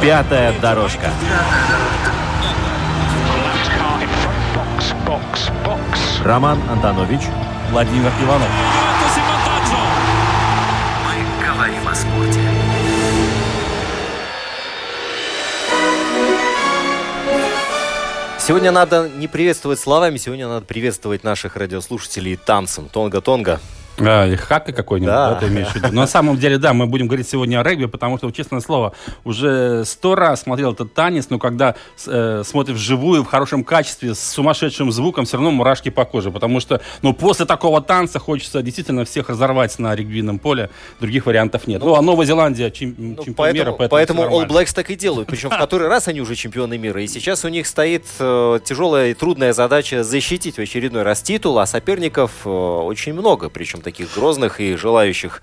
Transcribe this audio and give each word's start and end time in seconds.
Пятая 0.00 0.58
дорожка. 0.60 1.10
Роман 6.24 6.60
Антонович, 6.70 7.20
Владимир 7.70 8.10
Иванов. 8.22 8.48
Мы 11.06 11.46
говорим 11.46 11.88
о 11.88 11.94
спорте. 11.94 12.40
Сегодня 18.38 18.72
надо 18.72 19.08
не 19.08 19.28
приветствовать 19.28 19.78
словами, 19.78 20.16
сегодня 20.16 20.48
надо 20.48 20.66
приветствовать 20.66 21.24
наших 21.24 21.56
радиослушателей 21.56 22.36
танцем. 22.36 22.88
Тонга-тонга. 22.88 23.60
А, 24.00 24.26
и 24.26 24.36
хака 24.36 24.72
какой-нибудь, 24.72 25.12
Да. 25.12 25.30
да. 25.30 25.40
ты 25.40 25.46
имеешь 25.48 25.68
в 25.68 25.74
виду? 25.76 25.88
Но 25.92 26.02
на 26.02 26.06
самом 26.06 26.36
деле, 26.38 26.58
да, 26.58 26.72
мы 26.72 26.86
будем 26.86 27.06
говорить 27.06 27.28
сегодня 27.28 27.60
о 27.60 27.62
регби, 27.62 27.86
потому 27.86 28.18
что, 28.18 28.30
честное 28.30 28.60
слово, 28.60 28.92
уже 29.24 29.84
сто 29.84 30.14
раз 30.14 30.42
смотрел 30.42 30.72
этот 30.72 30.94
танец, 30.94 31.26
но 31.30 31.38
когда 31.38 31.74
э, 32.06 32.42
смотришь 32.44 32.76
вживую, 32.76 33.22
в 33.24 33.26
хорошем 33.26 33.64
качестве, 33.64 34.14
с 34.14 34.20
сумасшедшим 34.20 34.90
звуком, 34.92 35.24
все 35.24 35.36
равно 35.36 35.50
мурашки 35.50 35.88
по 35.90 36.04
коже, 36.04 36.30
потому 36.30 36.60
что, 36.60 36.80
ну, 37.02 37.12
после 37.12 37.46
такого 37.46 37.80
танца 37.80 38.18
хочется 38.18 38.62
действительно 38.62 39.04
всех 39.04 39.28
разорвать 39.28 39.78
на 39.78 39.94
регбийном 39.94 40.38
поле, 40.38 40.70
других 41.00 41.26
вариантов 41.26 41.66
нет. 41.66 41.82
Ну, 41.82 41.94
а 41.94 42.02
Новая 42.02 42.26
Зеландия 42.26 42.70
чем, 42.70 42.94
Ну, 42.96 43.24
чемпион 43.24 43.52
мира, 43.52 43.72
поэтому 43.72 43.88
поэтому, 43.90 44.22
поэтому 44.22 44.22
всё 44.22 44.40
All. 44.40 44.48
Blacks 44.48 44.74
так 44.74 44.90
и 44.90 44.94
делают. 44.96 45.28
Причем 45.28 45.50
в 45.50 45.58
который 45.58 45.88
раз 45.88 46.08
они 46.08 46.20
уже 46.20 46.34
чемпионы 46.34 46.78
мира. 46.78 47.02
И 47.02 47.06
сейчас 47.06 47.44
у 47.44 47.48
них 47.48 47.66
стоит 47.66 48.04
э, 48.18 48.60
тяжелая 48.64 49.10
и 49.10 49.14
трудная 49.14 49.52
задача 49.52 50.02
защитить 50.04 50.56
в 50.56 50.60
очередной 50.60 51.02
раз 51.02 51.22
титул, 51.22 51.58
а 51.58 51.66
соперников 51.66 52.32
э, 52.44 52.48
очень 52.50 53.12
много, 53.12 53.48
причем 53.48 53.80
таких 53.90 54.14
грозных 54.14 54.60
и 54.60 54.76
желающих 54.76 55.42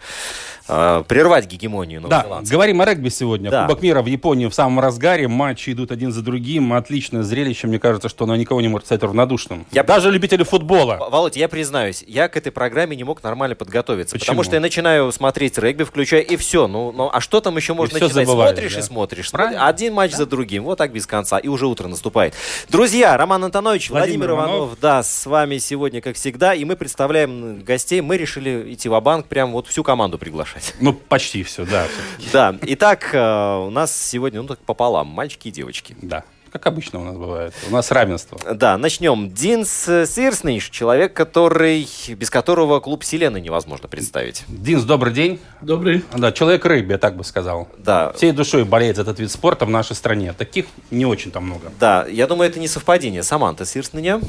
э, 0.67 1.03
прервать 1.07 1.47
гегемонию 1.47 2.01
Да, 2.01 2.41
говорим 2.49 2.81
о 2.81 2.85
регби 2.85 3.09
сегодня. 3.09 3.49
Да. 3.49 3.63
Кубок 3.67 3.81
мира 3.81 4.01
в 4.01 4.05
Японии 4.05 4.47
в 4.47 4.53
самом 4.53 4.79
разгаре. 4.79 5.27
Матчи 5.27 5.71
идут 5.71 5.91
один 5.91 6.11
за 6.11 6.21
другим. 6.21 6.73
Отличное 6.73 7.23
зрелище. 7.23 7.67
Мне 7.67 7.79
кажется, 7.79 8.09
что 8.09 8.25
оно 8.25 8.35
никого 8.35 8.61
не 8.61 8.67
может 8.67 8.85
стать 8.87 9.03
равнодушным. 9.03 9.65
Я- 9.71 9.83
Даже 9.83 10.11
любители 10.11 10.43
футбола. 10.43 10.97
Володь, 11.09 11.37
я 11.37 11.47
признаюсь, 11.47 12.03
я 12.07 12.27
к 12.27 12.37
этой 12.37 12.51
программе 12.51 12.95
не 12.95 13.03
мог 13.03 13.23
нормально 13.23 13.55
подготовиться. 13.55 14.15
Почему? 14.15 14.25
Потому 14.27 14.43
что 14.43 14.55
я 14.55 14.59
начинаю 14.59 15.11
смотреть 15.11 15.57
регби, 15.57 15.83
включаю, 15.83 16.25
и 16.25 16.35
все. 16.35 16.67
Ну, 16.67 16.91
ну 16.91 17.09
а 17.11 17.21
что 17.21 17.41
там 17.41 17.57
еще 17.57 17.73
можно 17.73 17.97
всё 17.97 18.05
начинать? 18.05 18.27
забываешь, 18.27 18.51
смотришь 18.55 18.73
да. 18.73 18.79
и 18.79 18.83
смотришь. 18.83 19.31
Правильно. 19.31 19.67
Один 19.67 19.93
матч 19.93 20.13
за 20.13 20.25
другим. 20.25 20.63
Вот 20.63 20.77
так 20.77 20.91
без 20.91 21.05
конца. 21.05 21.37
И 21.37 21.47
уже 21.47 21.67
утро 21.67 21.87
наступает. 21.87 22.33
Друзья, 22.69 23.15
Роман 23.17 23.43
Антонович, 23.43 23.89
Владимир, 23.89 24.27
Владимир 24.27 24.31
Иванов, 24.31 24.55
Иванов. 24.57 24.79
да, 24.79 25.03
с 25.03 25.25
вами 25.25 25.57
сегодня, 25.57 26.01
как 26.01 26.15
всегда. 26.15 26.53
И 26.53 26.65
мы 26.65 26.75
представляем 26.75 27.63
гостей. 27.63 28.01
Мы 28.01 28.17
решили 28.17 28.73
идти 28.73 28.89
в 28.89 28.99
банк 28.99 29.27
прям 29.27 29.51
вот 29.51 29.67
всю 29.67 29.83
команду 29.83 30.17
приглашать. 30.17 30.56
Ну, 30.79 30.93
почти 30.93 31.43
все, 31.43 31.65
да. 31.65 31.87
Да. 32.31 32.55
Итак, 32.61 33.09
э, 33.13 33.57
у 33.65 33.69
нас 33.69 33.95
сегодня, 33.95 34.41
ну 34.41 34.47
так 34.47 34.59
пополам, 34.59 35.07
мальчики 35.07 35.47
и 35.49 35.51
девочки. 35.51 35.95
Да. 36.01 36.23
Как 36.51 36.65
обычно 36.65 37.01
у 37.01 37.03
нас 37.03 37.15
бывает. 37.17 37.53
У 37.69 37.73
нас 37.73 37.91
равенство. 37.91 38.39
Да, 38.53 38.77
начнем. 38.77 39.29
Динс 39.31 39.69
Сирсниш, 39.83 40.69
человек, 40.69 41.13
который, 41.13 41.87
без 42.07 42.29
которого 42.29 42.79
клуб 42.79 43.03
Селены 43.03 43.41
невозможно 43.41 43.89
представить. 43.89 44.45
Динс, 44.47 44.83
добрый 44.83 45.13
день. 45.13 45.39
Добрый. 45.61 46.05
Да, 46.15 46.31
человек 46.31 46.65
регби, 46.65 46.93
я 46.93 46.97
так 46.97 47.17
бы 47.17 47.25
сказал. 47.25 47.67
Да, 47.77 48.13
Всей 48.13 48.31
душой 48.31 48.63
болеет 48.63 48.95
за 48.95 49.01
этот 49.01 49.19
вид 49.19 49.29
спорта 49.29 49.65
в 49.65 49.69
нашей 49.69 49.95
стране. 49.95 50.31
Таких 50.33 50.67
не 50.89 51.05
очень 51.05 51.31
там 51.31 51.45
много. 51.45 51.69
да, 51.79 52.05
я 52.07 52.27
думаю, 52.27 52.49
это 52.49 52.59
не 52.59 52.69
совпадение. 52.69 53.23
Саманта 53.23 53.65
Сирсненя. 53.65 54.21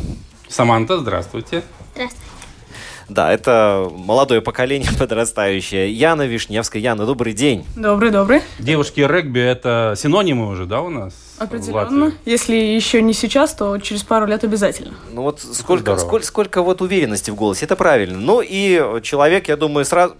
Саманта, 0.48 0.98
здравствуйте. 0.98 1.62
Да, 3.08 3.32
это 3.32 3.90
молодое 3.90 4.40
поколение 4.42 4.90
подрастающее. 4.98 5.92
Яна 5.92 6.26
Вишневская. 6.26 6.80
Яна, 6.80 7.06
добрый 7.06 7.32
день. 7.32 7.64
Добрый, 7.76 8.10
добрый. 8.10 8.42
Девушки 8.58 9.00
регби 9.00 9.40
это 9.40 9.94
синонимы 9.96 10.48
уже, 10.48 10.66
да, 10.66 10.82
у 10.82 10.90
нас? 10.90 11.14
Определенно. 11.38 12.12
Если 12.24 12.54
еще 12.56 13.00
не 13.00 13.14
сейчас, 13.14 13.54
то 13.54 13.78
через 13.78 14.02
пару 14.02 14.26
лет 14.26 14.44
обязательно. 14.44 14.94
Ну 15.12 15.22
вот 15.22 15.40
сколько, 15.40 15.82
здорово. 15.82 15.98
сколько, 16.00 16.26
сколько 16.26 16.62
вот 16.62 16.82
уверенности 16.82 17.30
в 17.30 17.34
голосе, 17.34 17.64
это 17.64 17.76
правильно. 17.76 18.18
Ну 18.18 18.42
и 18.44 19.00
человек, 19.02 19.48
я 19.48 19.56
думаю, 19.56 19.84
сразу 19.84 20.14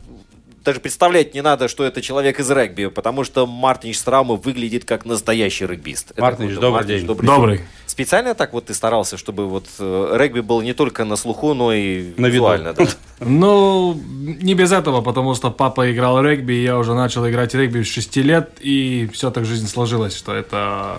даже 0.64 0.80
представлять 0.80 1.34
не 1.34 1.40
надо, 1.40 1.66
что 1.66 1.84
это 1.84 2.02
человек 2.02 2.40
из 2.40 2.50
регби, 2.50 2.86
потому 2.86 3.24
что 3.24 3.46
Мартинич 3.46 3.98
Страума 3.98 4.34
выглядит 4.34 4.84
как 4.84 5.06
настоящий 5.06 5.66
регбист. 5.66 6.12
Мартинич, 6.18 6.54
добрый 6.54 6.72
Мартинич, 6.72 6.98
день. 7.00 7.06
Добрый. 7.06 7.56
день. 7.58 7.66
Специально 7.98 8.32
так 8.36 8.52
вот 8.52 8.66
ты 8.66 8.74
старался, 8.74 9.16
чтобы 9.16 9.48
вот 9.48 9.66
э, 9.80 10.14
регби 10.16 10.38
был 10.38 10.60
не 10.60 10.72
только 10.72 11.04
на 11.04 11.16
слуху, 11.16 11.52
но 11.52 11.72
и 11.72 12.12
На 12.16 12.26
визуально, 12.26 12.72
да? 12.72 12.84
Ну, 13.18 14.00
не 14.40 14.54
без 14.54 14.70
этого, 14.70 15.00
потому 15.00 15.34
что 15.34 15.50
папа 15.50 15.90
играл 15.92 16.22
регби, 16.22 16.52
и 16.52 16.62
я 16.62 16.78
уже 16.78 16.94
начал 16.94 17.28
играть 17.28 17.54
регби 17.54 17.82
с 17.82 17.88
6 17.88 18.16
лет, 18.18 18.50
и 18.60 19.10
все 19.12 19.32
так 19.32 19.44
жизнь 19.44 19.66
сложилась, 19.66 20.16
что 20.16 20.32
это 20.32 20.98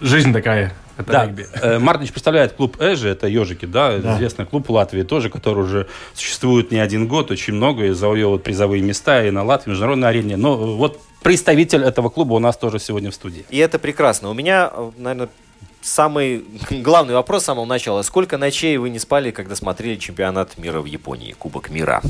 жизнь 0.00 0.32
такая, 0.32 0.72
это 0.96 1.10
Да, 1.10 1.24
регби. 1.26 1.48
э, 1.60 1.80
Мартинич 1.80 2.12
представляет 2.12 2.52
клуб 2.52 2.80
Эжи, 2.80 3.08
это 3.08 3.26
ежики, 3.26 3.66
да, 3.66 3.98
Да. 3.98 4.14
известный 4.14 4.46
клуб 4.46 4.68
в 4.68 4.72
Латвии 4.72 5.02
тоже, 5.02 5.30
который 5.30 5.64
уже 5.64 5.88
существует 6.14 6.70
не 6.70 6.78
один 6.78 7.08
год, 7.08 7.32
очень 7.32 7.54
много, 7.54 7.86
и 7.86 7.90
завоевывает 7.90 8.44
призовые 8.44 8.84
места 8.84 9.24
и 9.24 9.32
на 9.32 9.42
Латвии, 9.42 9.70
и 9.70 9.72
международной 9.72 10.10
арене. 10.10 10.36
Но 10.36 10.56
вот 10.56 11.00
представитель 11.24 11.82
этого 11.82 12.08
клуба 12.08 12.34
у 12.34 12.38
нас 12.38 12.56
тоже 12.56 12.78
сегодня 12.78 13.10
в 13.10 13.14
студии. 13.16 13.44
И 13.50 13.58
это 13.58 13.80
прекрасно. 13.80 14.30
У 14.30 14.34
меня, 14.34 14.70
наверное, 14.96 15.28
самый 15.86 16.44
главный 16.70 17.14
вопрос 17.14 17.42
с 17.42 17.46
самого 17.46 17.64
начала. 17.64 18.02
Сколько 18.02 18.38
ночей 18.38 18.76
вы 18.76 18.90
не 18.90 18.98
спали, 18.98 19.30
когда 19.30 19.54
смотрели 19.54 19.96
чемпионат 19.96 20.58
мира 20.58 20.80
в 20.80 20.86
Японии, 20.86 21.32
Кубок 21.32 21.70
мира? 21.70 22.02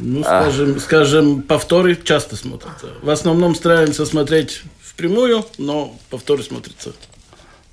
Ну, 0.00 0.22
скажем, 0.22 0.78
скажем, 0.78 1.42
повторы 1.42 1.96
часто 1.96 2.36
смотрятся. 2.36 2.88
В 3.02 3.10
основном 3.10 3.54
стараемся 3.54 4.06
смотреть 4.06 4.62
впрямую, 4.80 5.44
но 5.58 5.96
повторы 6.10 6.42
смотрятся. 6.42 6.92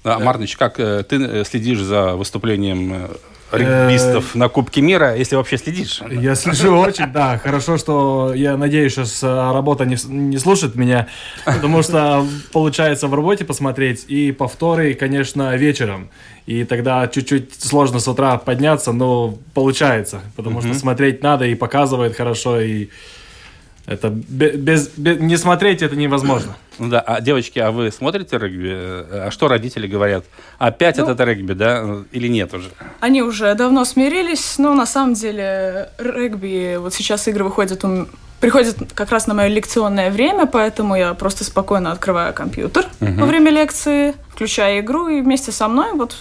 А, 0.04 0.20
Мартинич, 0.20 0.58
как 0.58 0.80
э, 0.80 1.04
ты 1.04 1.18
э, 1.18 1.44
следишь 1.44 1.82
за 1.82 2.16
выступлением 2.16 2.94
э, 2.94 3.10
регбистов 3.58 4.36
на 4.36 4.50
Кубке 4.50 4.82
мира, 4.82 5.16
если 5.16 5.36
вообще 5.36 5.58
следишь? 5.58 6.02
Я 6.10 6.36
слежу 6.36 6.78
очень, 6.78 7.08
да. 7.08 7.38
Хорошо, 7.38 7.78
что 7.78 8.34
я 8.36 8.58
надеюсь, 8.58 8.94
сейчас 8.94 9.22
а, 9.24 9.54
работа 9.54 9.86
не, 9.86 9.98
не 10.08 10.38
слушает 10.38 10.76
меня, 10.76 11.08
потому 11.46 11.84
что 11.84 12.26
получается 12.52 13.08
в 13.08 13.14
работе 13.14 13.46
посмотреть 13.46 14.06
и 14.08 14.32
повторы, 14.32 14.94
конечно, 14.94 15.56
вечером. 15.56 16.10
И 16.46 16.64
тогда 16.64 17.08
чуть-чуть 17.08 17.56
сложно 17.60 18.00
с 18.00 18.08
утра 18.08 18.38
подняться, 18.38 18.92
но 18.92 19.38
получается, 19.54 20.22
потому 20.36 20.62
что 20.62 20.74
смотреть 20.74 21.24
надо 21.24 21.46
и 21.46 21.56
показывает 21.56 22.16
хорошо, 22.16 22.60
и 22.62 22.90
это 23.86 24.10
бе- 24.10 24.56
без, 24.58 24.90
бе- 24.98 25.16
не 25.16 25.38
смотреть 25.38 25.82
это 25.82 25.96
невозможно. 25.96 26.56
Ну 26.80 26.90
да, 26.90 27.00
а 27.00 27.22
девочки, 27.22 27.60
а 27.60 27.72
вы 27.72 27.92
смотрите 27.92 28.38
регби? 28.38 28.70
А 28.74 29.30
что 29.32 29.48
родители 29.48 29.88
говорят? 29.88 30.26
Опять 30.58 30.98
Ну- 30.98 31.04
этот 31.06 31.20
регби, 31.22 31.54
да? 31.54 32.04
Или 32.12 32.28
нет 32.28 32.54
уже? 32.54 32.70
Они 33.00 33.22
уже 33.22 33.54
давно 33.56 33.86
смирились, 33.86 34.58
но 34.58 34.74
на 34.74 34.86
самом 34.86 35.14
деле 35.14 35.90
регби, 35.98 36.78
вот 36.78 36.94
сейчас 36.94 37.28
игры 37.28 37.44
выходят, 37.44 37.84
у- 37.86 38.08
приходят 38.42 38.76
как 38.94 39.12
раз 39.12 39.28
на 39.28 39.34
мое 39.34 39.48
лекционное 39.48 40.12
время, 40.12 40.46
поэтому 40.48 40.96
я 40.96 41.14
просто 41.14 41.44
спокойно 41.44 41.92
открываю 41.92 42.34
компьютер 42.34 42.88
во 43.00 43.26
время 43.26 43.52
лекции, 43.52 44.14
включаю 44.30 44.82
игру, 44.82 45.08
и 45.08 45.22
вместе 45.22 45.52
со 45.52 45.68
мной 45.68 45.94
вот 45.94 46.16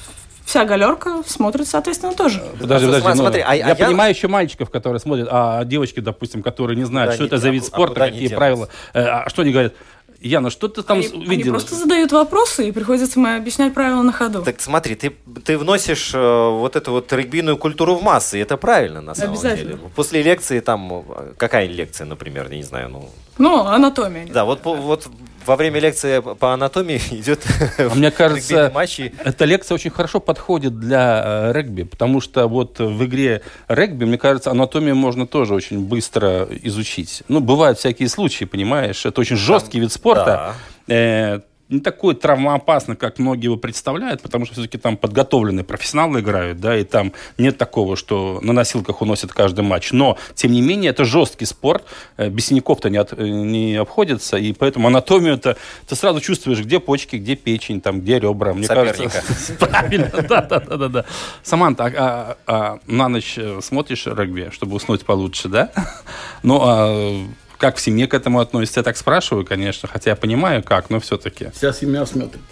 вся 0.45 0.65
галерка 0.65 1.23
смотрит, 1.27 1.67
соответственно, 1.69 2.15
тоже. 2.15 2.43
Подожди, 2.61 2.87
подожди. 2.87 3.09
ну, 3.09 3.15
смотри, 3.17 3.41
а- 3.47 3.55
я 3.55 3.65
а 3.67 3.69
я- 3.69 3.75
понимаю 3.75 4.15
еще 4.15 4.29
мальчиков, 4.29 4.71
которые 4.71 5.01
смотрят, 5.01 5.29
а 5.31 5.65
девочки, 5.65 6.01
допустим, 6.01 6.43
которые 6.43 6.77
не 6.77 6.85
знают, 6.85 7.13
Куда 7.13 7.27
что 7.27 7.37
это 7.37 7.39
за 7.43 7.51
вид 7.51 7.63
а 7.63 7.67
спорта, 7.67 8.05
они 8.05 8.21
какие 8.21 8.35
правила. 8.37 8.69
э, 8.93 9.03
А 9.05 9.29
что 9.29 9.43
они 9.43 9.53
говорят? 9.53 9.73
Яна, 10.21 10.49
что 10.49 10.69
ты 10.69 10.83
там 10.83 10.99
Они, 10.99 11.07
с- 11.09 11.13
они 11.13 11.27
видела? 11.27 11.53
просто 11.55 11.75
задают 11.75 12.11
вопросы, 12.13 12.67
и 12.69 12.73
приходится 12.73 13.19
мне 13.19 13.37
объяснять 13.37 13.75
правила 13.75 14.01
на 14.01 14.11
ходу. 14.13 14.43
Так 14.43 14.59
смотри, 14.61 14.95
ты, 14.95 15.13
ты 15.45 15.59
вносишь 15.59 16.13
э, 16.15 16.49
вот 16.51 16.77
эту 16.77 16.93
вот 16.93 17.13
регбийную 17.13 17.59
культуру 17.59 17.95
в 17.97 18.03
массы, 18.03 18.39
и 18.39 18.41
это 18.41 18.57
правильно 18.57 19.03
на 19.03 19.15
самом 19.15 19.33
Обязательно. 19.33 19.73
деле. 19.75 19.91
После 19.95 20.23
лекции 20.23 20.61
там, 20.61 21.05
э, 21.11 21.33
какая 21.37 21.67
лекция, 21.67 22.07
например, 22.07 22.47
я 22.51 22.57
не 22.57 22.63
знаю, 22.63 22.89
ну... 22.89 23.11
Ну, 23.37 23.67
анатомия. 23.67 24.27
Да, 24.33 24.47
вот, 24.47 24.63
по- 24.63 24.73
вот 24.75 25.09
во 25.47 25.57
время 25.57 25.81
лекции 25.81 26.21
по 26.21 26.53
анатомии 26.53 27.01
идет 27.11 27.41
А 27.79 27.95
мне 27.95 28.11
кажется, 28.11 28.71
матчи. 28.75 29.13
эта 29.25 29.45
лекция 29.45 29.75
очень 29.75 29.91
хорошо 29.91 30.21
подходит 30.21 30.79
для 30.79 31.23
э, 31.25 31.53
регби, 31.53 31.83
потому 31.83 32.21
что 32.21 32.47
вот 32.49 32.79
в 32.79 33.05
игре 33.05 33.43
регби, 33.69 34.05
мне 34.05 34.19
кажется, 34.19 34.51
анатомию 34.51 34.97
можно 34.97 35.27
тоже 35.27 35.55
очень 35.55 35.81
быстро 35.81 36.49
изучить. 36.63 37.23
Ну, 37.29 37.41
бывают 37.41 37.79
всякие 37.79 38.09
случаи, 38.09 38.45
понимаешь, 38.45 39.05
это 39.07 39.21
очень 39.21 39.37
жесткий 39.37 39.81
вид 39.81 39.93
спорта. 39.93 40.55
Э, 40.87 41.41
не 41.71 41.81
такой 41.81 42.15
травмоопасный, 42.15 42.95
как 42.95 43.19
многие 43.19 43.45
его 43.47 43.57
представляют, 43.57 44.21
потому 44.21 44.45
что 44.45 44.55
все-таки 44.55 44.77
там 44.77 44.97
подготовленные 44.99 45.65
профессионалы 45.65 46.21
играют, 46.21 46.61
да, 46.61 46.77
и 46.79 46.85
там 46.85 47.13
нет 47.39 47.57
такого, 47.57 47.97
что 47.97 48.39
на 48.43 48.53
носилках 48.53 49.01
уносят 49.01 49.33
каждый 49.33 49.63
матч. 49.65 49.91
Но, 49.93 50.19
тем 50.35 50.53
не 50.53 50.61
менее, 50.61 50.91
это 50.91 51.05
жесткий 51.07 51.47
спорт, 51.47 51.85
э, 52.19 52.29
без 52.29 52.47
синяков-то 52.47 52.91
не, 52.91 52.99
от- 52.99 53.15
э, 53.15 53.27
не 53.27 53.77
обходится, 53.77 54.37
и 54.37 54.53
поэтому 54.53 54.89
анатомию-то 54.89 55.57
ты 55.89 55.97
сразу 55.97 56.21
чувствуешь, 56.21 56.61
где 56.61 56.81
почки, 56.81 57.17
где 57.17 57.35
печень, 57.35 57.81
там, 57.81 58.01
где 58.03 58.19
ребра. 58.21 58.53
Мне 58.53 58.67
Соперника. 58.67 58.97
кажется, 59.23 59.55
правильно, 59.59 60.11
да, 60.29 60.43
да, 60.43 60.61
да, 60.61 60.77
да, 60.77 60.89
да. 60.89 61.05
Саманта, 61.43 61.85
а, 61.87 61.91
а- 61.97 62.37
а 62.47 62.79
на 62.87 63.09
ночь 63.09 63.35
э, 63.39 63.61
смотришь 63.63 64.07
регби, 64.07 64.51
чтобы 64.53 64.77
уснуть 64.77 65.05
получше, 65.07 65.49
да? 65.49 65.71
Ну, 66.43 66.61
а 66.63 67.17
как 67.65 67.77
в 67.77 67.81
семье 67.81 68.07
к 68.07 68.13
этому 68.13 68.41
относится? 68.41 68.81
Я 68.81 68.85
так 68.85 68.95
спрашиваю, 68.95 69.47
конечно, 69.47 69.89
хотя 69.89 70.11
я 70.11 70.17
понимаю, 70.17 70.63
как, 70.63 70.91
но 70.91 71.01
все-таки. 71.01 71.49
Вся 71.55 71.73
семья 71.73 72.05
смотрит. 72.05 72.43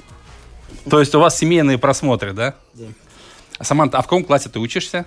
То 0.89 1.01
есть 1.01 1.15
у 1.15 1.21
вас 1.21 1.37
семейные 1.37 1.77
просмотры, 1.77 2.33
да? 2.33 2.55
Да. 2.73 2.87
Саманта, 3.61 3.99
а 3.99 4.01
в 4.01 4.05
каком 4.05 4.25
классе 4.25 4.49
ты 4.49 4.59
учишься? 4.59 5.05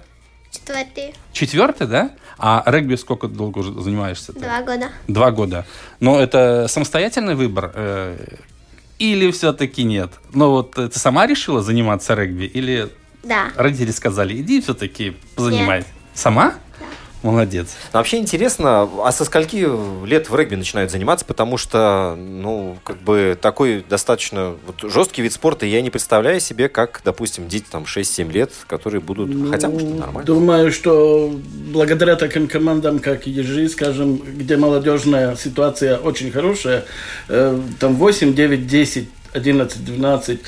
Четвертый. 0.52 1.16
Четвертый, 1.34 1.88
да? 1.88 2.12
А 2.38 2.62
регби 2.68 2.94
сколько 2.98 3.28
долго 3.28 3.58
уже 3.58 3.74
занимаешься? 3.82 4.32
Два 4.34 4.62
года. 4.62 4.90
Два 5.08 5.32
года. 5.32 5.66
Но 6.00 6.20
это 6.20 6.68
самостоятельный 6.70 7.34
выбор? 7.34 7.72
э, 7.74 8.16
или 9.00 9.32
все-таки 9.32 9.82
нет? 9.84 10.12
Ну 10.36 10.52
вот 10.52 10.78
э, 10.78 10.88
ты 10.88 11.00
сама 11.00 11.26
решила 11.26 11.64
заниматься 11.64 12.14
регби? 12.14 12.44
Или 12.44 12.90
Да. 13.24 13.48
родители 13.56 13.90
сказали, 13.90 14.40
иди 14.40 14.62
все-таки 14.62 15.18
позанимай? 15.36 15.84
Сама? 16.14 16.54
Молодец. 17.26 17.70
Но 17.92 18.00
вообще 18.00 18.18
интересно, 18.18 18.88
а 19.04 19.12
со 19.12 19.26
скольки 19.26 19.68
лет 20.06 20.30
в 20.30 20.36
регби 20.36 20.54
начинают 20.54 20.92
заниматься, 20.92 21.26
потому 21.26 21.58
что, 21.58 22.16
ну, 22.16 22.78
как 22.84 22.98
бы 23.02 23.36
такой 23.42 23.84
достаточно 23.90 24.54
вот, 24.68 24.92
жесткий 24.92 25.24
вид 25.24 25.34
спорта, 25.34 25.66
я 25.66 25.82
не 25.82 25.90
представляю 25.90 26.40
себе, 26.40 26.70
как, 26.70 27.02
допустим, 27.04 27.48
дети 27.48 27.66
там 27.72 27.86
6-7 27.86 28.32
лет, 28.32 28.52
которые 28.68 29.02
будут, 29.02 29.32
хотя, 29.50 29.70
может, 29.70 29.90
нормально. 29.98 30.24
Думаю, 30.24 30.72
что 30.72 31.34
благодаря 31.74 32.16
таким 32.16 32.48
командам, 32.48 33.00
как 33.00 33.26
Ежи, 33.26 33.70
скажем, 33.70 34.18
где 34.18 34.56
молодежная 34.56 35.36
ситуация 35.36 35.98
очень 35.98 36.30
хорошая, 36.30 36.86
э, 37.28 37.60
там 37.80 37.96
8, 37.96 38.36
9, 38.36 38.68
10, 38.68 39.10
11, 39.34 39.84
12 39.84 40.40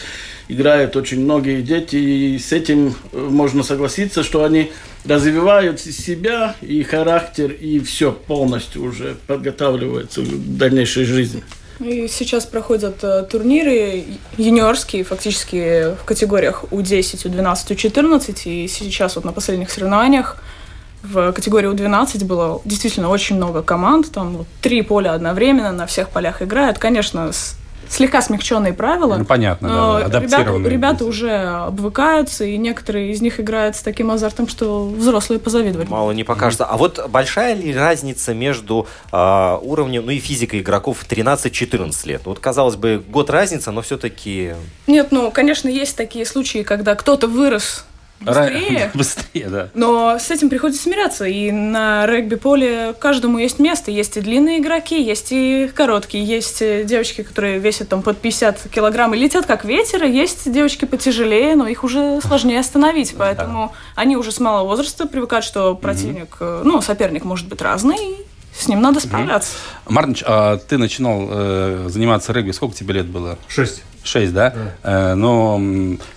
играют 0.48 0.96
очень 0.96 1.22
многие 1.22 1.62
дети, 1.62 1.96
и 1.96 2.40
с 2.40 2.52
этим 2.52 2.96
э, 3.12 3.18
можно 3.18 3.64
согласиться, 3.64 4.24
что 4.24 4.44
они 4.44 4.72
развивают 5.06 5.80
себя 5.80 6.56
и 6.62 6.84
характер, 6.84 7.52
и 7.52 7.80
все 7.80 8.12
полностью 8.12 8.84
уже 8.84 9.16
подготавливаются 9.28 10.22
к 10.22 10.58
дальнейшей 10.58 11.06
жизни. 11.06 11.44
И 11.80 12.08
сейчас 12.08 12.46
проходят 12.46 13.04
э, 13.04 13.24
турниры 13.30 14.04
юниорские, 14.38 15.04
фактически 15.04 15.96
в 15.96 16.06
категориях 16.06 16.66
У10, 16.72 17.26
У12, 17.26 17.76
У14. 17.76 18.42
И 18.46 18.68
сейчас 18.68 19.16
вот 19.16 19.26
на 19.26 19.32
последних 19.32 19.70
соревнованиях 19.70 20.42
в 21.04 21.32
категории 21.34 21.70
У12 21.70 22.26
было 22.26 22.62
действительно 22.66 23.10
очень 23.10 23.36
много 23.36 23.62
команд. 23.62 24.12
Там 24.12 24.38
вот 24.38 24.48
три 24.62 24.82
поля 24.82 25.14
одновременно, 25.14 25.72
на 25.72 25.86
всех 25.86 26.10
полях 26.10 26.42
играют. 26.42 26.80
Конечно, 26.80 27.32
слегка 27.89 28.22
смягченные 28.22 28.74
правила. 28.74 29.18
Ну, 29.18 29.25
понятно, 29.25 29.68
да, 29.68 29.75
но 29.75 29.94
да, 29.94 30.00
ребята, 30.00 30.18
адаптированные. 30.18 30.72
ребята 30.72 31.06
уже 31.06 31.31
обвыкаются, 31.31 32.45
и 32.45 32.57
некоторые 32.57 33.12
из 33.12 33.22
них 33.22 33.39
играют 33.39 33.75
с 33.75 33.81
таким 33.81 34.12
азартом, 34.12 34.48
что 34.48 34.88
взрослые 34.88 35.39
позавидовали. 35.39 35.88
Мало 35.88 36.12
не 36.12 36.24
покажется. 36.24 36.66
А 36.66 36.78
вот 36.78 37.07
большая 37.10 37.56
ли 37.56 37.74
разница 37.74 38.34
между 38.34 38.88
а, 39.12 39.57
уровнем, 39.62 40.06
ну 40.06 40.12
и 40.12 40.19
физикой 40.19 40.60
игроков 40.60 41.06
13-14 41.07 42.07
лет? 42.07 42.22
Вот, 42.25 42.39
казалось 42.39 42.75
бы, 42.75 43.04
год 43.07 43.30
разница, 43.30 43.72
но 43.72 43.81
все-таки... 43.81 44.54
Нет, 44.88 45.07
ну, 45.12 45.31
конечно, 45.31 45.68
есть 45.68 45.95
такие 45.95 46.25
случаи, 46.25 46.63
когда 46.63 46.95
кто-то 46.95 47.28
вырос 47.28 47.86
быстрее, 48.19 48.92
Быстрее, 48.94 49.48
да. 49.50 49.69
но 49.74 50.18
с 50.19 50.31
этим 50.31 50.50
приходится 50.50 50.84
смиряться. 50.84 51.25
И 51.25 51.52
на 51.52 52.06
регби-поле 52.06 52.94
каждому 53.00 53.38
есть 53.38 53.60
место. 53.60 53.92
Есть 53.92 54.18
и 54.18 54.22
длинные 54.22 54.60
игроки, 54.60 55.02
есть 55.02 55.28
и 55.31 55.69
короткие. 55.74 56.24
Есть 56.24 56.62
э, 56.62 56.84
девочки, 56.84 57.24
которые 57.24 57.60
весят 57.60 57.90
там 57.90 58.02
под 58.02 58.18
50 58.18 58.69
килограмм 58.74 59.14
и 59.14 59.18
летят 59.18 59.46
как 59.46 59.66
ветер. 59.66 60.04
и 60.04 60.12
Есть 60.12 60.52
девочки 60.52 60.86
потяжелее, 60.86 61.56
но 61.56 61.68
их 61.68 61.84
уже 61.84 62.19
сложнее 62.22 62.60
остановить. 62.60 63.16
Поэтому 63.18 63.74
они 63.96 64.18
уже 64.18 64.31
с 64.31 64.40
малого 64.40 64.68
возраста 64.68 65.08
привыкают, 65.08 65.46
что 65.46 65.75
противник, 65.75 66.38
э, 66.40 66.62
ну, 66.64 66.81
соперник 66.81 67.24
может 67.24 67.48
быть 67.48 67.62
разный, 67.62 67.98
с 68.58 68.68
ним 68.68 68.81
надо 68.81 69.00
справляться. 69.00 69.52
Мартыч, 69.88 70.24
а 70.25 70.58
ты 70.58 70.78
начинал 70.78 71.28
э, 71.30 71.86
заниматься 71.90 72.34
регби, 72.34 72.52
сколько 72.52 72.75
тебе 72.75 72.96
лет 72.96 73.06
было? 73.06 73.38
Шесть. 73.48 73.84
Шесть, 74.07 74.33
да? 74.33 74.54
Э, 74.83 75.15
но 75.15 75.59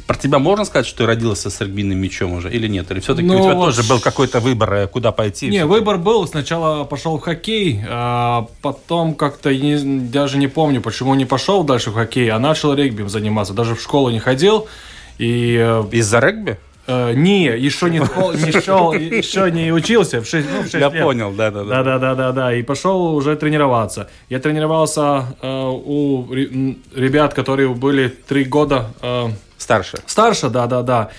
про 0.07 0.17
тебя 0.17 0.39
можно 0.39 0.65
сказать, 0.65 0.87
что 0.87 0.99
ты 0.99 1.07
родился 1.07 1.51
с 1.51 1.61
регбийным 1.61 1.99
мячом 1.99 2.33
уже 2.35 2.51
или 2.51 2.69
нет? 2.69 2.91
Или 2.91 3.01
все-таки 3.01 3.27
Ну, 3.27 3.35
у 3.39 3.43
тебя 3.43 3.55
вот 3.55 3.67
тоже 3.67 3.83
был 3.89 3.99
какой-то 4.01 4.39
выбор, 4.41 4.73
э, 4.75 4.87
куда 4.87 5.11
пойти? 5.13 5.49
Не, 5.49 5.67
выбор 5.67 5.99
был. 5.99 6.27
Сначала 6.29 6.85
пошел 6.85 7.19
в 7.19 7.21
хоккей, 7.23 7.81
а 7.89 8.47
потом 8.63 9.15
как-то 9.15 9.53
не- 9.53 10.01
даже 10.09 10.39
не 10.39 10.47
помню, 10.47 10.81
почему 10.81 11.15
не 11.15 11.25
пошел 11.25 11.65
дальше 11.65 11.91
в 11.91 11.95
хоккей, 11.95 12.31
а 12.31 12.39
начал 12.39 12.75
регби 12.75 13.03
заниматься. 13.09 13.53
Даже 13.55 13.75
в 13.75 13.83
школу 13.83 14.11
не 14.11 14.21
ходил. 14.21 14.69
И 15.19 15.57
э, 15.61 15.85
Из-за 15.93 16.21
регби? 16.21 16.59
Э, 16.91 17.15
не, 17.15 17.45
еще 17.45 17.89
не, 17.91 17.99
не 18.45 18.61
шел, 18.61 18.93
еще 18.93 19.51
не 19.51 19.73
учился 19.73 20.21
в 20.21 20.27
6, 20.27 20.49
ну, 20.53 20.59
в 20.61 20.63
шесть 20.65 20.75
Я 20.75 20.89
лет. 20.91 21.03
понял, 21.03 21.33
да, 21.33 21.51
да, 21.51 21.65
Да, 21.65 21.83
да, 21.83 21.99
да, 21.99 22.15
да, 22.15 22.33
да. 22.33 22.55
И 22.55 22.63
пошел 22.63 23.15
уже 23.15 23.37
тренироваться. 23.37 24.09
Я 24.29 24.39
тренировался 24.41 25.27
э, 25.41 25.49
у 25.71 26.27
ребят, 26.33 27.35
которые 27.35 27.69
были 27.75 28.09
три 28.09 28.45
года 28.45 28.91
э, 29.03 29.29
Старше. 29.59 29.99
старше, 30.07 30.49
да, 30.49 30.67
да, 30.67 30.83
да. 30.83 31.11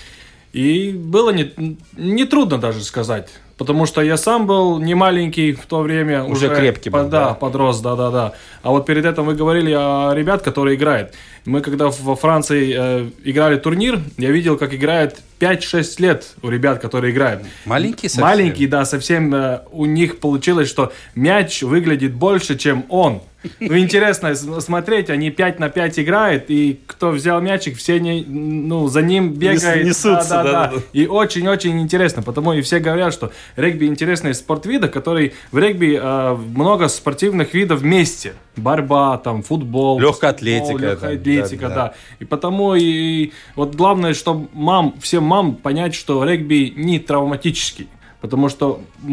И 0.52 0.92
было 0.92 1.30
не, 1.30 1.52
не 1.96 2.24
трудно 2.26 2.58
даже 2.58 2.82
сказать. 2.82 3.28
Потому 3.62 3.86
что 3.86 4.02
я 4.02 4.16
сам 4.16 4.48
был 4.48 4.80
не 4.80 4.96
маленький 4.96 5.52
в 5.52 5.66
то 5.66 5.82
время. 5.82 6.24
Уже 6.24 6.48
крепкий 6.48 6.90
был, 6.90 7.04
Да, 7.04 7.28
да. 7.28 7.34
подрос, 7.34 7.80
да, 7.80 7.94
да, 7.94 8.10
да. 8.10 8.32
А 8.64 8.70
вот 8.70 8.86
перед 8.86 9.06
этим 9.06 9.24
вы 9.24 9.34
говорили 9.36 9.70
о 9.72 10.12
ребят, 10.14 10.42
которые 10.42 10.74
играют. 10.74 11.14
Мы 11.44 11.60
когда 11.60 11.88
во 11.88 12.16
Франции 12.16 12.74
э, 12.76 13.10
играли 13.22 13.56
турнир, 13.58 14.00
я 14.18 14.32
видел, 14.32 14.58
как 14.58 14.74
играет 14.74 15.22
5-6 15.38 16.02
лет 16.02 16.34
у 16.42 16.48
ребят, 16.48 16.80
которые 16.80 17.12
играют. 17.12 17.44
Маленький 17.64 18.08
совсем? 18.08 18.24
Маленький, 18.24 18.66
да, 18.66 18.84
совсем 18.84 19.32
э, 19.32 19.60
у 19.70 19.86
них 19.86 20.18
получилось, 20.18 20.68
что 20.68 20.92
мяч 21.14 21.62
выглядит 21.62 22.14
больше, 22.14 22.58
чем 22.58 22.84
он. 22.88 23.22
Ну, 23.60 23.78
интересно 23.78 24.34
смотреть, 24.34 25.10
они 25.10 25.30
5 25.30 25.58
на 25.58 25.68
5 25.68 25.98
играют, 26.00 26.44
и 26.48 26.80
кто 26.86 27.10
взял 27.10 27.40
мячик, 27.40 27.76
все 27.76 27.98
не, 27.98 28.24
ну, 28.24 28.88
за 28.88 29.02
ним 29.02 29.32
бегают. 29.32 29.84
несутся, 29.84 30.28
да, 30.30 30.42
да, 30.42 30.42
да. 30.42 30.52
да-да-да. 30.52 30.82
И 30.92 31.06
очень-очень 31.06 31.80
интересно, 31.80 32.22
потому 32.22 32.52
и 32.52 32.62
все 32.62 32.78
говорят, 32.78 33.12
что 33.12 33.32
регби 33.56 33.86
интересный 33.86 34.34
спорт 34.34 34.66
вида, 34.66 34.88
который 34.88 35.34
в 35.50 35.58
регби 35.58 35.98
э, 36.00 36.34
много 36.34 36.88
спортивных 36.88 37.54
видов 37.54 37.80
вместе. 37.80 38.34
Борьба, 38.56 39.18
там, 39.18 39.42
футбол. 39.42 39.98
Легкая 39.98 40.30
атлетика, 40.30 40.78
легкая 40.78 41.16
атлетика, 41.16 41.68
да, 41.68 41.74
да, 41.74 41.74
да. 41.74 41.94
И 42.20 42.24
потому 42.24 42.74
и 42.74 43.32
вот 43.56 43.74
главное, 43.74 44.14
чтобы 44.14 44.48
мам, 44.52 44.94
всем 45.00 45.24
мам 45.24 45.54
понять, 45.54 45.94
что 45.94 46.24
регби 46.24 46.72
не 46.76 46.98
травматический. 46.98 47.88
Потому 48.20 48.48
что 48.48 48.80
э, 49.02 49.08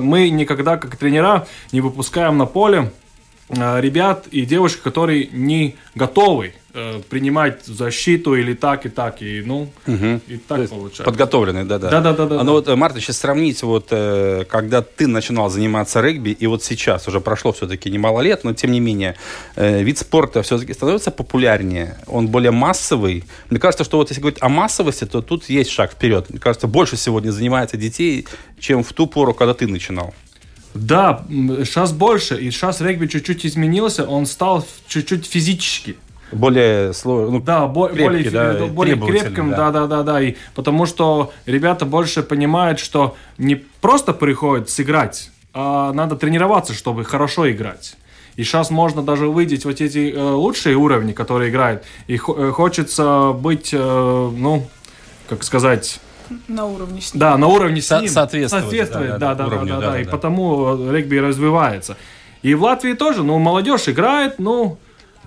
мы 0.00 0.28
никогда, 0.28 0.76
как 0.76 0.96
тренера, 0.96 1.46
не 1.72 1.80
выпускаем 1.80 2.38
на 2.38 2.46
поле 2.46 2.92
ребят 3.52 4.26
и 4.30 4.44
девушек, 4.44 4.82
которые 4.82 5.28
не 5.32 5.76
готовы 5.94 6.54
э, 6.74 7.00
принимать 7.08 7.64
защиту 7.64 8.34
или 8.34 8.54
так 8.54 8.86
и 8.86 8.88
так. 8.88 9.22
И, 9.22 9.42
ну, 9.44 9.70
и 9.86 10.36
так 10.36 10.68
получается. 10.68 11.04
Подготовленный, 11.04 11.64
да-да. 11.64 11.90
Да-да-да-да. 11.90 12.40
А 12.40 12.44
ну 12.44 12.52
вот, 12.52 12.68
э, 12.68 12.76
Марта, 12.76 13.00
сейчас 13.00 13.18
сравнить, 13.18 13.62
вот, 13.62 13.88
э, 13.90 14.44
когда 14.48 14.82
ты 14.82 15.06
начинал 15.06 15.50
заниматься 15.50 16.00
регби, 16.00 16.30
и 16.30 16.46
вот 16.46 16.64
сейчас, 16.64 17.06
уже 17.08 17.20
прошло 17.20 17.52
все-таки 17.52 17.90
немало 17.90 18.20
лет, 18.20 18.44
но 18.44 18.54
тем 18.54 18.72
не 18.72 18.80
менее, 18.80 19.16
э, 19.56 19.82
вид 19.82 19.98
спорта 19.98 20.42
все-таки 20.42 20.72
становится 20.72 21.10
популярнее, 21.10 21.98
он 22.06 22.28
более 22.28 22.52
массовый. 22.52 23.24
Мне 23.50 23.60
кажется, 23.60 23.84
что 23.84 23.98
вот 23.98 24.08
если 24.10 24.20
говорить 24.20 24.42
о 24.42 24.48
массовости, 24.48 25.04
то 25.04 25.20
тут 25.22 25.48
есть 25.48 25.70
шаг 25.70 25.92
вперед. 25.92 26.30
Мне 26.30 26.38
кажется, 26.38 26.66
больше 26.66 26.96
сегодня 26.96 27.30
занимается 27.30 27.76
детей, 27.76 28.26
чем 28.58 28.82
в 28.82 28.92
ту 28.92 29.06
пору, 29.06 29.34
когда 29.34 29.54
ты 29.54 29.66
начинал. 29.66 30.14
Да, 30.74 31.24
сейчас 31.28 31.92
больше, 31.92 32.36
и 32.40 32.50
сейчас 32.50 32.80
регби 32.80 33.06
чуть-чуть 33.06 33.44
изменился, 33.46 34.04
он 34.04 34.26
стал 34.26 34.64
чуть-чуть 34.88 35.26
физически. 35.26 35.96
Более 36.32 36.94
сложно, 36.94 37.30
ну, 37.32 37.40
Да, 37.42 37.66
бо- 37.66 37.88
крепкий, 37.88 38.30
более, 38.30 38.30
да, 38.30 38.66
более 38.66 38.96
крепким, 38.96 39.50
да. 39.50 39.70
да, 39.70 39.86
да, 39.86 39.86
да, 39.86 40.02
да. 40.02 40.22
И 40.22 40.36
потому 40.54 40.86
что 40.86 41.30
ребята 41.44 41.84
больше 41.84 42.22
понимают, 42.22 42.80
что 42.80 43.16
не 43.36 43.56
просто 43.56 44.14
приходят 44.14 44.70
сыграть, 44.70 45.30
а 45.52 45.92
надо 45.92 46.16
тренироваться, 46.16 46.72
чтобы 46.72 47.04
хорошо 47.04 47.50
играть. 47.50 47.96
И 48.36 48.44
сейчас 48.44 48.70
можно 48.70 49.02
даже 49.02 49.26
увидеть 49.28 49.66
вот 49.66 49.82
эти 49.82 50.10
э, 50.10 50.18
лучшие 50.18 50.74
уровни, 50.74 51.12
которые 51.12 51.50
играют. 51.50 51.82
И 52.06 52.14
э, 52.14 52.18
хочется 52.18 53.32
быть, 53.32 53.70
э, 53.74 53.78
ну, 53.78 54.66
как 55.28 55.44
сказать, 55.44 56.00
На 56.48 56.66
уровне 56.66 57.00
с 57.00 57.14
ним. 57.14 57.20
да, 57.20 57.36
на 57.36 57.46
уровне 57.46 57.80
с 57.80 57.90
ним. 57.90 58.08
соответствовать, 58.08 58.64
Соответствовать, 58.64 59.10
да, 59.10 59.18
да, 59.18 59.34
да, 59.34 59.34
да, 59.34 59.34
да, 59.34 59.46
уровню, 59.56 59.68
да, 59.74 59.80
да, 59.80 59.86
да, 59.86 59.92
да, 59.92 60.00
И 60.00 60.04
да. 60.04 60.10
потому 60.10 60.90
регби 60.90 61.16
развивается. 61.16 61.96
И 62.42 62.54
в 62.54 62.62
Латвии 62.62 62.94
тоже, 62.94 63.22
ну, 63.22 63.38
молодежь 63.38 63.88
играет, 63.88 64.38
ну, 64.38 64.78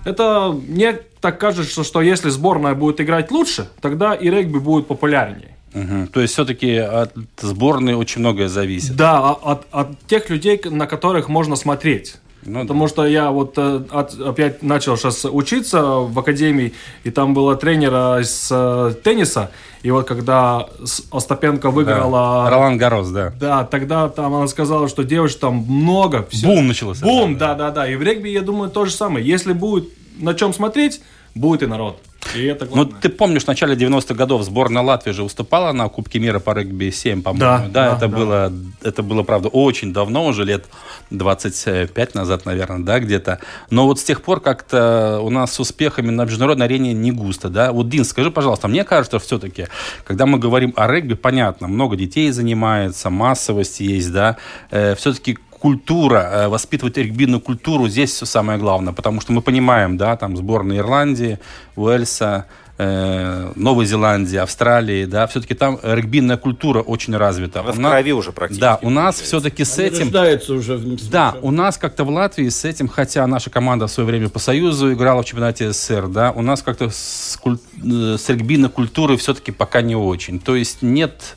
это 0.04 0.52
мне 0.68 1.00
так 1.20 1.38
кажется, 1.40 1.82
что 1.82 2.02
если 2.02 2.28
сборная 2.30 2.74
будет 2.74 3.00
играть 3.00 3.30
лучше, 3.30 3.68
тогда 3.80 4.14
и 4.14 4.30
регби 4.30 4.58
будет 4.58 4.86
популярнее. 4.86 5.56
Мгм. 5.74 6.06
То 6.08 6.20
есть 6.20 6.32
все-таки 6.32 6.76
от 6.76 7.12
сборной 7.40 7.94
очень 7.94 8.20
многое 8.20 8.48
зависит. 8.48 8.96
Да, 8.96 9.18
а- 9.18 9.32
от, 9.52 9.66
от 9.72 9.98
тех 10.06 10.30
людей, 10.30 10.60
на 10.64 10.86
которых 10.86 11.28
можно 11.28 11.56
смотреть. 11.56 12.16
Ну 12.46 12.60
Потому 12.62 12.86
что 12.88 13.04
я 13.06 13.30
вот 13.30 13.54
э, 13.58 13.82
от- 13.90 14.18
опять 14.20 14.62
начал 14.62 14.96
сейчас 14.96 15.24
учиться 15.24 15.82
в 15.82 16.18
академии, 16.18 16.72
и 17.04 17.10
там 17.10 17.34
была 17.34 17.56
тренера 17.56 18.20
из 18.20 18.48
э, 18.50 18.94
тенниса, 19.02 19.50
и 19.82 19.90
вот 19.90 20.06
когда 20.06 20.66
Остапенко 21.10 21.68
Да. 21.68 21.70
выиграла... 21.70 22.48
Ролан 22.50 22.78
Гарос, 22.78 23.08
да. 23.10 23.32
Да, 23.38 23.64
тогда 23.64 24.08
там 24.08 24.34
она 24.34 24.46
сказала, 24.48 24.88
что 24.88 25.02
девушек 25.02 25.40
там 25.40 25.56
много. 25.68 26.26
всё. 26.30 26.46
Бум 26.46 26.68
начался. 26.68 27.04
Бум, 27.04 27.36
да, 27.36 27.54
да, 27.54 27.70
да. 27.70 27.88
И 27.90 27.96
в 27.96 28.02
регби, 28.02 28.28
я 28.28 28.42
думаю, 28.42 28.70
то 28.70 28.84
же 28.84 28.92
самое. 28.92 29.26
Если 29.26 29.52
будет 29.52 29.88
на 30.18 30.34
чем 30.34 30.54
смотреть, 30.54 31.00
будет 31.36 31.62
и 31.62 31.66
народ. 31.66 32.02
И 32.34 32.44
это 32.44 32.66
Ну, 32.74 32.84
ты 32.84 33.08
помнишь, 33.08 33.44
в 33.44 33.46
начале 33.46 33.76
90-х 33.76 34.14
годов 34.14 34.42
сборная 34.42 34.82
Латвии 34.82 35.12
же 35.12 35.22
выступала 35.22 35.70
на 35.72 35.88
Кубке 35.88 36.18
мира 36.18 36.40
по 36.40 36.50
регби-7, 36.50 37.22
по-моему. 37.22 37.38
Да, 37.38 37.68
да, 37.70 37.96
это, 37.96 38.08
да. 38.08 38.16
Было, 38.16 38.52
это 38.82 39.02
было, 39.04 39.22
правда, 39.22 39.48
очень 39.48 39.92
давно, 39.92 40.26
уже 40.26 40.44
лет 40.44 40.64
25 41.10 42.14
назад, 42.16 42.44
наверное, 42.44 42.80
да, 42.80 42.98
где-то. 42.98 43.38
Но 43.70 43.86
вот 43.86 44.00
с 44.00 44.02
тех 44.02 44.22
пор 44.22 44.40
как-то 44.40 45.20
у 45.22 45.30
нас 45.30 45.52
с 45.52 45.60
успехами 45.60 46.10
на 46.10 46.24
международной 46.24 46.66
арене 46.66 46.92
не 46.94 47.12
густо, 47.12 47.48
да. 47.48 47.70
Вот, 47.70 47.88
Дин, 47.88 48.04
скажи, 48.04 48.32
пожалуйста, 48.32 48.66
мне 48.66 48.82
кажется, 48.82 49.20
все-таки, 49.20 49.68
когда 50.04 50.26
мы 50.26 50.38
говорим 50.38 50.74
о 50.76 50.88
регби, 50.88 51.14
понятно, 51.14 51.68
много 51.68 51.94
детей 51.94 52.32
занимается, 52.32 53.08
массовость 53.08 53.78
есть, 53.78 54.12
да, 54.12 54.36
все-таки 54.68 55.38
культура, 55.58 56.30
э, 56.32 56.48
воспитывать 56.48 56.96
регбийную 56.98 57.40
культуру, 57.40 57.88
здесь 57.88 58.10
все 58.12 58.26
самое 58.26 58.58
главное, 58.58 58.92
потому 58.92 59.20
что 59.20 59.32
мы 59.32 59.40
понимаем, 59.42 59.96
да, 59.96 60.16
там 60.16 60.36
сборная 60.36 60.78
Ирландии, 60.78 61.38
Уэльса, 61.76 62.46
э, 62.78 63.52
Новой 63.56 63.86
Зеландии, 63.86 64.36
Австралии, 64.36 65.06
да, 65.06 65.26
все-таки 65.26 65.54
там 65.54 65.78
регбийная 65.82 66.36
культура 66.36 66.82
очень 66.82 67.16
развита. 67.16 67.60
Она 67.60 67.72
в 67.72 67.78
нас- 67.78 67.92
крови 67.92 68.12
уже 68.12 68.32
практически. 68.32 68.60
Да, 68.60 68.78
у 68.82 68.90
нас 68.90 69.18
все-таки 69.20 69.64
с 69.64 69.78
Они 69.78 69.88
этим... 69.88 70.10
уже 70.50 70.76
в 70.76 71.10
Да, 71.10 71.36
у 71.42 71.50
нас 71.50 71.78
как-то 71.78 72.04
в 72.04 72.10
Латвии 72.10 72.48
с 72.50 72.64
этим, 72.66 72.88
хотя 72.88 73.26
наша 73.26 73.48
команда 73.50 73.86
в 73.86 73.90
свое 73.90 74.06
время 74.06 74.28
по 74.28 74.38
Союзу 74.38 74.92
играла 74.92 75.22
в 75.22 75.24
чемпионате 75.24 75.72
СССР, 75.72 76.08
да, 76.08 76.32
у 76.32 76.42
нас 76.42 76.62
как-то 76.62 76.90
с, 76.90 77.38
куль- 77.42 77.58
э, 77.82 78.18
с 78.18 78.28
регбийной 78.28 78.68
культурой 78.68 79.16
все-таки 79.16 79.52
пока 79.52 79.80
не 79.80 79.96
очень. 79.96 80.38
То 80.38 80.54
есть 80.54 80.82
нет, 80.82 81.36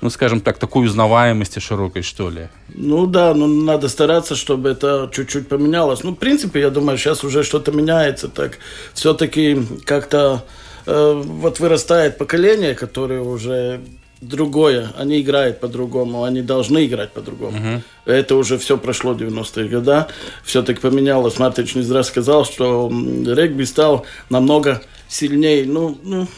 ну, 0.00 0.10
скажем 0.10 0.40
так, 0.40 0.58
такой 0.58 0.86
узнаваемости 0.86 1.58
широкой, 1.58 2.02
что 2.02 2.30
ли. 2.30 2.48
Ну 2.74 3.06
да, 3.06 3.34
но 3.34 3.46
надо 3.46 3.88
стараться, 3.88 4.34
чтобы 4.34 4.70
это 4.70 5.10
чуть-чуть 5.12 5.48
поменялось. 5.48 6.02
Ну, 6.04 6.12
в 6.12 6.16
принципе, 6.16 6.60
я 6.60 6.70
думаю, 6.70 6.98
сейчас 6.98 7.24
уже 7.24 7.42
что-то 7.42 7.72
меняется. 7.72 8.28
Так 8.28 8.58
все-таки 8.94 9.62
как-то 9.84 10.44
э, 10.86 11.22
вот 11.24 11.60
вырастает 11.60 12.18
поколение, 12.18 12.74
которое 12.74 13.20
уже 13.20 13.80
другое. 14.20 14.90
Они 14.98 15.20
играют 15.20 15.60
по-другому, 15.60 16.24
они 16.24 16.42
должны 16.42 16.86
играть 16.86 17.12
по-другому. 17.12 17.82
Это 18.04 18.36
уже 18.36 18.58
все 18.58 18.76
прошло 18.76 19.12
90-е 19.12 19.68
годы. 19.68 20.06
Все-таки 20.44 20.80
поменялось. 20.80 21.38
Мартыч 21.38 21.74
не 21.74 21.82
зря 21.82 22.02
сказал, 22.02 22.44
что 22.44 22.90
регби 22.90 23.64
стал 23.64 24.06
намного 24.28 24.82
сильнее, 25.10 25.66
ну, 25.66 25.98
ну 26.02 26.28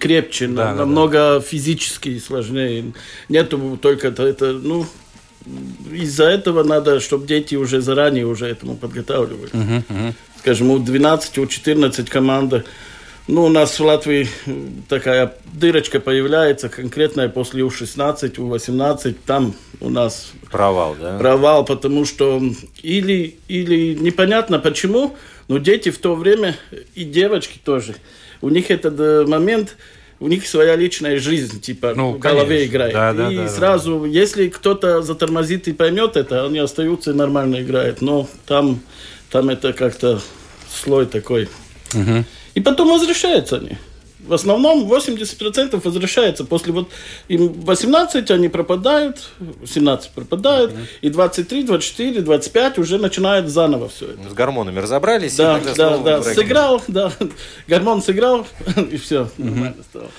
крепче, 0.00 0.48
Да, 0.48 0.54
да, 0.54 0.70
да. 0.70 0.74
намного 0.76 1.40
физически 1.40 2.18
сложнее. 2.18 2.92
Нету 3.28 3.78
только 3.80 4.08
это, 4.08 4.52
ну, 4.52 4.86
из-за 5.92 6.24
этого 6.24 6.62
надо, 6.62 7.00
чтобы 7.00 7.26
дети 7.26 7.54
уже 7.56 7.80
заранее 7.80 8.26
уже 8.26 8.46
этому 8.46 8.76
подготавливали. 8.76 9.50
Скажем, 10.38 10.70
у 10.70 10.78
12, 10.78 11.38
у 11.38 11.46
14 11.46 12.08
команда. 12.08 12.64
Ну, 13.28 13.44
у 13.44 13.48
нас 13.48 13.78
в 13.78 13.84
Латвии 13.84 14.28
такая 14.88 15.34
дырочка 15.52 16.00
появляется 16.00 16.68
конкретная 16.68 17.28
после 17.28 17.62
У-16, 17.62 18.40
У-18. 18.40 19.14
Там 19.26 19.54
у 19.80 19.90
нас 19.90 20.32
Провал, 20.50 20.96
да? 21.00 21.18
провал, 21.18 21.64
потому 21.64 22.04
что 22.04 22.42
или, 22.82 23.36
или 23.46 23.94
непонятно 23.94 24.58
почему, 24.58 25.16
но 25.46 25.58
дети 25.58 25.90
в 25.90 25.98
то 25.98 26.16
время, 26.16 26.56
и 26.96 27.04
девочки 27.04 27.60
тоже, 27.64 27.94
у 28.42 28.50
них 28.50 28.70
этот 28.70 29.00
э, 29.00 29.24
момент, 29.26 29.76
у 30.20 30.28
них 30.28 30.46
своя 30.46 30.76
личная 30.76 31.18
жизнь, 31.18 31.60
типа, 31.60 31.94
Ну, 31.96 32.12
в 32.12 32.18
голове 32.18 32.56
конечно. 32.56 32.70
играет. 32.70 32.92
Да, 32.92 33.12
да, 33.12 33.32
и 33.32 33.36
да, 33.36 33.42
да. 33.44 33.48
сразу, 33.48 34.04
если 34.04 34.48
кто-то 34.48 35.02
затормозит 35.02 35.68
и 35.68 35.72
поймет 35.72 36.16
это, 36.16 36.44
они 36.44 36.58
остаются 36.58 37.12
и 37.12 37.14
нормально 37.14 37.62
играют. 37.62 38.02
Но 38.02 38.28
там, 38.46 38.80
там 39.30 39.48
это 39.48 39.72
как-то 39.72 40.20
слой 40.70 41.06
такой. 41.06 41.48
И 42.54 42.60
потом 42.60 42.88
возвращаются 42.90 43.56
они. 43.56 43.78
В 44.22 44.32
основном 44.34 44.90
80% 44.90 45.80
возвращается. 45.82 46.44
После 46.44 46.72
вот 46.72 46.88
им 47.28 47.52
18 47.52 48.30
они 48.30 48.48
пропадают, 48.48 49.30
17 49.66 50.10
пропадают, 50.10 50.72
и 51.00 51.10
23, 51.10 51.64
24, 51.64 52.20
25 52.20 52.78
уже 52.78 52.98
начинают 52.98 53.48
заново 53.48 53.88
все 53.88 54.10
это. 54.10 54.30
С 54.30 54.32
гормонами 54.32 54.78
разобрались. 54.78 55.36
Да, 55.36 55.60
да, 55.76 55.98
да, 55.98 56.22
сыграл, 56.22 56.82
да, 56.88 57.12
гормон 57.68 58.02
сыграл, 58.02 58.46
и 58.90 58.96
все, 58.96 59.28
нормально 59.38 59.82
стало. 59.90 60.10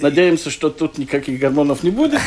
Надеемся, 0.00 0.50
что 0.50 0.70
тут 0.70 0.98
никаких 0.98 1.38
гормонов 1.40 1.82
не 1.82 1.90
будет. 1.90 2.20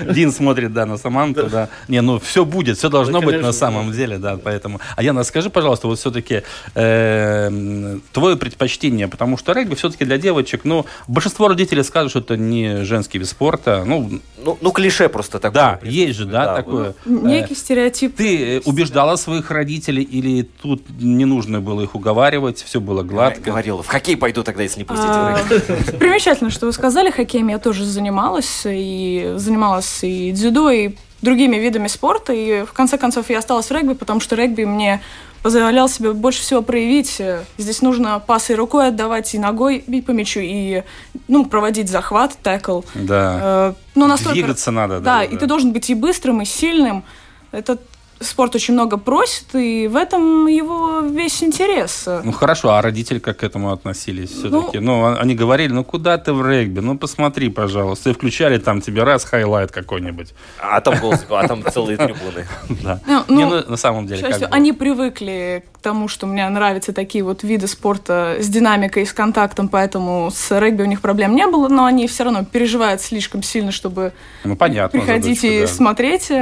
Дин 0.10 0.32
смотрит, 0.32 0.72
да, 0.72 0.86
на 0.86 0.96
Саманту, 0.98 1.48
да. 1.48 1.68
Не, 1.88 2.00
ну 2.02 2.18
все 2.18 2.44
будет, 2.44 2.78
все 2.78 2.88
должно 2.88 3.20
Да, 3.20 3.26
быть 3.26 3.40
на 3.42 3.52
самом 3.52 3.92
деле, 3.92 4.18
да, 4.18 4.36
поэтому. 4.42 4.80
А 4.96 5.02
Яна, 5.02 5.24
скажи, 5.24 5.50
пожалуйста, 5.50 5.86
вот 5.88 5.98
все-таки 5.98 6.42
твое 6.74 8.36
предпочтение, 8.36 9.08
потому 9.08 9.36
что 9.36 9.52
регби 9.52 9.74
все-таки 9.74 10.04
для 10.04 10.18
девочек, 10.18 10.62
ну, 10.64 10.86
большинство 11.08 11.48
родителей 11.48 11.82
скажут, 11.82 12.10
что 12.10 12.20
это 12.20 12.36
не 12.36 12.84
женский 12.84 13.18
вид 13.18 13.28
спорта, 13.28 13.84
ну, 13.86 14.20
Ну, 14.38 14.58
ну, 14.60 14.70
клише 14.70 15.08
просто 15.08 15.38
такое. 15.38 15.54
да, 15.54 15.80
есть 15.82 16.18
же, 16.18 16.24
да, 16.26 16.54
такое. 16.54 16.94
Некий 17.04 17.54
стереотип. 17.54 18.16
Ты 18.16 18.56
э, 18.58 18.60
убеждала 18.64 19.16
своих 19.16 19.50
родителей 19.50 20.02
или 20.02 20.42
тут 20.42 20.82
не 21.00 21.24
нужно 21.24 21.60
было 21.60 21.82
их 21.82 21.94
уговаривать, 21.94 22.62
все 22.62 22.80
было 22.80 23.02
гладко? 23.02 23.40
Говорила, 23.40 23.82
в 23.82 23.86
хоккей 23.86 24.16
пойду 24.16 24.42
тогда, 24.42 24.62
если 24.62 24.78
не 24.80 24.84
пустите 24.84 25.96
Примечательно, 26.26 26.50
что 26.50 26.66
вы 26.66 26.72
сказали, 26.72 27.10
хоккеем 27.10 27.46
я 27.46 27.58
тоже 27.60 27.84
занималась, 27.84 28.62
и 28.64 29.34
занималась 29.36 30.00
и 30.02 30.32
дзюдо, 30.32 30.70
и 30.72 30.96
другими 31.22 31.54
видами 31.54 31.86
спорта, 31.86 32.32
и 32.32 32.64
в 32.64 32.72
конце 32.72 32.98
концов 32.98 33.30
я 33.30 33.38
осталась 33.38 33.66
в 33.66 33.70
регби, 33.70 33.92
потому 33.92 34.18
что 34.18 34.34
регби 34.34 34.64
мне 34.64 35.00
позволял 35.44 35.88
себе 35.88 36.14
больше 36.14 36.40
всего 36.40 36.62
проявить. 36.62 37.22
Здесь 37.58 37.80
нужно 37.80 38.18
пасы 38.18 38.56
рукой 38.56 38.88
отдавать, 38.88 39.36
и 39.36 39.38
ногой 39.38 39.84
бить 39.86 40.04
по 40.04 40.10
мячу, 40.10 40.40
и 40.42 40.82
ну, 41.28 41.46
проводить 41.46 41.88
захват, 41.88 42.36
tackle. 42.42 42.80
Да. 42.94 43.38
Э, 43.40 43.74
ну, 43.94 44.08
настолько... 44.08 44.34
Двигаться 44.34 44.72
надо, 44.72 44.98
да, 44.98 45.04
Да, 45.04 45.18
да, 45.18 45.24
и 45.26 45.36
ты 45.36 45.46
должен 45.46 45.72
быть 45.72 45.88
и 45.90 45.94
быстрым, 45.94 46.42
и 46.42 46.44
сильным. 46.44 47.04
Этот 47.52 47.82
спорт 48.20 48.54
очень 48.54 48.74
много 48.74 48.96
просит, 48.96 49.54
и 49.54 49.88
в 49.88 49.96
этом 49.96 50.46
его 50.46 51.00
весь 51.00 51.42
интерес. 51.42 52.08
Ну 52.24 52.32
хорошо, 52.32 52.70
а 52.74 52.82
родители 52.82 53.18
как 53.18 53.38
к 53.38 53.42
этому 53.44 53.72
относились 53.72 54.30
все-таки? 54.30 54.78
Ну, 54.78 55.04
а- 55.04 55.16
они 55.16 55.34
говорили, 55.34 55.72
ну 55.72 55.84
куда 55.84 56.16
ты 56.18 56.32
в 56.32 56.46
регби? 56.46 56.80
Ну 56.80 56.96
посмотри, 56.98 57.50
пожалуйста. 57.50 58.10
И 58.10 58.12
включали 58.14 58.58
там 58.58 58.80
тебе 58.80 59.02
раз 59.04 59.24
highlight 59.24 59.70
какой-нибудь. 59.70 60.34
А 60.58 60.80
там 60.80 60.98
голос, 60.98 61.24
а 61.28 61.46
там 61.46 61.62
целые 61.70 61.96
трибуны. 61.96 62.46
Да. 62.82 63.00
Ну, 63.06 63.24
ну, 63.28 63.46
ну, 63.50 63.70
на 63.70 63.76
самом 63.76 64.06
деле, 64.06 64.26
они 64.50 64.72
привыкли 64.72 65.64
к 65.72 65.78
тому, 65.78 66.08
что 66.08 66.26
мне 66.26 66.48
нравятся 66.48 66.92
такие 66.92 67.22
вот 67.22 67.42
виды 67.42 67.66
спорта 67.66 68.36
с 68.40 68.48
динамикой, 68.48 69.06
с 69.06 69.12
контактом, 69.12 69.68
поэтому 69.68 70.30
с 70.34 70.58
регби 70.58 70.82
у 70.82 70.86
них 70.86 71.00
проблем 71.00 71.34
не 71.36 71.46
было, 71.46 71.68
но 71.68 71.84
они 71.84 72.06
все 72.08 72.24
равно 72.24 72.44
переживают 72.44 73.00
слишком 73.00 73.42
сильно, 73.42 73.72
чтобы 73.72 74.12
Ну, 74.44 74.56
понятно. 74.56 74.98
приходить 74.98 75.44
и 75.44 75.66
смотреть. 75.66 76.32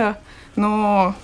Но 0.57 1.14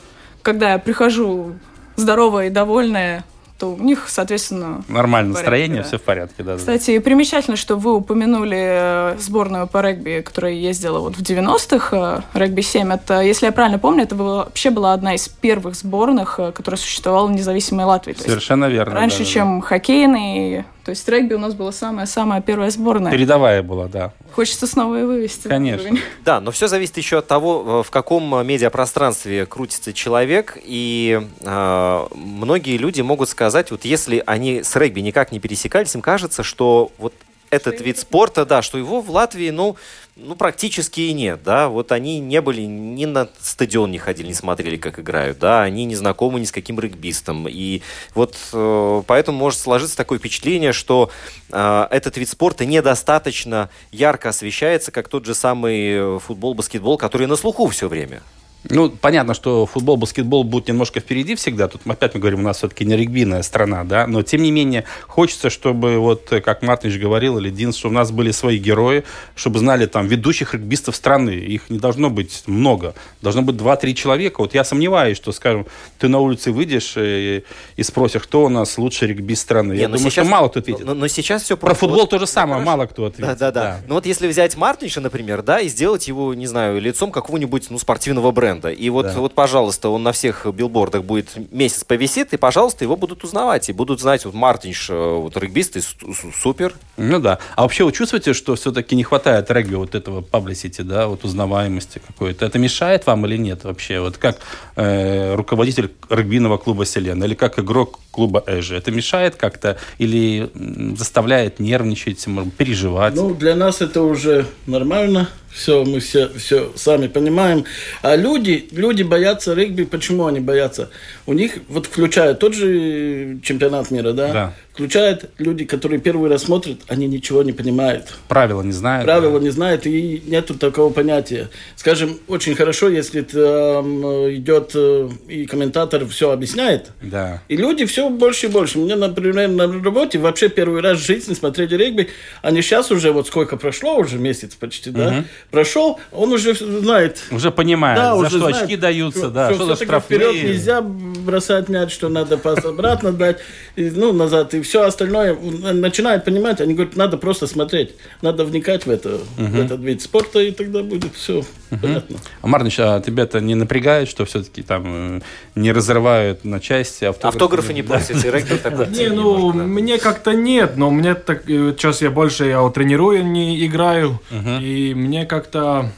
когда 0.43 0.73
я 0.73 0.79
прихожу 0.79 1.55
здоровая 1.97 2.47
и 2.47 2.51
довольная, 2.51 3.25
то 3.61 3.75
у 3.75 3.77
них, 3.77 4.07
соответственно, 4.09 4.83
Нормальное 4.89 5.35
порядке, 5.35 5.51
настроение, 5.51 5.83
да. 5.83 5.89
все 5.89 5.99
в 5.99 6.03
порядке, 6.03 6.43
да. 6.43 6.53
да. 6.53 6.59
Кстати, 6.59 6.99
примечательно, 6.99 7.59
что 7.59 7.77
вы 7.77 7.95
упомянули 7.95 8.59
э, 8.59 9.17
сборную 9.19 9.67
по 9.67 9.83
регби, 9.83 10.23
которая 10.25 10.53
ездила 10.53 10.99
вот 11.01 11.17
в 11.17 11.21
90-х, 11.21 12.25
э, 12.35 12.39
регби-7. 12.39 12.95
Это, 12.95 13.21
если 13.21 13.47
я 13.47 13.53
правильно 13.53 13.79
помню, 13.79 14.05
это 14.05 14.17
вообще 14.17 14.71
была 14.71 14.95
одна 14.95 15.15
из 15.15 15.29
первых 15.29 15.75
сборных, 15.75 16.41
э, 16.41 16.53
которая 16.53 16.79
существовала 16.79 17.27
в 17.27 17.33
независимой 17.33 17.85
Латвии. 17.85 18.15
То 18.15 18.21
есть 18.21 18.31
Совершенно 18.31 18.65
верно. 18.65 18.95
раньше, 18.95 19.19
да, 19.19 19.25
да, 19.25 19.31
чем 19.31 19.61
хоккейный. 19.61 20.65
То 20.91 20.93
есть 20.93 21.09
регби 21.09 21.35
у 21.35 21.39
нас 21.39 21.55
была 21.55 21.71
самая-самая 21.71 22.41
первая 22.41 22.69
сборная. 22.69 23.13
Передовая 23.13 23.63
была, 23.63 23.87
да. 23.87 24.13
Хочется 24.33 24.67
снова 24.67 24.99
и 24.99 25.05
вывести. 25.05 25.47
Конечно. 25.47 25.97
Да, 26.25 26.41
но 26.41 26.51
все 26.51 26.67
зависит 26.67 26.97
еще 26.97 27.19
от 27.19 27.29
того, 27.29 27.83
э, 27.83 27.87
в 27.87 27.93
каком 27.93 28.35
э, 28.35 28.43
медиапространстве 28.43 29.47
крутится 29.47 29.93
человек. 29.93 30.59
И 30.65 31.23
э, 31.43 32.07
многие 32.13 32.77
люди 32.77 33.03
могут 33.03 33.29
сказать, 33.29 33.71
вот 33.71 33.85
если 33.85 34.21
они 34.27 34.65
с 34.65 34.75
регби 34.75 34.99
никак 34.99 35.31
не 35.31 35.39
пересекались, 35.39 35.95
им 35.95 36.03
кажется, 36.03 36.43
что 36.43 36.91
вот 36.99 37.15
этот 37.51 37.81
вид 37.81 37.99
спорта, 37.99 38.47
да, 38.47 38.63
что 38.63 38.79
его 38.79 39.01
в 39.01 39.11
Латвии, 39.11 39.51
ну, 39.51 39.77
ну, 40.17 40.37
практически 40.37 41.01
и 41.01 41.13
нет, 41.13 41.43
да, 41.43 41.69
вот 41.69 41.93
они 41.93 42.21
не 42.21 42.41
были, 42.41 42.63
ни 42.63 43.05
на 43.05 43.29
стадион 43.41 43.91
не 43.91 43.99
ходили, 43.99 44.29
не 44.29 44.35
смотрели, 44.35 44.77
как 44.77 44.99
играют, 44.99 45.39
да, 45.39 45.63
они 45.63 45.85
не 45.85 45.97
знакомы 45.97 46.41
ни 46.41 46.45
с 46.45 46.53
каким 46.53 46.79
регбистом, 46.79 47.49
и 47.49 47.83
вот 48.15 48.37
э, 48.53 49.03
поэтому 49.07 49.39
может 49.39 49.59
сложиться 49.59 49.97
такое 49.97 50.19
впечатление, 50.19 50.73
что 50.73 51.11
э, 51.51 51.87
этот 51.91 52.17
вид 52.17 52.29
спорта 52.29 52.65
недостаточно 52.65 53.71
ярко 53.91 54.29
освещается, 54.29 54.93
как 54.93 55.09
тот 55.09 55.27
же 55.27 55.35
самый 55.35 56.17
э, 56.17 56.19
футбол, 56.19 56.55
баскетбол, 56.55 56.99
который 56.99 57.27
на 57.27 57.37
слуху 57.37 57.67
все 57.69 57.89
время. 57.89 58.23
Ну, 58.69 58.91
понятно, 58.91 59.33
что 59.33 59.65
футбол, 59.65 59.97
баскетбол 59.97 60.45
будут 60.45 60.69
немножко 60.69 61.01
впереди 61.01 61.35
всегда. 61.35 61.67
Тут 61.67 61.81
опять 61.87 62.15
мы 62.15 62.21
говорим, 62.21 62.41
у 62.41 62.43
нас 62.43 62.59
все-таки 62.59 62.85
не 62.85 62.95
регбийная 62.95 63.43
страна, 63.43 63.85
да. 63.85 64.07
Но, 64.07 64.23
тем 64.23 64.43
не 64.43 64.51
менее, 64.51 64.85
хочется, 65.07 65.49
чтобы, 65.49 65.99
вот, 65.99 66.31
э, 66.33 66.41
как 66.43 66.61
Мартыч 66.63 66.99
говорил, 66.99 67.39
или 67.39 67.49
Дин, 67.49 67.73
что 67.73 67.89
у 67.89 67.93
нас 67.93 68.11
были 68.13 68.33
свои 68.33 68.59
герои, 68.59 69.05
чтобы 69.35 69.59
знали 69.61 69.87
там 69.87 70.07
ведущих 70.07 70.53
регбистов 70.53 70.95
страны. 70.95 71.31
Их 71.31 71.71
не 71.71 71.79
должно 71.79 72.11
быть 72.11 72.43
много. 72.47 72.95
Должно 73.23 73.41
быть 73.43 73.57
2-3 73.57 73.95
человека. 73.95 74.41
Вот 74.41 74.55
я 74.55 74.63
сомневаюсь, 74.63 75.17
что, 75.17 75.33
скажем, 75.33 75.67
ты 75.99 76.09
на 76.09 76.19
улице 76.19 76.53
выйдешь 76.53 76.95
и, 76.97 77.45
и 77.77 77.83
спросишь, 77.83 78.23
кто 78.23 78.45
у 78.45 78.49
нас 78.51 78.77
лучший 78.77 79.09
регбист 79.09 79.43
страны. 79.43 79.73
я 79.73 79.79
Не, 79.81 79.87
ну 79.87 79.95
думаю, 79.97 80.11
сейчас- 80.11 80.25
что 80.27 80.31
мало 80.31 80.49
кто 80.49 80.61
ответит. 80.61 80.85
Но, 80.85 80.93
но 80.95 81.09
сейчас 81.09 81.43
все 81.45 81.57
Про 81.57 81.73
футбол 81.75 82.07
то 82.07 82.19
же 82.19 82.27
самое, 82.27 82.63
мало 82.63 82.85
кто 82.85 83.07
ответит. 83.07 83.39
Да, 83.39 83.51
да, 83.51 83.53
да. 83.53 83.81
Ну 83.87 83.95
вот 83.95 84.05
если 84.05 84.29
взять 84.29 84.57
Мартинша, 84.57 85.01
например, 85.01 85.41
да, 85.43 85.61
и 85.61 85.69
сделать 85.69 86.07
его, 86.09 86.35
не 86.35 86.47
знаю, 86.47 86.79
лицом 86.79 87.11
какого-нибудь, 87.11 87.71
ну, 87.71 87.79
спортивного 87.79 88.31
бренда. 88.33 88.50
И 88.59 88.91
вот, 88.91 89.07
Да. 89.07 89.19
вот, 89.19 89.35
пожалуйста, 89.35 89.89
он 89.89 90.03
на 90.03 90.13
всех 90.13 90.47
билбордах 90.47 91.05
будет 91.05 91.29
месяц 91.53 91.85
повисит, 91.85 92.33
и, 92.33 92.37
пожалуйста, 92.37 92.85
его 92.85 92.97
будут 92.97 93.25
узнавать. 93.25 93.69
И 93.69 93.73
будут 93.73 94.01
знать, 94.01 94.25
вот 94.25 94.35
Мартинш, 94.35 94.91
э, 94.91 94.95
вот 94.95 95.37
регбист, 95.37 95.77
и 95.77 95.81
су- 95.81 96.15
су- 96.15 96.33
супер. 96.33 96.75
Ну 96.97 97.19
да. 97.21 97.39
А 97.57 97.63
вообще 97.63 97.85
вы 97.85 97.93
чувствуете, 97.93 98.33
что 98.35 98.55
все-таки 98.57 98.97
не 98.97 99.05
хватает 99.05 99.51
регби 99.51 99.75
вот 99.77 99.95
этого 99.95 100.21
publicity, 100.21 100.83
да, 100.83 101.07
вот 101.07 101.25
узнаваемости 101.25 102.01
какой-то? 102.07 102.47
Это 102.47 102.59
мешает 102.59 103.07
вам 103.07 103.27
или 103.27 103.37
нет 103.37 103.65
вообще? 103.65 104.01
Вот 104.01 104.17
как 104.17 104.39
э, 104.77 105.35
руководитель 105.35 105.91
регбийного 106.09 106.59
клуба 106.59 106.85
«Селена» 106.85 107.25
или 107.25 107.35
как 107.35 107.59
игрок 107.59 107.99
клуба 108.21 108.45
«Эжи»? 108.47 108.77
Это 108.77 108.91
мешает 108.91 109.37
как-то 109.37 109.79
или 109.97 110.51
заставляет 110.95 111.59
нервничать, 111.59 112.27
переживать? 112.59 113.15
Ну, 113.15 113.35
для 113.35 113.57
нас 113.57 113.81
это 113.81 114.03
уже 114.03 114.45
нормально. 114.67 115.31
Все, 115.51 115.85
мы 115.85 116.01
все, 116.01 116.29
все 116.37 116.71
сами 116.77 117.09
понимаем. 117.09 117.65
А 118.03 118.15
люди, 118.17 118.69
люди 118.73 119.03
боятся 119.03 119.55
регби. 119.55 119.85
Почему 119.85 120.27
они 120.27 120.39
боятся? 120.39 120.91
У 121.25 121.33
них, 121.33 121.59
вот 121.69 121.87
включая 121.87 122.35
тот 122.35 122.55
же 122.55 123.41
чемпионат 123.43 123.91
мира, 123.91 124.13
да? 124.13 124.33
Да. 124.33 124.55
Включают 124.85 125.27
люди, 125.37 125.67
которые 125.67 126.01
первый 126.01 126.31
раз 126.31 126.45
смотрят, 126.45 126.79
они 126.89 127.07
ничего 127.07 127.43
не 127.43 127.53
понимают. 127.53 128.15
Правила 128.29 128.63
не 128.63 128.73
знают? 128.73 129.05
Правила 129.05 129.39
не 129.39 129.51
знают, 129.51 129.85
и 129.85 130.23
нету 130.27 130.55
такого 130.55 130.91
понятия. 130.91 131.51
Скажем, 131.77 132.19
очень 132.29 132.55
хорошо, 132.55 132.89
если 132.89 133.21
там 133.21 134.03
идет 134.35 134.71
э, 134.75 135.11
и 135.29 135.45
комментатор 135.45 136.07
все 136.07 136.31
объясняет, 136.31 136.93
Да. 137.03 137.43
и 137.49 137.59
люди 137.59 137.85
все 137.85 138.09
больше 138.09 138.47
и 138.47 138.49
больше. 138.49 138.79
Мне, 138.79 138.97
например, 138.97 139.49
на 139.51 139.67
работе 139.71 140.19
вообще 140.19 140.49
первый 140.49 140.81
раз 140.81 140.99
в 140.99 141.05
жизни 141.05 141.35
смотрели 141.35 141.75
регби. 141.75 142.09
Они 142.41 142.63
сейчас 142.63 142.91
уже, 142.91 143.13
вот 143.13 143.27
сколько 143.27 143.59
прошло, 143.59 143.99
уже 143.99 144.17
месяц 144.17 144.55
почти, 144.55 144.89
да, 144.89 145.27
прошел, 145.51 146.01
он 146.11 146.33
уже 146.33 146.55
знает. 146.55 147.19
Уже 147.31 147.51
понимает, 147.51 147.99
Да, 147.99 148.13
за 148.13 148.21
уже 148.21 148.29
что 148.31 148.39
знает, 148.39 148.57
очки 148.63 148.77
даются, 148.77 149.29
да, 149.29 149.53
что 149.53 149.67
за 149.67 149.77
штрафные. 149.77 150.21
вперед 150.21 150.43
нельзя 150.43 150.81
бросать 150.81 151.69
мяч, 151.69 151.93
что 151.93 152.09
надо 152.09 152.39
пас 152.39 152.65
обратно 152.65 153.13
дать, 153.13 153.41
ну, 153.77 154.15
назад, 154.15 154.55
и 154.55 154.63
все 154.63 154.70
остальное 154.79 155.35
начинает 155.35 156.25
понимать, 156.25 156.61
они 156.61 156.75
говорят, 156.75 156.97
надо 156.97 157.17
просто 157.17 157.47
смотреть, 157.47 157.95
надо 158.23 158.45
вникать 158.45 158.87
в 158.87 158.91
это, 158.91 159.19
в 159.37 159.61
этот 159.61 159.81
вид 159.81 160.03
спорта, 160.03 160.41
и 160.41 160.51
тогда 160.51 160.83
будет 160.83 161.15
все 161.15 161.45
понятно. 161.81 162.19
А, 162.43 162.47
Марнич, 162.47 162.79
а 162.79 163.01
тебя-то 163.01 163.41
не 163.41 163.55
напрягает, 163.55 164.09
что 164.09 164.25
все-таки 164.25 164.63
там 164.63 165.19
э, 165.19 165.21
не 165.55 165.73
разрывают 165.73 166.45
на 166.45 166.61
части 166.61 167.05
автографы? 167.05 167.37
Автографы 167.37 167.73
не 167.73 167.83
просят, 167.83 168.25
и 168.25 168.31
регби 168.31 168.57
такой. 168.63 168.89
Не, 168.89 169.09
ну, 169.09 169.53
мне 169.53 169.99
как-то 169.99 170.33
нет, 170.33 170.77
но 170.77 170.91
мне 170.91 171.15
так, 171.15 171.49
э, 171.49 171.75
сейчас 171.77 172.03
я 172.03 172.11
больше 172.11 172.47
я 172.47 172.69
тренирую, 172.71 173.25
не 173.25 173.65
играю, 173.67 174.21
и 174.61 174.93
мне 174.95 175.27
как-то 175.27 175.91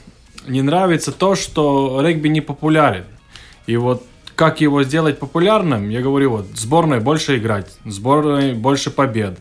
не 0.47 0.63
нравится 0.63 1.13
то, 1.13 1.35
что 1.35 2.01
регби 2.03 2.29
не 2.29 2.41
популярен. 2.41 3.05
И 3.67 3.77
вот 3.77 4.05
как 4.37 4.61
его 4.61 4.83
сделать 4.83 5.19
популярным, 5.19 5.89
я 5.89 6.01
говорю, 6.01 6.31
вот, 6.31 6.47
сборной 6.55 7.01
больше 7.01 7.37
играть, 7.39 7.79
сборной 7.85 8.55
больше 8.55 8.91
побед. 8.91 9.39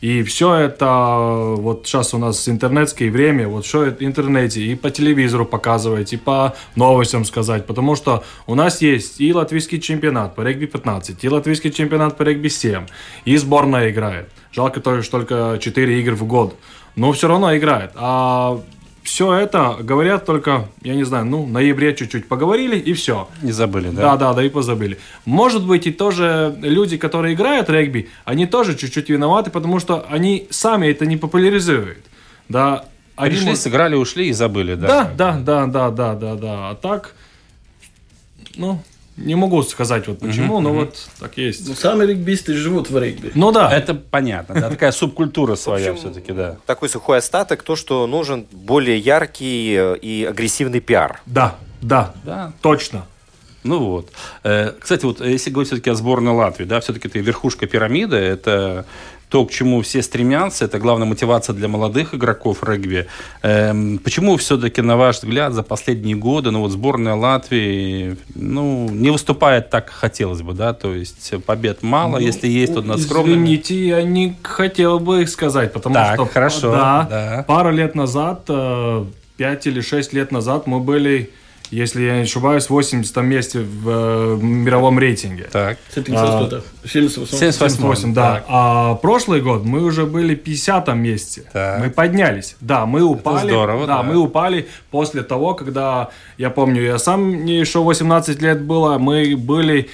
И 0.00 0.22
все 0.22 0.54
это, 0.54 1.56
вот 1.58 1.86
сейчас 1.86 2.14
у 2.14 2.18
нас 2.18 2.48
интернетское 2.48 3.10
время, 3.10 3.46
вот 3.48 3.66
все 3.66 3.84
это 3.84 4.02
в 4.02 4.06
интернете, 4.06 4.62
и 4.62 4.74
по 4.74 4.90
телевизору 4.90 5.44
показывать, 5.44 6.14
и 6.14 6.16
по 6.16 6.54
новостям 6.74 7.26
сказать, 7.26 7.66
потому 7.66 7.96
что 7.96 8.24
у 8.46 8.54
нас 8.54 8.80
есть 8.80 9.20
и 9.20 9.34
латвийский 9.34 9.78
чемпионат 9.78 10.34
по 10.34 10.40
регби-15, 10.40 11.18
и 11.20 11.28
латвийский 11.28 11.70
чемпионат 11.70 12.16
по 12.16 12.22
регби-7, 12.22 12.88
и 13.26 13.36
сборная 13.36 13.90
играет. 13.90 14.30
Жалко 14.52 14.80
только, 14.80 15.02
что 15.02 15.18
только 15.18 15.58
4 15.60 16.00
игры 16.00 16.14
в 16.14 16.24
год, 16.24 16.56
но 16.96 17.12
все 17.12 17.28
равно 17.28 17.54
играет. 17.54 17.90
А 17.94 18.58
все 19.10 19.34
это 19.34 19.76
говорят 19.80 20.24
только, 20.24 20.68
я 20.82 20.94
не 20.94 21.02
знаю, 21.02 21.24
ну, 21.24 21.42
в 21.42 21.50
ноябре 21.50 21.96
чуть-чуть 21.96 22.28
поговорили, 22.28 22.78
и 22.78 22.92
все. 22.92 23.28
Не 23.42 23.50
забыли, 23.50 23.90
да? 23.90 24.02
Да, 24.02 24.16
да, 24.16 24.34
да, 24.34 24.44
и 24.44 24.48
позабыли. 24.48 24.98
Может 25.24 25.66
быть, 25.66 25.88
и 25.88 25.90
тоже 25.90 26.54
люди, 26.62 26.96
которые 26.96 27.34
играют 27.34 27.68
регби, 27.68 28.08
они 28.24 28.46
тоже 28.46 28.76
чуть-чуть 28.76 29.08
виноваты, 29.08 29.50
потому 29.50 29.80
что 29.80 30.06
они 30.08 30.46
сами 30.50 30.86
это 30.86 31.06
не 31.06 31.16
популяризуют. 31.16 31.98
Да, 32.48 32.84
они 33.16 33.30
Пришли, 33.30 33.50
мож- 33.50 33.56
сыграли, 33.56 33.96
ушли 33.96 34.28
и 34.28 34.32
забыли, 34.32 34.76
да? 34.76 35.10
да, 35.16 35.32
да, 35.40 35.66
да, 35.66 35.66
да, 35.66 35.90
да, 35.90 36.14
да, 36.14 36.34
да. 36.36 36.70
А 36.70 36.74
так, 36.76 37.16
ну, 38.54 38.80
не 39.20 39.34
могу 39.34 39.62
сказать 39.62 40.08
вот 40.08 40.18
почему, 40.18 40.60
но 40.60 40.72
вот 40.72 41.08
так 41.20 41.36
есть. 41.36 41.68
Ну, 41.68 41.74
сами 41.74 42.04
регбисты 42.04 42.54
живут 42.54 42.90
в 42.90 42.98
регби. 42.98 43.30
Ну 43.34 43.52
да. 43.52 43.70
Это 43.72 43.94
понятно, 43.94 44.54
да, 44.60 44.70
такая 44.70 44.92
субкультура 44.92 45.54
своя 45.56 45.94
все-таки, 45.94 46.32
да. 46.32 46.56
Такой 46.66 46.88
сухой 46.88 47.18
остаток, 47.18 47.62
то, 47.62 47.76
что 47.76 48.06
нужен 48.06 48.46
более 48.50 48.98
яркий 48.98 49.74
э, 49.76 49.96
и 49.98 50.24
агрессивный 50.24 50.80
пиар. 50.80 51.20
Да, 51.26 51.56
да, 51.80 52.14
Да. 52.24 52.52
точно. 52.62 53.06
Ну 53.62 53.78
вот. 53.78 54.10
Э, 54.42 54.72
Кстати, 54.80 55.04
вот 55.04 55.20
если 55.20 55.50
говорить 55.50 55.68
все-таки 55.68 55.90
о 55.90 55.94
сборной 55.94 56.32
Латвии, 56.32 56.64
да, 56.64 56.80
все-таки 56.80 57.08
это 57.08 57.18
верхушка 57.18 57.66
пирамиды, 57.66 58.16
это 58.16 58.86
то, 59.30 59.46
к 59.46 59.52
чему 59.52 59.80
все 59.82 60.02
стремятся, 60.02 60.64
это 60.64 60.80
главная 60.80 61.06
мотивация 61.06 61.54
для 61.54 61.68
молодых 61.68 62.14
игроков 62.14 62.64
регби. 62.64 63.06
Эм, 63.42 63.98
почему 63.98 64.36
все-таки, 64.36 64.82
на 64.82 64.96
ваш 64.96 65.18
взгляд, 65.18 65.52
за 65.52 65.62
последние 65.62 66.16
годы, 66.16 66.50
ну 66.50 66.60
вот 66.60 66.72
сборная 66.72 67.14
Латвии, 67.14 68.16
ну, 68.34 68.88
не 68.90 69.10
выступает 69.10 69.70
так, 69.70 69.86
как 69.86 69.94
хотелось 69.94 70.42
бы, 70.42 70.52
да, 70.52 70.74
то 70.74 70.92
есть 70.92 71.32
побед 71.46 71.82
мало, 71.82 72.18
если 72.18 72.48
есть, 72.48 72.74
то 72.74 72.82
над 72.82 73.00
скромными. 73.00 73.36
Ну, 73.36 73.44
Извините, 73.44 73.86
я 73.86 74.02
не 74.02 74.36
хотел 74.42 74.98
бы 74.98 75.22
их 75.22 75.28
сказать, 75.28 75.72
потому 75.72 75.94
Так, 75.94 76.14
что 76.14 76.26
хорошо, 76.26 76.72
да, 76.72 77.06
да. 77.08 77.44
пару 77.46 77.70
лет 77.70 77.94
назад, 77.94 78.42
э, 78.48 79.04
пять 79.36 79.66
или 79.66 79.80
шесть 79.80 80.12
лет 80.12 80.32
назад 80.32 80.66
мы 80.66 80.80
были, 80.80 81.30
если 81.70 82.02
я 82.02 82.16
не 82.16 82.22
ошибаюсь, 82.22 82.66
в 82.66 82.70
80 82.70 83.16
месте 83.18 83.60
в 83.60 83.88
э, 83.88 84.38
мировом 84.42 84.98
рейтинге. 84.98 85.48
Так. 85.52 85.78
С 85.88 85.96
этим 85.96 86.14
что-то. 86.14 86.64
78. 86.84 87.38
78, 87.38 87.76
78, 87.76 88.14
да. 88.14 88.34
Так. 88.34 88.44
А 88.48 88.94
прошлый 88.96 89.40
год 89.40 89.64
мы 89.64 89.84
уже 89.84 90.04
были 90.06 90.34
в 90.34 90.42
50 90.42 90.88
месте. 90.94 91.44
Так. 91.52 91.80
Мы 91.80 91.90
поднялись. 91.90 92.56
Да, 92.60 92.86
мы 92.86 93.02
упали. 93.02 93.46
здорово, 93.46 93.86
да. 93.86 94.02
мы 94.02 94.16
упали 94.16 94.68
после 94.90 95.22
того, 95.22 95.54
когда, 95.54 96.10
я 96.38 96.50
помню, 96.50 96.82
я 96.82 96.98
сам 96.98 97.22
мне 97.22 97.60
еще 97.60 97.82
18 97.82 98.42
лет 98.42 98.62
было, 98.62 98.98
мы 98.98 99.36
были 99.36 99.88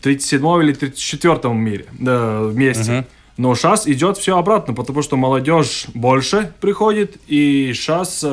в 0.00 0.02
37 0.02 0.62
или 0.62 0.72
34 0.72 1.54
мире, 1.54 1.86
да, 1.92 2.40
вместе. 2.40 3.06
Но 3.36 3.54
сейчас 3.56 3.88
идет 3.88 4.16
все 4.16 4.38
обратно, 4.38 4.74
потому 4.74 5.02
что 5.02 5.16
молодежь 5.16 5.86
больше 5.92 6.52
приходит, 6.60 7.16
и 7.26 7.72
сейчас 7.74 8.24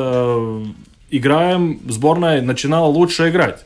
играем, 1.11 1.79
сборная 1.87 2.41
начинала 2.41 2.85
лучше 2.85 3.29
играть. 3.29 3.63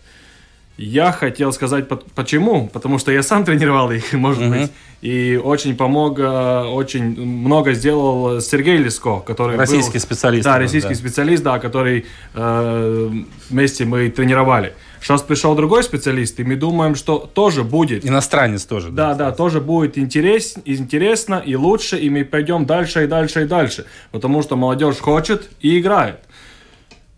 Я 0.77 1.13
хотел 1.13 1.53
сказать, 1.53 1.87
по- 1.87 1.95
почему. 2.15 2.67
Потому 2.67 2.99
что 2.99 3.09
я 3.11 3.23
сам 3.23 3.45
тренировал 3.45 3.91
их, 3.91 4.11
может 4.13 4.49
быть. 4.49 4.71
И 5.01 5.39
очень 5.41 5.77
помог, 5.77 6.19
э, 6.19 6.63
очень 6.67 7.03
много 7.21 7.73
сделал 7.73 8.41
Сергей 8.41 8.77
Леско, 8.77 9.19
который 9.19 9.55
Российский 9.55 9.93
был- 9.93 10.01
специалист 10.01 10.43
Да, 10.43 10.57
российский 10.57 10.89
да. 10.93 10.99
специалист, 10.99 11.43
да, 11.43 11.59
который 11.59 12.05
э, 12.33 13.09
вместе 13.49 13.85
мы 13.85 14.09
тренировали. 14.09 14.73
Сейчас 15.01 15.21
пришел 15.21 15.55
другой 15.55 15.83
специалист, 15.83 16.39
и 16.39 16.43
мы 16.43 16.55
думаем, 16.55 16.95
что 16.95 17.19
тоже 17.19 17.63
будет. 17.63 18.05
Иностранец 18.05 18.65
тоже. 18.65 18.89
Да, 18.89 19.13
да, 19.13 19.31
тоже 19.31 19.61
будет 19.61 19.97
интерес, 19.97 20.55
интересно 20.65 21.41
и 21.45 21.55
лучше, 21.55 21.97
и 21.99 22.09
мы 22.09 22.25
пойдем 22.25 22.65
дальше 22.65 23.03
и 23.03 23.07
дальше 23.07 23.43
и 23.43 23.45
дальше. 23.45 23.85
Потому 24.11 24.41
что 24.41 24.55
молодежь 24.57 24.97
хочет 24.97 25.49
и 25.61 25.79
играет. 25.79 26.19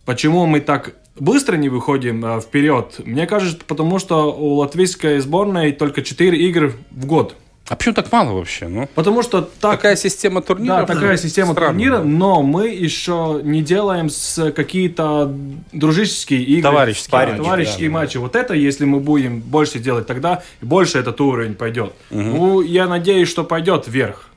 Почему 0.07 0.45
мы 0.45 0.61
так 0.61 0.93
быстро 1.19 1.57
не 1.57 1.67
выходим 1.67 2.23
э, 2.25 2.39
вперед? 2.39 3.01
Мне 3.03 3.27
кажется, 3.27 3.59
потому 3.67 3.99
что 3.99 4.33
у 4.33 4.53
латвийской 4.53 5.19
сборной 5.19 5.73
только 5.73 6.01
4 6.01 6.37
игры 6.47 6.73
в 6.91 7.05
год. 7.05 7.35
А 7.67 7.75
почему 7.75 7.93
так 7.93 8.09
мало 8.09 8.31
вообще? 8.31 8.69
Ну, 8.69 8.87
Потому 8.95 9.21
что 9.21 9.41
так, 9.41 9.73
такая 9.73 9.97
система 9.97 10.41
турнира. 10.41 10.77
да, 10.77 10.85
такая 10.85 11.17
система 11.17 11.51
Странно, 11.51 11.71
турнира, 11.71 11.97
да. 11.97 12.03
но 12.05 12.41
мы 12.41 12.69
еще 12.69 13.41
не 13.43 13.61
делаем 13.61 14.09
с 14.09 14.53
какие-то 14.53 15.29
дружеские 15.73 16.41
игры. 16.43 16.61
Товарищеские 16.71 17.11
Да, 17.11 17.17
матчи, 17.27 17.37
товарищеские 17.43 17.89
да, 17.89 17.93
да. 17.93 17.99
матчи. 18.01 18.17
Вот 18.17 18.35
это, 18.37 18.53
если 18.53 18.85
мы 18.85 19.01
будем 19.01 19.41
больше 19.41 19.79
делать, 19.79 20.07
тогда 20.07 20.41
больше 20.61 20.99
этот 20.99 21.19
уровень 21.19 21.55
пойдет. 21.55 21.91
Ну, 22.11 22.61
я 22.61 22.87
надеюсь, 22.87 23.27
что 23.27 23.43
пойдет 23.43 23.89
вверх. 23.89 24.29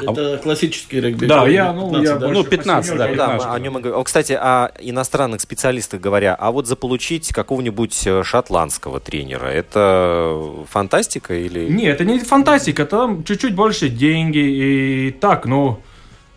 Это 0.00 0.38
классический 0.42 1.00
регби. 1.00 1.26
Да, 1.26 1.46
я, 1.48 1.72
ну, 1.72 2.02
я 2.02 2.16
да. 2.16 2.28
Ну, 2.28 2.44
15, 2.44 2.92
по 2.92 2.98
да, 2.98 3.04
сеньорке. 3.04 3.16
Да, 3.16 3.26
мы 3.26 3.32
15. 3.38 3.54
о 3.54 3.58
нем 3.58 3.78
и 3.78 3.80
говорим. 3.80 4.00
О, 4.00 4.04
Кстати, 4.04 4.32
о 4.32 4.70
иностранных 4.80 5.40
специалистах 5.40 6.00
говоря, 6.00 6.34
а 6.34 6.50
вот 6.50 6.66
заполучить 6.66 7.32
какого-нибудь 7.32 8.06
э, 8.06 8.22
шотландского 8.22 9.00
тренера, 9.00 9.46
это 9.46 10.42
фантастика 10.70 11.34
или... 11.34 11.68
Не, 11.68 11.86
это 11.86 12.04
не 12.04 12.18
фантастика, 12.20 12.86
там 12.86 13.24
чуть-чуть 13.24 13.54
больше 13.54 13.88
деньги 13.88 14.38
и 14.38 15.10
так, 15.10 15.46
ну... 15.46 15.80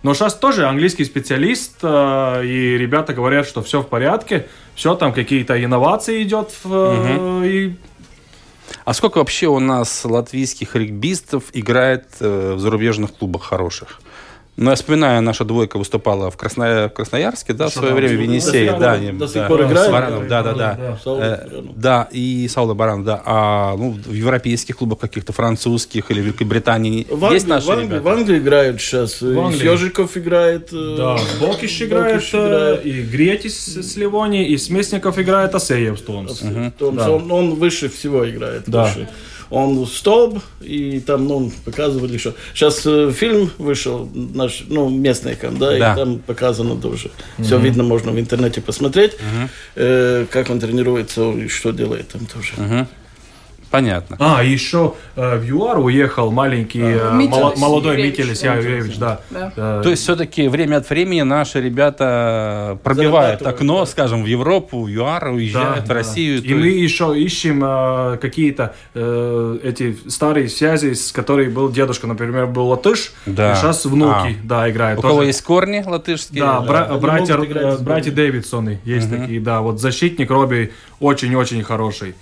Но 0.02 0.14
сейчас 0.14 0.36
тоже 0.36 0.66
английский 0.66 1.04
специалист, 1.04 1.80
э, 1.82 2.46
и 2.46 2.78
ребята 2.78 3.14
говорят, 3.14 3.46
что 3.46 3.62
все 3.62 3.82
в 3.82 3.88
порядке, 3.88 4.48
все 4.74 4.96
там 4.96 5.12
какие-то 5.12 5.62
инновации 5.62 6.24
идет, 6.24 6.52
э, 6.64 7.42
и 7.46 7.76
А 8.86 8.94
сколько 8.94 9.18
вообще 9.20 9.48
у 9.48 9.60
нас 9.60 10.06
латвийских 10.06 10.76
регбистов 10.76 11.46
играет 11.54 12.06
э, 12.20 12.54
в 12.56 12.60
зарубежных 12.60 13.16
клубах 13.16 13.44
хороших? 13.44 14.02
Ну, 14.62 14.72
я 14.72 14.76
вспоминаю, 14.76 15.22
наша 15.22 15.46
двойка 15.46 15.78
выступала 15.78 16.30
в 16.30 16.36
Красно... 16.36 16.92
Красноярске, 16.94 17.54
да, 17.54 17.70
в 17.70 17.74
свое 17.74 17.94
время 17.94 18.18
в 18.18 18.22
Енисее. 18.22 18.76
Да, 18.78 18.92
они- 18.94 19.14
до 19.14 19.26
сих 19.26 19.36
да, 19.44 19.48
пор 19.48 19.62
с 19.62 19.66
играют? 19.72 20.28
Да, 20.28 20.44
да, 20.44 20.54
да. 20.54 20.74
Да, 20.78 21.00
Саул 21.02 21.20
Э, 21.22 21.38
Баранов. 21.48 21.66
Да, 21.80 22.08
и 22.12 22.48
Саула 22.50 22.74
Баран, 22.74 23.04
да. 23.06 23.22
А 23.26 23.76
ну, 23.78 23.92
в 23.92 24.12
европейских 24.12 24.76
клубах 24.76 25.00
каких-то, 25.00 25.32
французских 25.32 26.12
или 26.12 26.20
Великобритании 26.20 27.08
В 27.10 27.32
есть 27.32 27.46
Англии, 27.46 27.50
наши 27.50 27.68
в, 27.68 27.72
Англии, 27.72 27.86
ребята? 27.88 28.04
в 28.04 28.08
Англии 28.10 28.38
играют 28.40 28.82
сейчас. 28.82 29.22
В 29.22 29.40
Англии. 29.40 29.64
Ежиков 29.72 30.18
играет. 30.18 30.74
э, 30.74 30.96
Да, 30.98 31.18
Бокиш 31.40 31.82
играет, 31.82 32.16
Бокиш 32.16 32.30
играет. 32.34 32.86
э, 32.86 32.90
и 32.90 33.02
Гретис 33.04 33.78
с 33.78 33.96
Ливони, 33.96 34.46
и 34.46 34.58
Смесников 34.58 35.18
играет 35.20 35.56
Асеев 35.56 35.98
Стонс. 36.00 36.42
Он, 36.42 36.96
Да. 36.98 37.10
он, 37.12 37.32
он 37.32 37.54
выше 37.56 37.88
всего 37.88 38.30
играет. 38.30 38.64
Да. 38.68 38.84
выше. 38.84 39.08
Он 39.50 39.86
столб, 39.88 40.40
и 40.62 41.00
там, 41.00 41.28
ну, 41.28 41.52
показывали, 41.66 42.18
что... 42.18 42.36
Сейчас 42.54 42.86
э, 42.86 43.12
фильм 43.12 43.50
вышел, 43.58 44.08
наш, 44.14 44.64
ну, 44.68 44.90
местный, 44.90 45.36
да, 45.58 45.78
Да. 45.78 45.94
и 45.94 45.96
там 45.96 46.20
показано 46.20 46.76
тоже. 46.76 47.10
Все 47.42 47.58
видно, 47.58 47.84
можно 47.84 48.12
в 48.12 48.20
интернете 48.20 48.62
посмотреть, 48.62 49.18
э, 49.76 50.26
как 50.32 50.50
он 50.50 50.60
тренируется 50.60 51.32
и 51.32 51.48
что 51.48 51.72
делает 51.72 52.10
там 52.10 52.26
тоже. 52.26 52.88
Понятно. 53.72 54.18
А, 54.20 54.44
еще 54.44 54.96
э, 55.16 55.38
в 55.38 55.44
ЮАР 55.44 55.80
уехал 55.80 56.32
маленький, 56.32 56.82
э, 56.82 57.12
Митялис 57.14 57.32
мало- 57.42 57.56
молодой. 57.58 58.02
Микелес 58.02 58.44
Юрьевич, 58.44 58.98
да. 58.98 59.20
Да. 59.30 59.52
Э, 59.56 59.82
То 59.84 59.90
есть 59.90 60.02
все-таки 60.04 60.48
время 60.48 60.78
от 60.78 60.90
времени 60.90 61.22
наши 61.22 61.62
ребята 61.62 62.78
пробивают 62.84 63.42
окно, 63.42 63.80
да. 63.82 63.86
скажем, 63.86 64.24
в 64.24 64.26
Европу, 64.26 64.84
в 64.84 64.88
ЮАР, 64.88 65.30
уезжают 65.30 65.88
в 65.88 65.92
Россию. 65.92 66.42
И 66.42 66.54
мы 66.54 66.68
есть- 66.68 66.94
еще 66.94 67.20
ищем 67.20 67.62
э, 67.64 68.18
какие-то 68.18 68.74
э, 68.96 69.60
эти 69.64 69.96
старые 70.08 70.50
связи, 70.50 70.94
с 70.94 71.12
которой 71.12 71.50
был 71.50 71.70
дедушка, 71.70 72.08
например, 72.08 72.48
был 72.48 72.68
латыш, 72.68 73.14
Да. 73.26 73.54
и 73.54 73.56
сейчас 73.56 73.86
внуки, 73.86 74.38
да, 74.44 74.70
играют. 74.70 75.00
У 75.00 75.02
тоже. 75.02 75.12
кого 75.14 75.24
есть 75.24 75.42
корни 75.44 75.84
латышские? 75.86 76.42
Да, 76.44 76.62
бра- 76.62 76.86
Они 76.90 77.00
братья, 77.00 77.34
могут 77.38 77.52
играть 77.52 77.80
э, 77.80 77.84
братья 77.84 78.12
Дэвидсоны 78.12 78.80
есть 78.84 79.10
такие, 79.10 79.40
да. 79.40 79.62
Вот 79.62 79.80
защитник 79.80 80.30
Робби 80.32 80.72
очень-очень 81.00 81.64
хороший. 81.64 82.16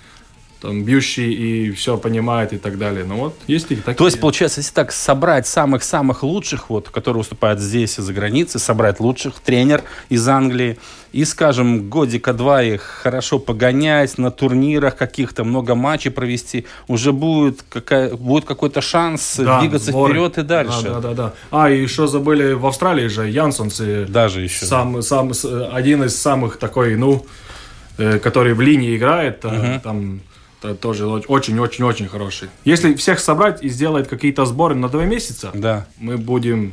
Там 0.60 0.82
бьющий 0.82 1.32
и 1.32 1.70
все 1.70 1.96
понимает 1.96 2.52
и 2.52 2.58
так 2.58 2.78
далее. 2.78 3.04
Ну 3.04 3.16
вот, 3.16 3.38
есть 3.46 3.70
и 3.70 3.76
такие. 3.76 3.94
То 3.94 4.06
есть, 4.06 4.18
получается, 4.20 4.58
если 4.60 4.72
так 4.74 4.90
собрать 4.90 5.46
самых-самых 5.46 6.24
лучших, 6.24 6.68
вот, 6.68 6.88
которые 6.88 7.18
выступают 7.20 7.60
здесь 7.60 7.98
и 7.98 8.02
за 8.02 8.12
границей, 8.12 8.60
собрать 8.60 8.98
лучших, 8.98 9.34
тренер 9.38 9.82
из 10.08 10.26
Англии, 10.28 10.76
и, 11.12 11.24
скажем, 11.24 11.88
годика-два 11.88 12.62
их 12.64 12.82
хорошо 12.82 13.38
погонять 13.38 14.18
на 14.18 14.30
турнирах 14.32 14.96
каких-то, 14.96 15.44
много 15.44 15.74
матчей 15.76 16.10
провести, 16.10 16.66
уже 16.88 17.12
будет, 17.12 17.62
какая, 17.68 18.14
будет 18.16 18.44
какой-то 18.44 18.80
шанс 18.80 19.36
Да, 19.38 19.60
двигаться 19.60 19.90
сборы. 19.92 20.12
вперед 20.12 20.38
и 20.38 20.42
дальше. 20.42 20.82
Да, 20.82 20.94
да, 20.94 21.00
да, 21.00 21.14
да. 21.14 21.32
А, 21.52 21.70
и 21.70 21.80
еще 21.80 22.08
забыли 22.08 22.52
в 22.54 22.66
Австралии 22.66 23.06
же 23.06 23.28
Янсонсы. 23.28 24.06
Даже 24.06 24.40
еще. 24.42 24.66
Сам, 24.66 25.00
сам, 25.02 25.32
с- 25.32 25.68
один 25.72 26.02
из 26.02 26.20
самых 26.20 26.58
такой, 26.58 26.96
ну, 26.96 27.24
э, 27.96 28.18
который 28.18 28.54
в 28.54 28.60
линии 28.60 28.96
играет, 28.96 29.44
э, 29.44 29.80
там 29.82 30.16
э, 30.16 30.18
тоже 30.80 31.06
очень-очень-очень 31.06 32.08
хороший. 32.08 32.48
Если 32.64 32.94
всех 32.94 33.20
собрать 33.20 33.62
и 33.62 33.68
сделать 33.68 34.08
какие-то 34.08 34.44
сборы 34.46 34.74
на 34.74 34.88
два 34.88 35.04
месяца, 35.04 35.50
Да. 35.54 35.86
мы 35.98 36.16
будем... 36.16 36.72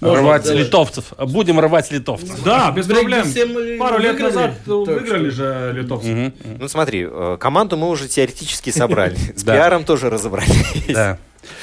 Можно 0.00 0.20
рвать 0.22 0.44
сделать. 0.44 0.66
литовцев. 0.66 1.12
Будем 1.18 1.60
рвать 1.60 1.90
литовцев. 1.92 2.42
Да, 2.42 2.70
без 2.70 2.86
проблем. 2.86 3.26
Пару 3.78 3.98
лет 3.98 4.12
выиграли, 4.12 4.22
назад 4.34 4.54
так 4.64 4.66
выиграли 4.68 5.30
что- 5.30 5.36
же 5.36 5.72
литовцы. 5.76 6.32
Ну 6.58 6.68
смотри, 6.68 7.06
э, 7.10 7.36
команду 7.38 7.76
мы 7.76 7.86
уже 7.90 8.08
теоретически 8.08 8.70
собрали. 8.70 9.14
С 9.36 9.44
пиаром 9.44 9.84
тоже 9.84 10.08
разобрались. 10.08 10.86
Да. 10.88 11.18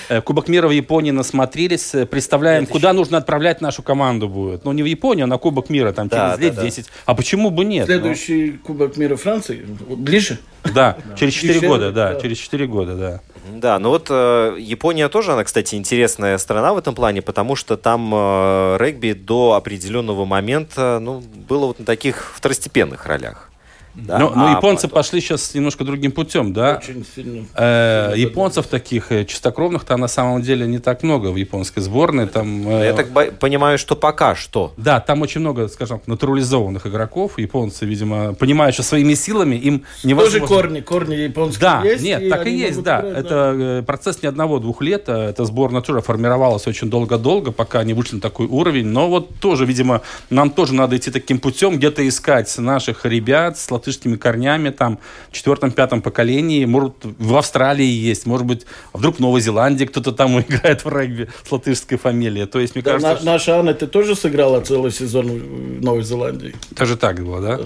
Э, 0.10 0.22
Кубок 0.22 0.48
мира 0.48 0.68
в 0.68 0.72
Японии 0.72 1.12
насмотрелись. 1.12 1.94
Э, 1.96 2.06
Представляем, 2.06 2.66
куда 2.66 2.94
нужно 2.94 3.18
отправлять 3.18 3.62
нашу 3.62 3.84
команду 3.84 4.28
будет. 4.28 4.66
Ну, 4.66 4.72
не 4.72 4.84
в 4.84 4.86
Японию, 4.86 5.26
а 5.26 5.28
на 5.28 5.38
Кубок 5.38 5.70
мира, 5.70 5.92
там 5.92 6.08
Да, 6.08 6.32
через 6.32 6.42
лет 6.42 6.56
да, 6.56 6.62
да. 6.62 6.68
10. 6.68 6.86
А 7.06 7.16
почему 7.16 7.50
бы 7.50 7.66
нет? 7.66 7.86
Следующий 7.86 8.52
Кубок 8.52 8.98
мира 8.98 9.16
Франции 9.16 9.66
ближе. 9.66 10.40
Ну, 10.66 10.74
да, 10.74 10.98
через 11.16 11.34
4 11.34 11.56
Еще, 11.56 11.68
года, 11.68 11.92
да, 11.92 12.14
да. 12.14 12.20
через 12.22 12.38
4 12.38 12.68
года, 12.68 12.96
да. 12.96 13.22
Да, 13.54 13.80
ну 13.80 13.90
вот 13.90 14.08
э, 14.10 14.58
Япония 14.60 15.08
тоже, 15.08 15.32
она, 15.32 15.44
кстати, 15.44 15.76
интересная 15.76 16.38
страна 16.38 16.74
в 16.74 16.78
этом 16.78 16.94
плане, 16.96 17.22
потому 17.22 17.56
что 17.56 17.78
там 17.78 18.12
э, 18.14 18.78
регби 18.78 19.14
до 19.14 19.54
определенного 19.54 20.26
момента, 20.26 21.00
ну, 21.02 21.22
было 21.22 21.68
вот 21.68 21.80
на 21.80 21.86
таких 21.86 22.34
второстепенных 22.36 23.06
ролях. 23.06 23.50
Да, 23.98 24.20
Но, 24.20 24.30
но 24.36 24.48
а 24.48 24.52
японцы 24.52 24.88
потом- 24.88 24.96
пошли 25.00 25.22
сейчас 25.22 25.56
немножко 25.56 25.84
другим 25.84 26.12
путем, 26.12 26.54
да? 26.54 26.80
Очень 26.84 27.04
сильно. 27.16 27.46
Э, 27.56 28.14
японцев 28.16 28.68
таких 28.68 29.12
э, 29.12 29.26
чистокровных 29.26 29.86
там 29.86 30.00
на 30.02 30.08
самом 30.08 30.44
деле 30.44 30.68
не 30.68 30.78
так 30.78 31.02
много 31.02 31.28
в 31.32 31.36
японской 31.36 31.80
сборной. 31.80 32.28
Там, 32.28 32.68
э, 32.70 32.86
Я 32.86 32.94
так 32.94 33.08
понимаю, 33.40 33.80
что 33.80 33.96
пока 33.96 34.36
что. 34.36 34.72
Да, 34.78 35.00
там 35.00 35.24
очень 35.24 35.42
много, 35.42 35.68
скажем, 35.68 36.02
натурализованных 36.06 36.86
игроков. 36.86 37.40
Японцы, 37.40 37.86
видимо, 37.86 38.36
понимают, 38.36 38.76
что 38.76 38.84
своими 38.84 39.16
силами 39.16 39.56
им 39.56 39.84
невозможно... 40.04 40.42
Тоже 40.42 40.54
корни, 40.54 40.80
корни 40.82 41.16
японские 41.16 41.60
Да, 41.62 41.82
есть. 41.84 42.04
нет, 42.04 42.30
так 42.30 42.46
и 42.46 42.52
есть, 42.56 42.84
да. 42.84 43.00
играть, 43.02 43.26
Это 43.26 43.56
э, 43.58 43.84
процесс 43.84 44.22
не 44.22 44.28
одного-двух 44.30 44.80
лет. 44.84 45.06
э, 45.08 45.30
Эта 45.32 45.44
сборная 45.46 45.82
тоже 45.82 46.02
формировалась 46.02 46.68
очень 46.68 46.88
долго-долго, 46.92 47.52
пока 47.52 47.84
не 47.84 47.94
вышли 47.96 48.16
на 48.16 48.22
такой 48.22 48.46
уровень. 48.46 48.86
Но 48.86 49.10
вот 49.10 49.40
тоже, 49.40 49.66
видимо, 49.66 50.02
нам 50.30 50.52
тоже 50.52 50.76
надо 50.76 50.96
идти 50.98 51.10
таким 51.10 51.40
путем, 51.40 51.78
где-то 51.78 52.08
искать 52.08 52.56
наших 52.60 53.04
ребят 53.04 53.58
с 53.58 53.72
латышскими 53.72 53.87
корнями, 54.18 54.70
там, 54.70 55.00
в 55.30 55.34
четвертом-пятом 55.34 56.02
поколении. 56.02 56.66
Может, 56.66 56.94
в 57.04 57.36
Австралии 57.36 57.86
есть, 57.86 58.26
может 58.26 58.46
быть, 58.46 58.66
а 58.94 58.98
вдруг 58.98 59.18
в 59.18 59.20
Новой 59.20 59.42
Зеландии 59.42 59.86
кто-то 59.86 60.12
там 60.12 60.40
играет 60.40 60.84
в 60.86 60.90
регби 60.90 61.30
с 61.48 61.52
латышской 61.52 61.98
фамилией. 61.98 62.46
То 62.46 62.60
есть, 62.60 62.76
мне 62.76 62.84
Да, 62.84 62.92
кажется, 62.92 63.10
на- 63.14 63.16
что- 63.18 63.26
наша 63.26 63.60
Анна, 63.60 63.74
ты 63.74 63.88
тоже 63.88 64.16
сыграла 64.16 64.62
целый 64.62 64.92
сезон 64.92 65.28
в 65.28 65.84
Новой 65.84 66.04
Зеландии? 66.04 66.54
Даже 66.72 66.98
так 66.98 67.24
было, 67.24 67.42
да? 67.42 67.60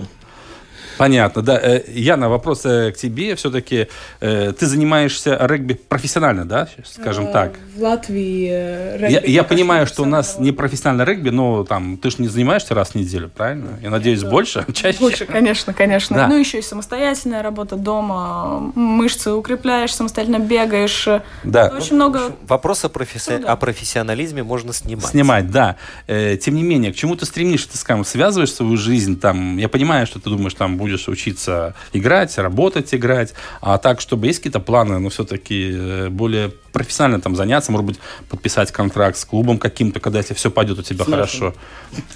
Понятно, 1.01 1.41
да. 1.41 1.59
Э, 1.59 1.81
Яна, 1.87 2.29
вопрос 2.29 2.61
э, 2.63 2.91
к 2.91 2.95
тебе. 2.95 3.35
Все-таки 3.35 3.87
э, 4.19 4.53
ты 4.53 4.67
занимаешься 4.67 5.35
регби 5.41 5.73
профессионально, 5.73 6.45
да, 6.45 6.67
скажем 6.85 7.31
так? 7.31 7.53
В 7.75 7.81
Латвии 7.81 8.45
Я, 8.45 8.97
регби 8.97 9.31
я 9.31 9.41
пока 9.41 9.55
понимаю, 9.55 9.87
что 9.87 10.03
у 10.03 10.05
нас 10.05 10.27
профессионально. 10.27 10.45
не 10.45 10.51
профессиональный 10.55 11.05
регби, 11.05 11.29
но 11.31 11.63
там 11.63 11.97
ты 11.97 12.11
же 12.11 12.17
не 12.19 12.27
занимаешься 12.27 12.75
раз 12.75 12.89
в 12.89 12.95
неделю, 12.95 13.31
правильно? 13.35 13.79
Я 13.81 13.89
надеюсь, 13.89 14.21
больше, 14.23 14.63
чаще. 14.73 14.99
Лучше, 14.99 15.25
конечно, 15.25 15.73
конечно. 15.73 16.15
Да. 16.15 16.27
Ну, 16.27 16.37
еще 16.37 16.59
и 16.59 16.61
самостоятельная 16.61 17.41
работа 17.41 17.77
дома, 17.77 18.71
мышцы 18.75 19.31
укрепляешь, 19.31 19.95
самостоятельно 19.95 20.37
бегаешь. 20.37 21.07
Да. 21.43 21.73
Очень 21.75 21.95
много... 21.95 22.31
Вопрос 22.47 22.85
о, 22.85 22.89
професси- 22.89 23.37
Ну 23.37 23.39
да. 23.39 23.53
о 23.53 23.55
профессионализме 23.55 24.43
можно 24.43 24.71
снимать. 24.71 25.05
Снимать, 25.07 25.49
да. 25.49 25.77
Тем 26.05 26.53
не 26.53 26.61
менее, 26.61 26.93
к 26.93 26.95
чему 26.95 27.15
ты 27.15 27.25
стремишься, 27.25 27.71
ты, 27.71 27.77
скажем, 27.79 28.05
связываешь 28.05 28.53
свою 28.53 28.77
жизнь 28.77 29.19
там? 29.19 29.57
Я 29.57 29.67
понимаю, 29.67 30.05
что 30.05 30.19
ты 30.19 30.29
думаешь, 30.29 30.53
там 30.53 30.77
будет 30.77 30.90
будешь 30.91 31.07
учиться 31.07 31.73
играть, 31.93 32.37
работать, 32.37 32.93
играть. 32.93 33.33
А 33.61 33.77
так, 33.77 34.01
чтобы 34.01 34.27
есть 34.27 34.39
какие-то 34.39 34.59
планы, 34.59 34.99
но 34.99 35.09
все-таки 35.09 35.71
э, 35.73 36.09
более 36.09 36.49
профессионально 36.73 37.21
там 37.21 37.35
заняться, 37.35 37.71
может 37.71 37.85
быть, 37.85 37.99
подписать 38.29 38.71
контракт 38.71 39.17
с 39.17 39.25
клубом 39.25 39.57
каким-то, 39.57 39.99
когда 39.99 40.19
если 40.19 40.33
все 40.33 40.49
пойдет 40.49 40.79
у 40.79 40.83
тебя 40.83 41.03
С 41.05 41.07
нашим. 41.07 41.17
хорошо. 41.17 41.53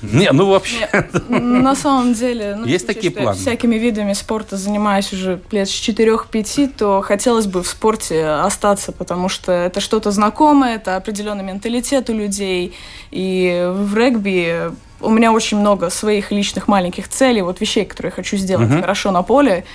Не, 0.02 0.32
ну 0.32 0.50
вообще. 0.50 0.88
На 1.30 1.76
самом 1.76 2.14
деле, 2.14 2.56
ну, 2.56 2.66
Есть 2.66 2.88
такие 2.88 3.12
планы? 3.12 3.38
всякими 3.38 3.76
видами 3.76 4.14
спорта 4.14 4.58
занимаюсь 4.58 5.12
уже 5.14 5.42
лет 5.52 5.68
с 5.70 5.90
4-5, 5.90 6.74
то 6.78 7.02
хотелось 7.02 7.48
бы 7.48 7.64
в 7.64 7.68
спорте 7.68 8.26
остаться, 8.26 8.92
потому 8.92 9.30
что 9.30 9.52
это 9.52 9.80
что-то 9.82 10.12
знакомое, 10.12 10.76
это 10.76 10.96
определенный 10.96 11.44
менталитет 11.44 12.10
у 12.10 12.14
людей. 12.14 12.74
И 13.12 13.70
в 13.74 13.96
регби 13.96 14.72
у 15.06 15.10
меня 15.10 15.32
очень 15.32 15.58
много 15.60 15.90
своих 15.90 16.32
личных 16.32 16.68
маленьких 16.68 17.08
целей, 17.08 17.42
вот 17.42 17.62
вещей, 17.62 17.86
которые 17.86 18.10
я 18.10 18.16
хочу 18.16 18.38
сделать 18.38 18.70
Мгм. 18.70 18.82
хорошо 18.82 19.12
на 19.12 19.22
поле. 19.22 19.66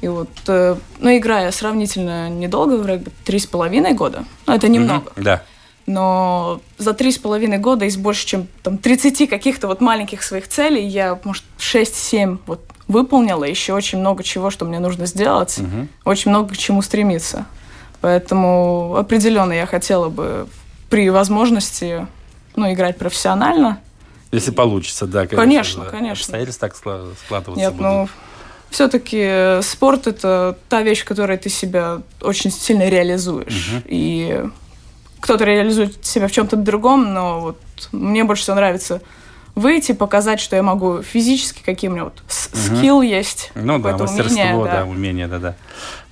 И 0.00 0.08
вот, 0.08 0.30
э, 0.48 0.76
ну, 0.98 1.16
играя 1.16 1.50
сравнительно 1.52 2.28
недолго 2.28 2.74
в 2.74 2.86
регби, 2.86 3.10
три 3.24 3.38
с 3.38 3.46
половиной 3.46 3.92
года, 3.92 4.24
ну, 4.46 4.54
это 4.54 4.68
немного. 4.68 5.12
Да. 5.16 5.42
Но 5.86 6.60
за 6.78 6.92
три 6.94 7.10
с 7.12 7.18
половиной 7.18 7.58
года 7.58 7.84
из 7.84 7.96
больше, 7.96 8.26
чем 8.26 8.46
там 8.62 8.78
30 8.78 9.26
каких-то 9.28 9.66
вот 9.66 9.80
маленьких 9.80 10.22
своих 10.22 10.48
целей 10.48 10.86
я, 10.86 11.18
может, 11.24 11.44
6-7 11.58 12.38
вот 12.46 12.60
выполнила. 12.88 13.44
Еще 13.44 13.72
очень 13.74 13.98
много 13.98 14.22
чего, 14.22 14.50
что 14.50 14.64
мне 14.64 14.78
нужно 14.78 15.06
сделать. 15.06 15.58
Очень 16.04 16.30
много 16.30 16.54
к 16.54 16.56
чему 16.56 16.82
стремиться. 16.82 17.46
Поэтому 18.00 18.96
определенно 18.96 19.52
я 19.52 19.66
хотела 19.66 20.08
бы 20.08 20.46
при 20.90 21.08
возможности 21.10 22.06
ну, 22.56 22.72
играть 22.72 22.98
профессионально. 22.98 23.80
Если 24.32 24.50
получится, 24.50 25.06
да. 25.06 25.26
Конечно, 25.26 25.84
да. 25.84 25.90
конечно. 25.90 26.22
Обстоятельства 26.22 26.68
так 26.68 26.76
скла- 26.76 27.12
складываться 27.24 27.60
Нет, 27.60 27.72
будут. 27.74 27.82
ну, 27.86 28.08
все-таки 28.70 29.60
спорт 29.62 30.06
это 30.06 30.58
та 30.70 30.82
вещь, 30.82 31.02
в 31.02 31.04
которой 31.04 31.36
ты 31.36 31.50
себя 31.50 32.00
очень 32.22 32.50
сильно 32.50 32.88
реализуешь. 32.88 33.70
И 33.86 34.42
кто-то 35.20 35.44
реализует 35.44 36.04
себя 36.04 36.26
в 36.28 36.32
чем-то 36.32 36.56
другом, 36.56 37.12
но 37.12 37.40
вот 37.40 37.58
мне 37.92 38.24
больше 38.24 38.42
всего 38.42 38.56
нравится 38.56 39.02
выйти, 39.54 39.92
показать, 39.92 40.40
что 40.40 40.56
я 40.56 40.62
могу 40.62 41.02
физически, 41.02 41.62
какие 41.64 41.90
у 41.90 41.92
меня 41.92 42.04
вот 42.04 42.22
скилл 42.28 43.02
есть. 43.02 43.50
Ну 43.54 43.78
да, 43.78 43.96
мастерство, 43.96 44.42
умение, 44.42 44.64
да, 44.64 44.84
умение, 44.84 45.26
да, 45.28 45.38
да. 45.38 45.56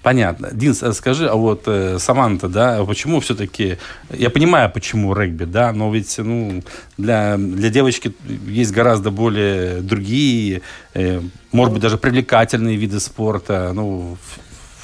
Понятно. 0.03 0.49
Динс, 0.53 0.83
а 0.83 0.95
скажи, 0.95 1.29
а 1.29 1.35
вот 1.35 1.65
э, 1.67 1.99
Саманта, 1.99 2.49
да, 2.49 2.83
почему 2.87 3.21
все-таки, 3.21 3.77
я 4.09 4.31
понимаю, 4.31 4.71
почему 4.71 5.13
регби, 5.15 5.45
да, 5.45 5.73
но 5.73 5.93
ведь, 5.93 6.17
ну, 6.17 6.63
для, 6.97 7.37
для 7.37 7.69
девочки 7.69 8.15
есть 8.47 8.73
гораздо 8.73 9.11
более 9.11 9.83
другие, 9.83 10.63
э, 10.95 11.21
может 11.53 11.75
быть, 11.75 11.83
даже 11.83 11.99
привлекательные 11.99 12.77
виды 12.77 12.99
спорта, 12.99 13.73
ну, 13.75 14.17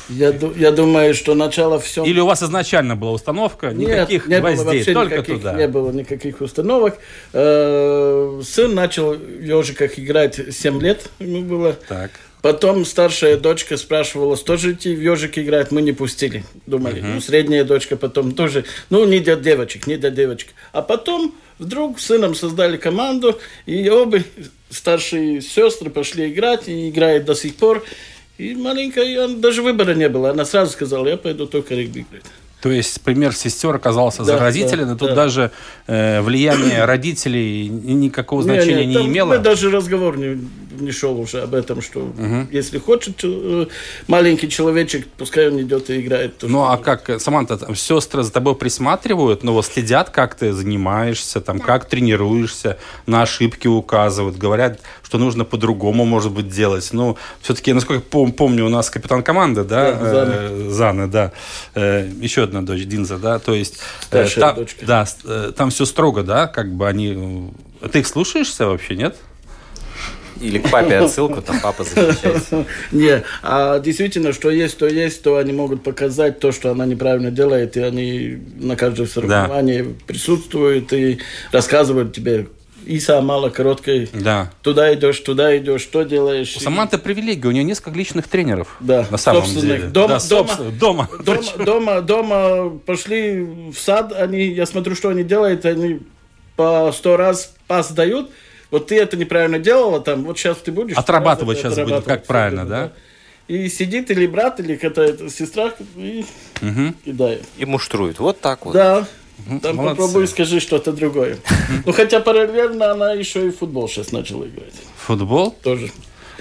Я, 0.08 0.34
я 0.56 0.70
думаю, 0.70 1.14
что 1.14 1.34
начало 1.34 1.80
все... 1.80 2.04
или 2.04 2.20
у 2.20 2.26
вас 2.26 2.42
изначально 2.42 2.96
была 2.96 3.12
установка, 3.12 3.70
никаких 3.70 4.28
Нет, 4.28 4.36
не 4.36 4.42
было 4.42 4.54
гвоздей, 4.54 4.78
вообще 4.78 4.92
только 4.94 5.14
никаких, 5.16 5.36
туда. 5.36 5.54
Не 5.54 5.68
было 5.68 5.90
никаких 5.90 6.40
установок. 6.40 6.98
Э, 7.32 8.40
Сын 8.44 8.74
начал 8.74 9.14
в 9.14 9.42
ежиках 9.42 9.98
играть 9.98 10.40
7 10.50 10.80
лет, 10.80 11.10
ему 11.18 11.42
было. 11.42 11.76
Так. 11.88 12.12
Потом 12.42 12.84
старшая 12.84 13.36
дочка 13.36 13.76
спрашивала, 13.76 14.36
тоже 14.36 14.74
идти 14.74 14.94
в 14.94 15.00
ежик 15.00 15.36
играть, 15.36 15.72
мы 15.72 15.82
не 15.82 15.92
пустили. 15.92 16.44
Думали, 16.66 17.00
ну, 17.00 17.20
средняя 17.20 17.64
дочка 17.64 17.96
потом 17.96 18.32
тоже, 18.32 18.64
ну, 18.88 19.04
не 19.04 19.18
для 19.18 19.34
девочек, 19.34 19.88
не 19.88 19.96
для 19.96 20.10
девочек. 20.10 20.50
А 20.72 20.82
потом 20.82 21.34
вдруг 21.58 21.98
с 21.98 22.06
сыном 22.06 22.36
создали 22.36 22.76
команду, 22.76 23.36
и 23.64 23.88
обе 23.88 24.22
старшие 24.70 25.40
сестры 25.40 25.90
пошли 25.90 26.30
играть, 26.30 26.68
и 26.68 26.88
играет 26.88 27.24
до 27.24 27.34
сих 27.34 27.56
пор. 27.56 27.84
И 28.38 28.54
маленькая, 28.54 29.28
даже 29.28 29.62
выбора 29.62 29.94
не 29.94 30.08
было. 30.08 30.30
Она 30.30 30.44
сразу 30.44 30.72
сказала, 30.72 31.06
я 31.08 31.16
пойду 31.16 31.46
только 31.46 31.74
регби 31.74 32.00
играть. 32.08 32.24
То 32.60 32.70
есть 32.70 33.00
пример 33.02 33.34
сестер 33.34 33.74
оказался 33.74 34.18
Да, 34.24 34.38
заразителен, 34.38 34.88
да, 34.88 34.94
и 34.94 34.96
тут 34.96 35.10
да. 35.10 35.14
даже 35.14 35.50
э, 35.86 36.20
влияние 36.22 36.84
родителей 36.84 37.68
ни- 37.68 37.92
никакого 37.92 38.42
значения 38.42 38.86
не, 38.86 38.94
там 38.94 39.06
имело. 39.06 39.28
мы 39.28 39.38
даже 39.38 39.70
разговор 39.70 40.16
не, 40.18 40.38
не 40.80 40.92
шел 40.92 41.18
уже 41.20 41.42
об 41.42 41.54
этом, 41.54 41.80
что 41.82 42.12
если 42.50 42.78
хочет 42.78 43.20
э, 43.24 43.66
маленький 44.08 44.48
человечек, 44.48 45.06
пускай 45.18 45.48
он 45.48 45.60
идет 45.60 45.90
и 45.90 46.00
играет. 46.00 46.38
то, 46.38 46.48
Ну 46.48 46.62
а 46.64 46.76
как, 46.78 47.20
Саманта, 47.20 47.56
там 47.58 47.74
сестры 47.74 48.22
за 48.22 48.32
тобой 48.32 48.54
присматривают, 48.54 49.42
ну 49.42 49.52
вот 49.52 49.66
следят, 49.66 50.10
как 50.10 50.34
ты 50.34 50.52
занимаешься, 50.52 51.40
там, 51.40 51.58
как 51.60 51.86
тренируешься, 51.88 52.78
на 53.06 53.22
ошибки 53.22 53.66
указывают, 53.68 54.36
говорят, 54.36 54.80
что 55.02 55.18
нужно 55.18 55.44
по-другому, 55.44 56.04
может 56.04 56.32
быть, 56.32 56.48
делать. 56.48 56.88
Ну, 56.92 57.16
все-таки, 57.40 57.72
насколько 57.72 58.04
пом- 58.08 58.32
помню, 58.32 58.66
у 58.66 58.68
нас 58.68 58.90
капитан 58.90 59.22
команды, 59.22 59.64
да, 59.64 59.92
Да, 59.92 60.10
Заны. 60.10 60.34
э, 60.34 60.68
Заны, 60.70 61.06
да, 61.08 61.32
Э, 61.74 62.08
еще 62.20 62.42
одна 62.44 62.62
дочь 62.62 62.84
Динза, 62.84 63.18
да, 63.18 63.38
то 63.38 63.52
есть... 63.54 63.74
э, 63.76 64.04
Старшая 64.04 64.40
та- 64.44 64.52
дочка. 64.52 64.86
Да, 64.86 65.06
э, 65.24 65.52
там 65.56 65.70
все 65.70 65.84
строго, 65.84 66.22
да, 66.22 66.46
как 66.46 66.72
бы 66.72 66.88
они... 66.88 67.50
Ты 67.92 68.00
их 68.00 68.06
слушаешься 68.06 68.66
вообще, 68.66 68.96
нет? 68.96 69.16
Или 70.40 70.58
к 70.58 70.70
папе 70.70 70.96
отсылку, 70.98 71.40
там 71.42 71.60
папа 71.60 71.84
защищается. 71.84 72.66
Не, 72.92 73.22
а 73.42 73.78
действительно, 73.78 74.32
что 74.32 74.50
есть, 74.50 74.76
то 74.78 74.86
есть, 74.86 75.22
то 75.22 75.36
они 75.38 75.52
могут 75.52 75.82
показать 75.82 76.40
то, 76.40 76.52
что 76.52 76.70
она 76.70 76.84
неправильно 76.86 77.30
делает, 77.30 77.76
и 77.76 77.80
они 77.80 78.38
на 78.56 78.76
каждом 78.76 79.06
соревновании 79.06 79.94
присутствуют 80.06 80.92
и 80.92 81.18
рассказывают 81.52 82.14
тебе, 82.14 82.46
Иса 82.84 83.20
мало 83.20 83.48
короткой, 83.50 84.08
Да. 84.12 84.52
туда 84.62 84.94
идешь, 84.94 85.18
туда 85.20 85.56
идешь, 85.58 85.80
что 85.80 86.04
делаешь. 86.04 86.54
У 86.56 86.60
Саманты 86.60 86.98
привилегия, 86.98 87.48
у 87.48 87.50
нее 87.50 87.64
несколько 87.64 87.90
личных 87.98 88.28
тренеров. 88.28 88.76
Да, 88.78 89.06
на 89.10 89.16
самом 89.18 89.44
деле. 89.44 89.88
Дома- 89.88 90.20
да, 90.20 90.28
дома- 90.28 90.70
дома. 90.78 91.08
Дома, 91.24 91.64
дома, 91.64 92.00
дома 92.00 92.78
пошли 92.86 93.40
в 93.42 93.74
сад, 93.76 94.12
они, 94.12 94.44
я 94.44 94.66
смотрю, 94.66 94.94
что 94.94 95.08
они 95.08 95.24
делают, 95.24 95.64
они 95.64 95.98
по 96.54 96.92
сто 96.92 97.16
раз 97.16 97.54
пас 97.66 97.90
дают. 97.90 98.30
Вот 98.76 98.88
ты 98.88 99.00
это 99.00 99.16
неправильно 99.16 99.58
делала, 99.58 100.00
там, 100.00 100.24
вот 100.24 100.38
сейчас 100.38 100.58
ты 100.58 100.70
будешь... 100.70 100.98
Отрабатывать 100.98 101.56
сейчас 101.56 101.72
это 101.72 101.84
будет, 101.84 101.94
как 101.94 102.02
отрабатывать. 102.02 102.26
правильно, 102.26 102.66
да? 102.66 102.92
И 103.48 103.70
сидит 103.70 104.10
или 104.10 104.26
брат, 104.26 104.60
или 104.60 104.76
какая-то 104.76 105.30
сестра, 105.30 105.72
и 105.96 106.26
кидает. 107.02 107.42
И 107.56 107.64
муштрует. 107.64 108.18
Вот 108.18 108.38
так 108.42 108.66
вот. 108.66 108.74
Да, 108.74 109.06
там 109.62 109.76
молодцы. 109.76 109.96
попробуй 110.02 110.28
скажи 110.28 110.60
что-то 110.60 110.92
другое. 110.92 111.38
Ну, 111.86 111.92
хотя 111.92 112.20
параллельно 112.20 112.90
она 112.90 113.12
еще 113.14 113.46
и 113.46 113.50
в 113.50 113.56
футбол 113.56 113.88
сейчас 113.88 114.12
начала 114.12 114.46
играть. 114.46 114.74
Футбол? 115.06 115.56
Тоже. 115.62 115.90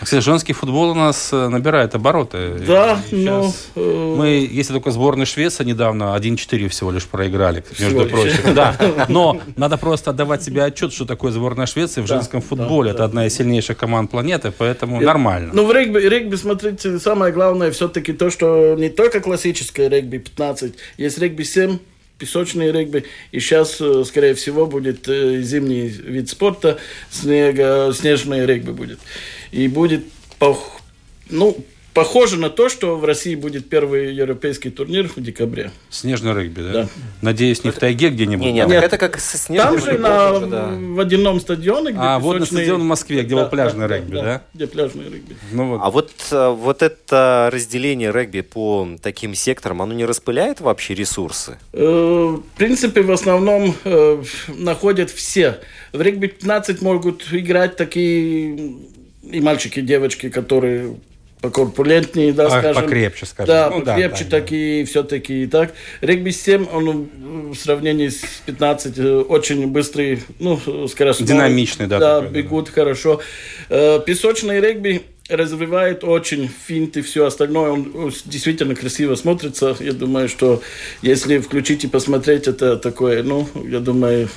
Кстати, 0.01 0.21
женский 0.21 0.53
футбол 0.53 0.91
у 0.91 0.93
нас 0.93 1.29
э, 1.31 1.47
набирает 1.47 1.95
обороты. 1.95 2.55
Да, 2.67 2.99
И 3.11 3.25
ну... 3.25 3.53
э, 3.75 4.15
Мы, 4.17 4.47
если 4.51 4.73
только 4.73 4.91
сборной 4.91 5.25
Швеции 5.25 5.63
недавно 5.63 6.15
1-4 6.17 6.67
всего 6.69 6.91
лишь 6.91 7.05
проиграли, 7.05 7.63
Всего 7.71 7.89
между 8.01 8.03
лишь. 8.03 8.11
прочим. 8.11 8.53
Да. 8.55 8.75
Но 9.09 9.39
надо 9.55 9.77
просто 9.77 10.09
отдавать 10.11 10.43
себе 10.43 10.63
отчет, 10.63 10.93
что 10.93 11.05
такое 11.05 11.31
сборная 11.31 11.65
Швеции 11.65 12.01
в 12.01 12.07
Да, 12.07 12.15
женском 12.15 12.41
да, 12.41 12.45
футболе. 12.47 12.89
да. 12.89 12.95
Это 12.95 13.03
одна 13.05 13.25
из 13.27 13.35
сильнейших 13.35 13.77
команд 13.77 14.11
планеты, 14.11 14.51
поэтому 14.57 14.99
нормально. 15.01 15.51
Ну, 15.53 15.65
в 15.65 15.71
регби, 15.71 15.99
регби, 15.99 16.35
смотрите, 16.35 16.99
самое 16.99 17.31
главное 17.33 17.71
все-таки 17.71 18.13
то, 18.13 18.29
что 18.29 18.75
не 18.77 18.89
только 18.89 19.19
классическое 19.21 19.87
регби 19.89 20.17
15, 20.17 20.73
есть 20.97 21.17
регби 21.19 21.43
7, 21.43 21.77
песочный 22.17 22.71
регби, 22.71 23.03
и 23.33 23.39
сейчас, 23.41 23.81
э, 23.81 24.03
скорее 24.05 24.35
всего, 24.35 24.65
будет 24.67 25.07
э, 25.09 25.41
зимний 25.41 25.87
вид 25.89 26.29
спорта, 26.29 26.77
снега, 27.11 27.91
снежный 27.93 28.45
регби 28.45 28.71
будет. 28.71 28.99
И 29.55 29.67
будет, 29.69 30.03
пох- 30.37 30.81
ну, 31.29 31.55
похоже 31.93 32.37
на 32.37 32.49
то, 32.49 32.67
что 32.67 32.97
в 32.97 33.05
России 33.05 33.35
будет 33.35 33.69
первый 33.69 34.13
европейский 34.13 34.69
турнир 34.69 35.07
в 35.07 35.21
декабре. 35.21 35.71
Снежный 35.89 36.33
регби, 36.33 36.59
да? 36.61 36.71
Да. 36.73 36.87
Надеюсь, 37.21 37.63
не 37.63 37.71
в 37.71 37.75
тайге 37.75 38.09
где-нибудь. 38.09 38.45
Не, 38.45 38.51
не, 38.51 38.59
Нет. 38.59 38.67
так 38.69 38.83
это 38.83 38.97
как 38.97 39.17
со 39.21 39.37
Там 39.47 39.79
же 39.79 39.93
на 39.97 40.29
тоже, 40.31 40.45
да. 40.47 40.75
водяном 40.77 41.39
стадионе, 41.39 41.91
где 41.91 41.99
А, 42.01 42.19
вот 42.19 42.33
на 42.33 42.39
песочный- 42.41 42.57
стадион 42.63 42.81
в 42.81 42.83
Москве, 42.83 43.23
где 43.23 43.35
был 43.35 43.45
пляжный 43.47 43.87
регби, 43.87 44.15
да? 44.15 44.41
Где 44.53 44.67
пляжный 44.67 45.05
регби. 45.05 45.37
Ну 45.53 45.69
вот. 45.69 45.79
А 45.81 45.89
вот, 45.89 46.11
э, 46.31 46.49
вот 46.49 46.81
это 46.83 47.49
разделение 47.53 48.11
регби 48.11 48.41
по 48.41 48.85
таким 49.01 49.33
секторам, 49.33 49.81
оно 49.81 49.93
не 49.93 50.03
распыляет 50.03 50.59
вообще 50.59 50.95
ресурсы? 50.95 51.57
Э, 51.71 52.35
В 52.35 52.57
принципе, 52.57 53.03
в 53.03 53.11
основном 53.11 53.73
э, 53.85 54.21
находят 54.49 55.11
все. 55.11 55.61
В 55.93 56.01
регби 56.01 56.27
15 56.27 56.81
могут 56.81 57.23
играть 57.31 57.77
такие 57.77 58.75
и 59.31 59.41
мальчики, 59.41 59.79
и 59.79 59.81
девочки, 59.81 60.29
которые 60.29 60.95
покорпулентнее, 61.41 62.33
да, 62.33 62.47
А, 62.47 62.49
скажем. 62.49 62.83
покрепче, 62.83 63.25
скажем. 63.25 63.47
Да, 63.53 63.69
Ну 63.69 63.83
да, 63.83 63.93
покрепче 63.93 64.23
да, 64.23 64.29
да. 64.29 64.39
такие, 64.41 64.85
все-таки 64.85 65.43
и 65.43 65.47
так. 65.47 65.73
Регби 66.01 66.31
7, 66.31 66.67
он 66.71 67.09
в 67.51 67.55
сравнении 67.55 68.07
с 68.07 68.21
15 68.45 68.97
э, 68.97 69.17
очень 69.19 69.67
быстрый, 69.67 70.23
ну, 70.39 70.59
скоростной. 70.87 71.27
Динамичный, 71.27 71.87
да, 71.87 71.99
Да, 71.99 72.15
такой, 72.15 72.29
да, 72.29 72.33
бегут 72.35 72.69
хорошо. 72.69 73.21
Э, 73.69 73.99
Песочный 74.05 74.59
регби 74.59 75.03
развивает 75.29 76.03
очень 76.03 76.49
финты, 76.67 77.01
все 77.01 77.25
остальное. 77.25 77.71
Он 77.71 77.91
э, 77.93 78.11
действительно 78.25 78.73
красиво 78.73 79.15
смотрится. 79.15 79.75
Я 79.79 79.93
думаю, 79.93 80.29
что 80.29 80.61
если 81.01 81.37
включить 81.37 81.83
и 81.83 81.87
посмотреть, 81.87 82.47
это 82.47 82.77
такое, 82.77 83.21
ну, 83.21 83.47
я 83.69 83.79
думаю, 83.79 84.29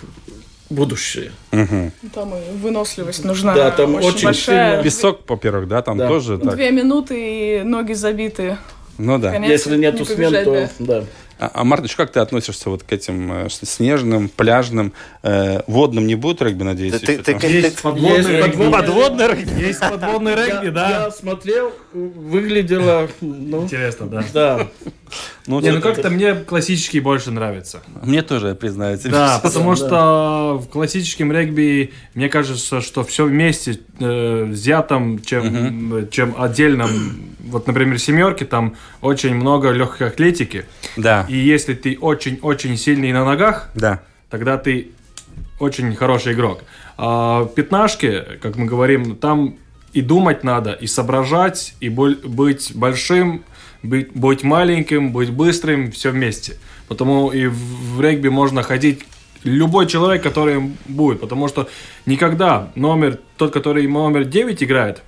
будущее. 0.70 1.33
Там 1.50 2.35
и 2.35 2.57
выносливость 2.59 3.24
нужна 3.24 3.54
Да, 3.54 3.70
там 3.70 3.94
очень, 3.94 4.09
очень 4.09 4.24
большая. 4.26 4.70
сильно 4.70 4.83
Песок, 4.83 5.20
во-первых, 5.28 5.68
да, 5.68 5.83
там 5.83 5.98
Да. 5.98 6.09
тоже 6.09 6.38
так. 6.38 6.54
Две 6.54 6.70
минуты 6.70 7.61
и 7.61 7.62
ноги 7.62 7.92
забиты. 7.94 8.59
Ну 8.98 9.18
да. 9.18 9.31
Конечно, 9.33 9.52
Если 9.52 9.76
нету 9.76 9.98
не 10.00 10.04
смен, 10.04 10.16
побежать, 10.16 10.44
то 10.44 10.70
да. 10.81 11.04
Да. 11.38 11.46
А, 11.46 11.61
а 11.61 11.64
Мартыч, 11.64 11.94
как 11.96 12.11
ты 12.12 12.20
относишься 12.20 12.70
вот 12.70 12.83
к 12.83 12.92
этим 12.92 13.33
э, 13.33 13.48
снежным, 13.51 14.29
пляжным, 14.29 14.92
э, 15.22 15.61
водным 15.66 16.07
не 16.07 16.14
будет 16.14 16.42
регби, 16.42 16.62
надеюсь? 16.64 16.92
Ты- 17.01 17.12
еще 17.12 17.22
ты- 17.22 17.33
там? 17.33 17.40
ты- 17.40 17.46
Есть 17.48 17.83
подводный 17.83 18.16
Есть 18.16 18.29
регби. 18.29 18.70
подводный 18.70 19.27
регби. 19.29 19.61
Есть 19.61 19.81
подводный 19.81 20.35
регби, 20.35 20.66
Я, 20.66 20.70
да. 20.72 20.90
я 21.05 21.11
смотрел, 21.11 21.72
выглядело, 21.92 23.09
ну, 23.20 23.62
Интересно, 23.64 24.07
да. 24.07 24.24
да. 24.33 24.68
Ну, 25.46 25.61
Не, 25.61 25.70
ну 25.70 25.79
это- 25.79 25.88
как-то 25.94 26.11
мне 26.11 26.35
классический 26.35 27.01
больше 27.01 27.31
нравится. 27.31 27.83
Мне 28.03 28.22
тоже, 28.22 28.48
я 28.48 28.55
признаю 28.55 28.98
тебе. 28.98 29.11
Да, 29.12 29.38
потому 29.42 29.70
Да. 29.70 29.77
что 29.77 30.59
в 30.62 30.68
классическом 30.68 31.33
регби 31.33 31.92
мне 32.14 32.29
кажется, 32.29 32.81
что 32.81 33.05
все 33.05 33.24
вместе 33.24 33.81
э, 34.01 34.44
взятом, 34.44 35.20
чем, 35.24 36.09
чем 36.11 36.35
отдельном. 36.40 36.90
Вот, 37.50 37.66
например, 37.66 37.98
семерки 37.98 38.44
там 38.44 38.76
очень 39.00 39.34
много 39.34 39.70
легкой 39.70 40.08
атлетики. 40.08 40.64
Да, 40.96 41.26
И 41.28 41.37
если 41.37 41.74
ты 41.74 41.98
очень-очень 41.98 42.76
сильный 42.76 43.12
на 43.12 43.24
ногах, 43.24 43.70
да. 43.74 44.00
тогда 44.30 44.58
ты 44.58 44.88
очень 45.58 45.94
хороший 45.94 46.32
игрок. 46.34 46.62
А 46.96 47.42
в 47.42 47.48
пятнашке, 47.48 48.38
как 48.40 48.56
мы 48.56 48.66
говорим, 48.66 49.16
там 49.16 49.56
и 49.92 50.02
думать 50.02 50.44
надо, 50.44 50.72
и 50.72 50.87
соображать, 50.87 51.74
и 51.80 51.88
быть 51.88 52.72
большим, 52.74 53.44
быть, 53.82 54.12
быть 54.12 54.42
маленьким, 54.42 55.12
быть 55.12 55.30
быстрым, 55.30 55.90
все 55.90 56.11
вместе. 56.11 56.56
Потому 56.88 57.30
и 57.30 57.46
в, 57.46 57.96
в 57.96 58.00
регби 58.00 58.28
можно 58.28 58.62
ходить 58.62 59.04
любой 59.44 59.87
человек, 59.87 60.22
который 60.22 60.72
будет, 60.87 61.20
потому 61.20 61.48
что 61.48 61.68
никогда 62.06 62.70
номер, 62.74 63.18
тот, 63.37 63.52
который 63.52 63.87
номер 63.87 64.24
9 64.24 64.62
играет, 64.62 65.02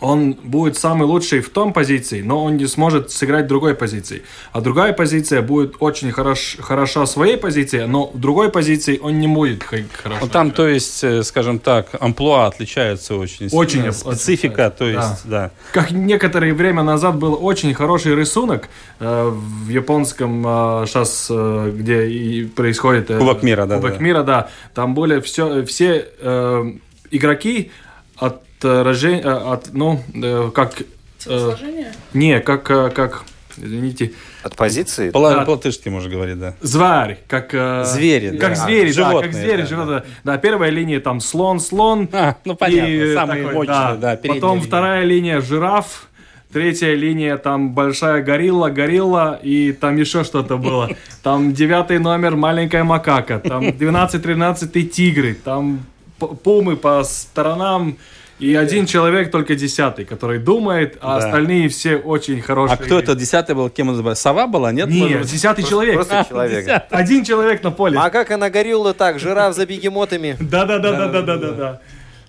он 0.00 0.32
будет 0.32 0.76
самый 0.78 1.06
лучший 1.06 1.40
в 1.40 1.50
том 1.50 1.72
позиции, 1.72 2.22
но 2.22 2.44
он 2.44 2.56
не 2.56 2.66
сможет 2.66 3.10
сыграть 3.10 3.44
в 3.44 3.48
другой 3.48 3.74
позиции. 3.74 4.22
А 4.52 4.60
другая 4.60 4.92
позиция 4.92 5.42
будет 5.42 5.76
очень 5.80 6.12
хорош, 6.12 6.56
хороша 6.60 7.04
в 7.04 7.06
своей 7.06 7.36
позиции, 7.36 7.84
но 7.84 8.06
в 8.06 8.18
другой 8.18 8.50
позиции 8.50 8.98
он 9.02 9.18
не 9.18 9.28
будет 9.28 9.62
хорошо. 9.62 10.20
Ну, 10.20 10.28
там, 10.28 10.46
играть. 10.46 10.56
то 10.56 10.68
есть, 10.68 11.04
э, 11.04 11.22
скажем 11.22 11.58
так, 11.58 11.88
амплуа 12.00 12.46
отличается 12.46 13.16
очень. 13.16 13.48
Очень 13.52 13.70
сильно, 13.70 13.88
отличается, 13.88 14.14
Специфика, 14.16 14.70
то 14.70 14.92
да. 14.92 15.10
есть, 15.10 15.28
да. 15.28 15.50
Как 15.72 15.90
некоторое 15.90 16.54
время 16.54 16.82
назад 16.82 17.16
был 17.16 17.38
очень 17.40 17.74
хороший 17.74 18.14
рисунок 18.14 18.68
э, 19.00 19.28
в 19.30 19.68
японском 19.68 20.42
сейчас, 20.86 21.30
где 21.72 22.06
и 22.06 22.44
происходит 22.44 23.10
э, 23.10 23.18
Кубок 23.18 23.42
мира, 23.42 23.66
да, 23.66 23.76
Кубок 23.76 23.98
да. 23.98 24.04
мира, 24.04 24.22
да. 24.22 24.48
Там 24.74 24.94
были 24.94 25.20
все, 25.20 25.64
все 25.64 26.08
э, 26.18 26.72
игроки 27.10 27.70
от 28.16 28.45
рождения, 28.64 29.22
э, 29.22 29.28
от, 29.52 29.72
ну, 29.72 30.00
э, 30.14 30.50
как... 30.54 30.80
э, 30.80 30.84
Сложение? 31.18 31.92
не, 32.14 32.40
как, 32.40 32.70
э, 32.70 32.90
как, 32.90 33.24
извините, 33.56 34.12
От 34.42 34.54
позиции? 34.56 35.10
По 35.10 35.20
Да. 35.20 35.44
латышски 35.46 35.88
можно 35.88 36.10
говорить, 36.10 36.38
да. 36.38 36.54
Зварь, 36.60 37.18
как... 37.28 37.52
э, 37.52 37.84
Звери, 37.84 38.36
Как 38.36 38.50
да. 38.50 38.54
звери, 38.64 38.88
да, 38.88 38.92
Животные, 38.92 39.22
как 39.22 39.32
звери, 39.34 39.60
да, 39.62 39.66
животные. 39.66 40.02
Да, 40.24 40.38
первая 40.38 40.70
линия 40.70 41.00
там 41.00 41.20
слон, 41.20 41.58
слон. 41.60 42.08
А, 42.12 42.36
ну 42.44 42.54
понятно, 42.54 42.88
И 42.88 43.14
самые 43.14 43.42
такой, 43.44 43.54
мощные, 43.54 43.96
да, 43.98 44.16
передняя 44.16 44.40
Потом 44.40 44.56
линия. 44.58 44.66
вторая 44.68 45.04
линия 45.04 45.40
жираф, 45.40 46.08
третья 46.52 46.94
линия 46.94 47.36
там 47.38 47.74
большая 47.74 48.22
горилла, 48.22 48.68
горилла, 48.70 49.38
и 49.42 49.72
там 49.72 49.96
еще 49.96 50.22
что-то 50.24 50.56
было. 50.58 50.90
Там 51.22 51.52
девятый 51.52 51.98
номер 51.98 52.36
маленькая 52.36 52.84
макака, 52.84 53.40
там 53.40 53.64
12-13 53.70 54.82
тигры, 54.84 55.34
там 55.34 55.84
пумы 56.18 56.76
по 56.76 57.02
сторонам. 57.04 57.96
И 58.38 58.54
один 58.54 58.84
человек 58.84 59.30
только 59.30 59.54
десятый, 59.54 60.04
который 60.04 60.38
думает, 60.38 60.98
а 61.00 61.18
Да. 61.18 61.24
остальные 61.26 61.68
все 61.70 61.96
очень 61.96 62.42
хорошие. 62.42 62.74
А 62.74 62.76
кто 62.76 62.98
это 62.98 63.14
десятый 63.14 63.54
был? 63.54 63.70
Кем 63.70 63.88
он 63.88 63.94
называется? 63.94 64.22
Сова 64.24 64.46
была, 64.46 64.72
нет? 64.72 64.88
Нет, 64.88 65.02
Может 65.02 65.20
быть? 65.22 65.32
десятый 65.32 65.64
человек. 65.64 65.94
Просто 65.94 66.26
человек. 66.28 66.64
Десятый. 66.66 66.98
Один 66.98 67.24
человек 67.24 67.62
на 67.62 67.70
поле. 67.70 67.98
А 67.98 68.10
как 68.10 68.30
она 68.30 68.50
горилла 68.50 68.92
так? 68.92 69.18
Жираф 69.18 69.54
за 69.54 69.64
бегемотами. 69.64 70.36
Да, 70.40 70.66
да, 70.66 70.78
да, 70.78 70.92
да, 70.92 71.08
да, 71.08 71.22
да, 71.22 71.36
да, 71.36 71.50
да. 71.52 71.80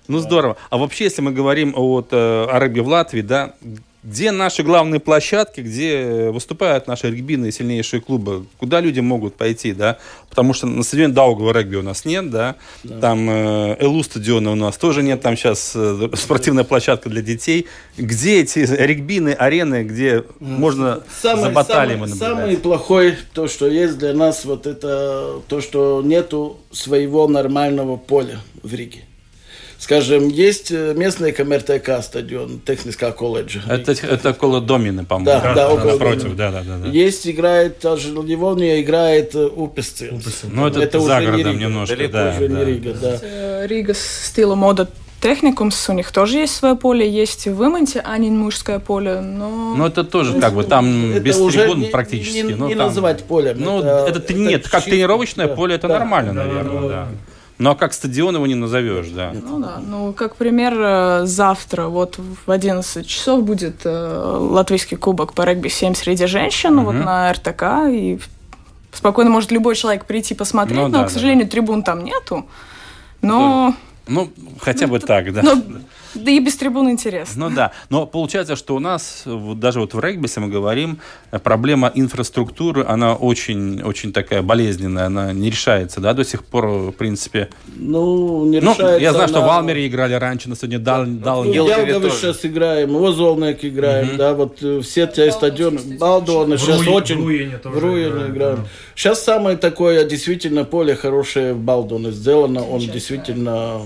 Ну 0.06 0.18
здорово. 0.20 0.56
А 0.70 0.78
вообще, 0.78 1.04
если 1.04 1.20
мы 1.20 1.32
говорим 1.32 1.74
о, 1.76 1.86
вот, 1.86 2.08
э, 2.12 2.16
о 2.16 2.58
регби 2.58 2.80
в 2.80 2.88
Латвии, 2.88 3.20
да, 3.20 3.52
где 4.02 4.30
наши 4.30 4.62
главные 4.62 5.00
площадки, 5.00 5.60
где 5.60 6.30
выступают 6.30 6.86
наши 6.86 7.10
регбийные 7.10 7.50
сильнейшие 7.50 8.00
клубы, 8.00 8.46
куда 8.58 8.80
люди 8.80 9.00
могут 9.00 9.34
пойти, 9.34 9.72
да? 9.72 9.98
Потому 10.30 10.52
что 10.52 10.66
на 10.66 10.82
стадионе 10.84 11.12
Даугава 11.12 11.52
регби 11.52 11.76
у 11.76 11.82
нас 11.82 12.04
нет, 12.04 12.30
да? 12.30 12.56
Там 13.00 13.28
э, 13.28 13.76
Элу 13.80 14.02
стадиона 14.04 14.52
у 14.52 14.54
нас 14.54 14.76
тоже 14.76 15.02
нет, 15.02 15.20
там 15.20 15.36
сейчас 15.36 15.72
э, 15.74 16.10
спортивная 16.14 16.64
площадка 16.64 17.08
для 17.10 17.22
детей. 17.22 17.66
Где 17.96 18.40
эти 18.40 18.60
регбийные 18.60 19.34
арены, 19.34 19.82
где 19.82 20.24
можно 20.38 21.02
за 21.20 21.50
баталием 21.50 22.06
самый, 22.06 22.10
наблюдать? 22.10 22.18
самый 22.18 22.56
плохой, 22.56 23.16
то, 23.32 23.48
что 23.48 23.66
есть 23.66 23.98
для 23.98 24.12
нас, 24.14 24.44
вот 24.44 24.66
это 24.66 25.40
то, 25.48 25.60
что 25.60 26.02
нету 26.04 26.58
своего 26.70 27.26
нормального 27.26 27.96
поля 27.96 28.40
в 28.62 28.72
Риге. 28.72 29.07
Скажем, 29.78 30.26
есть 30.28 30.72
э, 30.72 30.92
местный 30.96 31.30
КМРТК 31.32 32.02
стадион, 32.02 32.60
Техническая 32.66 33.12
колледж. 33.12 33.58
Это, 33.68 33.92
это 33.92 34.30
около 34.30 34.60
Домины, 34.60 35.04
по-моему. 35.04 35.40
Да, 35.40 35.54
да, 35.54 35.72
около 35.72 35.92
напротив, 35.92 36.34
да, 36.34 36.50
да, 36.50 36.62
да. 36.62 36.78
да. 36.78 36.88
Есть 36.88 37.28
играет, 37.28 37.78
даже 37.80 38.10
Ливония 38.12 38.80
играет 38.82 39.36
э, 39.36 39.46
Упесцилс. 39.46 40.42
Ну, 40.50 40.66
это, 40.66 40.80
Это 40.80 40.98
за 40.98 41.04
уже 41.06 41.20
не 41.20 41.26
городом 41.26 41.52
Рига. 41.52 41.64
немножко, 41.64 41.96
Далеко 41.96 42.12
да. 42.12 42.34
Уже 42.36 42.48
да. 42.48 42.58
не 42.58 42.64
Рига, 42.64 42.94
да. 42.94 43.18
Э, 43.22 43.66
Рига 43.68 43.94
с 43.94 44.00
стила 44.26 44.56
мода 44.56 44.88
Техникумс, 45.20 45.88
у 45.88 45.92
них 45.92 46.10
тоже 46.12 46.38
есть 46.38 46.54
свое 46.56 46.74
поле, 46.76 47.08
есть 47.08 47.46
в 47.46 47.64
Имонте, 47.64 48.00
а 48.04 48.18
не 48.18 48.30
мужское 48.30 48.78
поле, 48.80 49.20
но... 49.20 49.74
Ну, 49.76 49.86
это 49.86 50.02
тоже 50.04 50.40
как 50.40 50.54
бы 50.54 50.62
там 50.64 51.10
Это 51.12 51.20
без 51.20 51.36
трибун 51.36 51.80
не- 51.80 51.88
практи- 51.90 52.32
не- 52.32 52.54
ну, 52.54 52.68
не 52.68 52.74
там- 52.76 52.86
называть 52.88 53.24
полем, 53.24 53.56
Ну, 53.60 53.78
это- 53.80 54.06
это, 54.08 54.18
это 54.20 54.34
нет, 54.34 54.68
как 54.68 54.80
чисто- 54.80 54.90
тренировочное 54.90 55.46
да, 55.48 55.54
поле, 55.56 55.74
это 55.74 55.88
да. 55.88 55.98
нормально, 55.98 56.34
Да, 56.34 56.44
наверное, 56.44 56.80
да, 56.82 56.88
да. 56.88 57.08
Да. 57.58 57.64
Ну, 57.64 57.70
а 57.70 57.74
как 57.74 57.92
стадион 57.92 58.36
его 58.36 58.46
не 58.46 58.54
назовешь, 58.54 59.08
да. 59.08 59.32
Ну 59.34 59.58
да, 59.58 59.80
ну 59.84 60.12
как 60.12 60.36
пример, 60.36 60.74
э, 60.78 61.26
завтра 61.26 61.86
вот 61.86 62.18
в 62.46 62.50
11 62.50 63.06
часов 63.06 63.42
будет 63.42 63.80
э, 63.84 64.36
латвийский 64.38 64.96
кубок 64.96 65.32
по 65.32 65.42
регби-7 65.42 65.94
среди 65.94 66.26
женщин 66.26 66.80
вот 66.84 66.92
на 66.94 67.32
РТК, 67.32 67.88
и 67.90 68.18
спокойно 68.92 69.30
может 69.30 69.50
любой 69.50 69.74
человек 69.74 70.04
прийти 70.04 70.34
посмотреть, 70.34 70.78
Ну 70.78 70.88
но, 70.88 70.98
да, 70.98 71.00
к 71.04 71.06
да, 71.06 71.08
сожалению, 71.10 71.48
трибун 71.48 71.82
там 71.82 72.04
нету. 72.04 72.46
Но, 73.22 73.74
Ну, 74.06 74.30
хотя 74.60 74.86
бы 74.86 75.00
так, 75.00 75.32
да. 75.32 75.42
но 75.42 75.54
да 76.14 76.30
и 76.30 76.38
без 76.40 76.56
трибун 76.56 76.90
интересно. 76.90 77.48
Ну 77.48 77.54
да, 77.54 77.72
но 77.90 78.06
получается, 78.06 78.56
что 78.56 78.74
у 78.76 78.78
нас, 78.78 79.22
вот 79.26 79.58
даже 79.60 79.80
вот 79.80 79.94
в 79.94 80.00
регби, 80.00 80.24
если 80.24 80.40
мы 80.40 80.48
говорим, 80.48 80.98
проблема 81.42 81.90
инфраструктуры, 81.94 82.84
она 82.88 83.14
очень, 83.14 83.82
очень 83.82 84.12
такая 84.12 84.42
болезненная, 84.42 85.06
она 85.06 85.32
не 85.32 85.50
решается, 85.50 86.00
да, 86.00 86.14
до 86.14 86.24
сих 86.24 86.44
пор, 86.44 86.66
в 86.66 86.92
принципе. 86.92 87.48
Ну, 87.76 88.44
не 88.46 88.60
Ну, 88.60 88.72
решается 88.72 89.00
я 89.02 89.12
знаю, 89.12 89.28
что 89.28 89.40
в 89.40 89.44
она- 89.44 89.58
Алмере 89.58 89.86
играли 89.86 90.14
раньше, 90.14 90.48
на 90.48 90.56
сегодня 90.56 90.78
дал, 90.78 91.04
дал, 91.06 91.44
Ну, 91.44 91.52
Елгове 91.52 91.86
Елгове 91.88 92.08
тоже. 92.10 92.16
сейчас 92.20 92.44
играем, 92.44 92.94
Возолнек 92.94 93.64
играем, 93.64 94.16
да, 94.16 94.34
вот 94.34 94.58
э, 94.62 94.80
все 94.82 95.06
те 95.06 95.30
стадионы, 95.30 95.80
Балдоны 95.98 96.56
В 96.56 96.60
сейчас 96.60 96.80
Руи- 96.80 96.88
очень... 96.94 97.20
в 97.22 97.78
Руине 97.78 98.08
играем, 98.10 98.32
играем. 98.32 98.56
да. 98.56 98.64
Сейчас 98.94 99.22
самое 99.22 99.56
такое, 99.56 100.04
действительно, 100.04 100.64
поле 100.64 100.94
хорошее 100.96 101.54
в 101.54 101.58
Балдоне 101.58 102.10
сделано, 102.12 102.62
он 102.66 102.80
действительно 102.80 103.80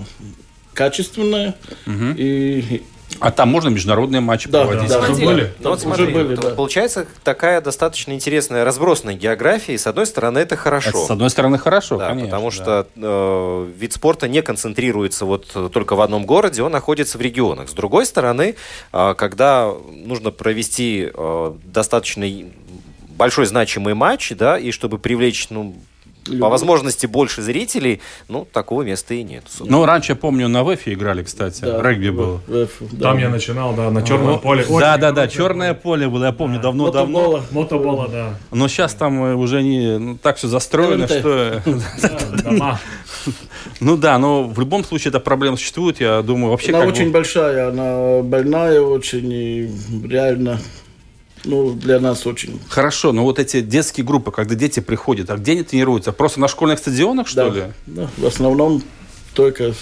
качественное. 0.74 1.54
И 1.86 2.82
А 3.20 3.30
там 3.30 3.50
можно 3.50 3.68
международные 3.68 4.20
матчи 4.20 4.48
Да, 4.48 4.64
проводить? 4.64 4.88
да. 4.88 4.98
Уже 5.00 5.14
были? 5.24 5.52
Ну 5.60 5.70
вот 5.70 5.84
уже 5.86 6.06
были, 6.06 6.34
да. 6.34 6.50
получается 6.50 7.06
такая 7.22 7.60
достаточно 7.60 8.12
интересная 8.12 8.64
разбросанная 8.64 9.14
география, 9.14 9.74
и 9.74 9.78
с 9.78 9.86
одной 9.86 10.06
стороны 10.06 10.38
это 10.38 10.56
хорошо. 10.56 10.88
Это, 10.88 10.98
с 10.98 11.10
одной 11.10 11.30
стороны, 11.30 11.58
хорошо, 11.58 11.98
Да, 11.98 12.08
конечно. 12.08 12.28
потому 12.30 12.50
да. 12.50 12.56
что 12.56 12.86
э, 12.96 13.70
вид 13.78 13.92
спорта 13.92 14.28
не 14.28 14.40
концентрируется 14.42 15.26
вот 15.26 15.50
э, 15.54 15.68
только 15.72 15.94
в 15.94 16.00
одном 16.00 16.24
городе, 16.24 16.62
он 16.62 16.72
находится 16.72 17.18
в 17.18 17.20
регионах. 17.20 17.68
С 17.68 17.72
другой 17.74 18.06
стороны, 18.06 18.56
э, 18.92 19.14
когда 19.16 19.70
нужно 19.90 20.30
провести 20.30 21.10
э, 21.12 21.52
достаточно 21.64 22.26
большой 23.10 23.44
значимый 23.46 23.92
матч, 23.94 24.32
да, 24.36 24.58
и 24.58 24.70
чтобы 24.72 24.98
привлечь, 24.98 25.48
ну, 25.50 25.76
по 26.40 26.48
возможности 26.48 27.06
больше 27.06 27.42
зрителей, 27.42 28.00
ну, 28.28 28.46
такого 28.50 28.82
места 28.82 29.14
и 29.14 29.22
нет. 29.22 29.44
Ну, 29.60 29.84
раньше, 29.84 30.12
я 30.12 30.16
помню, 30.16 30.48
на 30.48 30.62
ВЭФе 30.64 30.92
играли, 30.92 31.22
кстати, 31.22 31.62
да, 31.62 31.82
регби 31.82 32.10
был. 32.10 32.40
в- 32.46 32.66
в- 32.80 32.96
да. 32.96 33.08
Там 33.10 33.18
я 33.18 33.28
начинал, 33.28 33.74
да, 33.74 33.90
на 33.90 34.02
черном 34.02 34.38
поле. 34.38 34.62
Очень 34.64 34.78
Да, 34.80 34.96
да, 34.96 35.10
да, 35.10 35.22
хорошее 35.22 35.36
черное 35.36 35.74
поле 35.74 36.08
было, 36.08 36.26
я 36.26 36.32
помню, 36.32 36.60
давно-давно. 36.60 37.20
Мотобола. 37.20 37.44
Мотобола, 37.50 38.08
да. 38.08 38.34
Но 38.50 38.68
сейчас 38.68 38.94
там 38.94 39.22
э, 39.24 39.34
уже 39.34 39.62
не 39.62 39.98
ну, 39.98 40.18
так 40.18 40.36
все 40.36 40.48
застроено, 40.48 41.08
что... 41.08 41.62
Да, 42.00 42.42
Дома. 42.42 42.80
Ну 43.80 43.96
да, 43.96 44.18
но 44.18 44.44
в 44.44 44.58
любом 44.58 44.84
случае 44.84 45.10
эта 45.10 45.20
проблема 45.20 45.56
существует, 45.56 46.00
я 46.00 46.22
думаю, 46.22 46.50
вообще 46.50 46.72
Она 46.74 46.84
очень 46.84 47.10
большая, 47.12 47.68
она 47.68 48.22
больная 48.22 48.80
очень, 48.80 49.30
и 49.32 49.70
реально 50.08 50.58
ну, 51.44 51.72
для 51.72 52.00
нас 52.00 52.26
очень. 52.26 52.60
Хорошо, 52.68 53.12
но 53.12 53.22
вот 53.22 53.38
эти 53.38 53.60
детские 53.60 54.06
группы, 54.06 54.30
когда 54.30 54.54
дети 54.54 54.80
приходят, 54.80 55.30
а 55.30 55.36
где 55.36 55.52
они 55.52 55.62
тренируются? 55.62 56.12
Просто 56.12 56.40
на 56.40 56.48
школьных 56.48 56.78
стадионах, 56.78 57.28
что 57.28 57.50
да, 57.50 57.56
ли? 57.56 57.62
Да, 57.86 58.10
в 58.16 58.26
основном 58.26 58.82
только 59.34 59.64
э, 59.64 59.72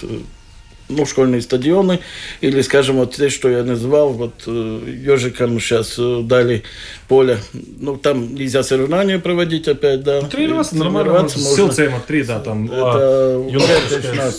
ну, 0.91 1.05
школьные 1.05 1.41
стадионы, 1.41 1.99
или, 2.41 2.61
скажем, 2.61 2.97
вот 2.97 3.15
те, 3.15 3.29
что 3.29 3.49
я 3.49 3.63
назвал, 3.63 4.09
вот 4.13 4.43
э, 4.45 4.81
ежикам 5.03 5.59
сейчас 5.59 5.95
э, 5.97 6.21
дали 6.23 6.63
поле, 7.07 7.39
ну, 7.53 7.97
там 7.97 8.35
нельзя 8.35 8.63
соревнования 8.63 9.19
проводить 9.19 9.67
опять, 9.67 10.03
да. 10.03 10.21
Тренироваться 10.21 10.75
И 10.75 10.79
нормально. 10.79 11.29
тренироваться 11.29 11.39
можно. 11.39 11.73
ЦМ-3, 11.73 12.25
да, 12.25 12.39
там. 12.39 12.65
Это 12.65 12.81
а, 12.83 13.49
юношеская. 13.49 14.31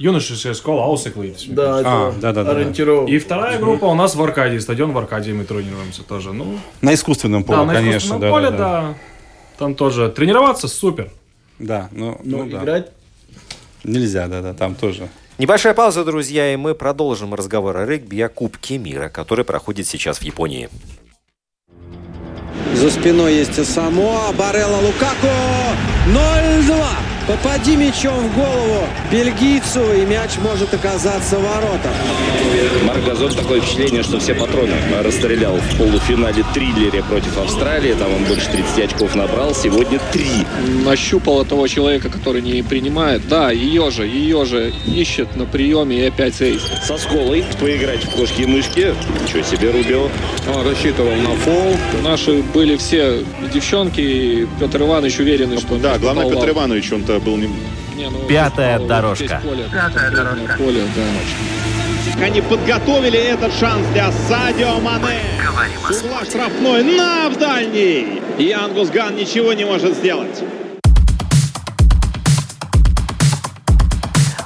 Юношеская 0.00 0.54
школа 0.54 0.84
Ауsekли. 0.84 1.36
Да, 1.48 1.82
А, 1.84 2.12
да-да-да. 2.18 2.52
ориентировка. 2.52 3.12
И 3.12 3.18
вторая 3.18 3.58
группа 3.58 3.84
у 3.84 3.94
нас 3.94 4.14
в 4.14 4.22
Аркадии, 4.22 4.56
стадион 4.56 4.92
в 4.92 4.98
Аркадии 4.98 5.32
мы 5.32 5.44
тренируемся 5.44 6.02
тоже. 6.04 6.32
Ну, 6.32 6.58
На 6.80 6.94
искусственном 6.94 7.44
поле, 7.44 7.58
да, 7.58 7.64
на 7.66 7.74
конечно. 7.74 7.98
искусственном 7.98 8.20
да, 8.22 8.30
поле, 8.30 8.50
да, 8.50 8.56
да, 8.56 8.80
да. 8.80 8.94
Там 9.58 9.74
тоже 9.74 10.08
тренироваться 10.08 10.68
супер. 10.68 11.10
Да, 11.58 11.90
ну, 11.92 12.18
Ну, 12.24 12.44
ну 12.44 12.50
да. 12.50 12.62
играть 12.62 12.92
Нельзя, 13.84 14.26
да, 14.26 14.40
да, 14.40 14.54
там 14.54 14.74
тоже. 14.74 15.10
Небольшая 15.36 15.74
пауза, 15.74 16.02
друзья, 16.02 16.50
и 16.50 16.56
мы 16.56 16.74
продолжим 16.74 17.34
разговор 17.34 17.76
о 17.76 17.84
регби, 17.84 18.20
о 18.22 18.30
Кубке 18.30 18.78
мира, 18.78 19.10
который 19.10 19.44
проходит 19.44 19.86
сейчас 19.86 20.16
в 20.18 20.22
Японии. 20.22 20.70
За 22.74 22.90
спиной 22.90 23.34
есть 23.34 23.64
Самоа, 23.66 24.32
Барелла 24.32 24.78
Лукаку. 24.78 25.28
0-2. 26.06 26.84
Попади 27.26 27.76
мячом 27.76 28.28
в 28.28 28.34
голову 28.34 28.86
бельгийцу, 29.10 29.92
и 29.92 30.04
мяч 30.04 30.38
может 30.38 30.72
оказаться 30.72 31.38
в 31.38 31.42
воротах. 31.42 31.92
Марк 32.84 33.04
Газон 33.04 33.32
такое 33.32 33.60
впечатление, 33.60 34.02
что 34.02 34.18
все 34.18 34.34
патроны 34.34 34.74
расстрелял 35.02 35.56
в 35.56 35.78
полуфинале 35.78 36.44
триллере 36.54 37.02
против 37.02 37.38
Австралии. 37.38 37.94
Там 37.94 38.12
он 38.14 38.24
больше 38.24 38.50
30 38.50 38.92
очков 38.92 39.14
набрал. 39.14 39.54
Сегодня 39.54 40.00
три. 40.12 40.30
нащупала 40.84 41.44
того 41.44 41.66
человека, 41.68 42.08
который 42.08 42.42
не 42.42 42.62
принимает. 42.62 43.26
Да, 43.28 43.50
ее 43.50 43.90
же, 43.90 44.06
ее 44.06 44.44
же 44.44 44.72
ищет 44.86 45.36
на 45.36 45.44
приеме 45.46 45.98
и 45.98 46.06
опять 46.06 46.40
эйс. 46.40 46.62
Со 46.84 46.96
сколой 46.98 47.44
поиграть 47.60 48.04
в 48.04 48.10
кошки 48.10 48.42
и 48.42 48.46
мышки. 48.46 48.94
Ничего 49.22 49.42
себе, 49.42 49.70
Рубио. 49.70 50.08
Он 50.54 50.66
рассчитывал 50.66 51.14
на 51.14 51.34
фол. 51.36 51.76
Наши 52.02 52.42
были 52.42 52.76
все 52.76 53.22
девчонки, 53.52 54.00
и 54.00 54.48
Петр 54.58 54.82
Иванович 54.82 55.18
уверен, 55.20 55.58
что... 55.58 55.76
Да, 55.76 55.98
главное, 55.98 56.24
попал. 56.24 56.40
Петр 56.40 56.52
Иванович, 56.56 56.92
он-то 56.92 57.20
был 57.20 57.36
не... 57.36 57.48
Не, 57.96 58.08
ну, 58.08 58.18
Пятая 58.26 58.78
дорожка. 58.78 59.40
поле. 59.44 59.64
Пятая 59.70 60.10
дорожка. 60.10 60.56
Поле, 60.56 60.82
да. 60.96 61.02
Они 62.22 62.40
подготовили 62.40 63.18
этот 63.18 63.52
шанс 63.54 63.86
для 63.92 64.10
Садио 64.12 64.78
Мане. 64.80 65.20
С 65.90 66.02
угла 66.02 66.24
штрафной 66.24 66.82
на 66.82 67.28
в 67.28 67.38
дальний. 67.38 68.20
И 68.38 68.52
Ангус 68.52 68.90
Ган 68.90 69.16
ничего 69.16 69.52
не 69.52 69.64
может 69.64 69.94
сделать. 69.94 70.42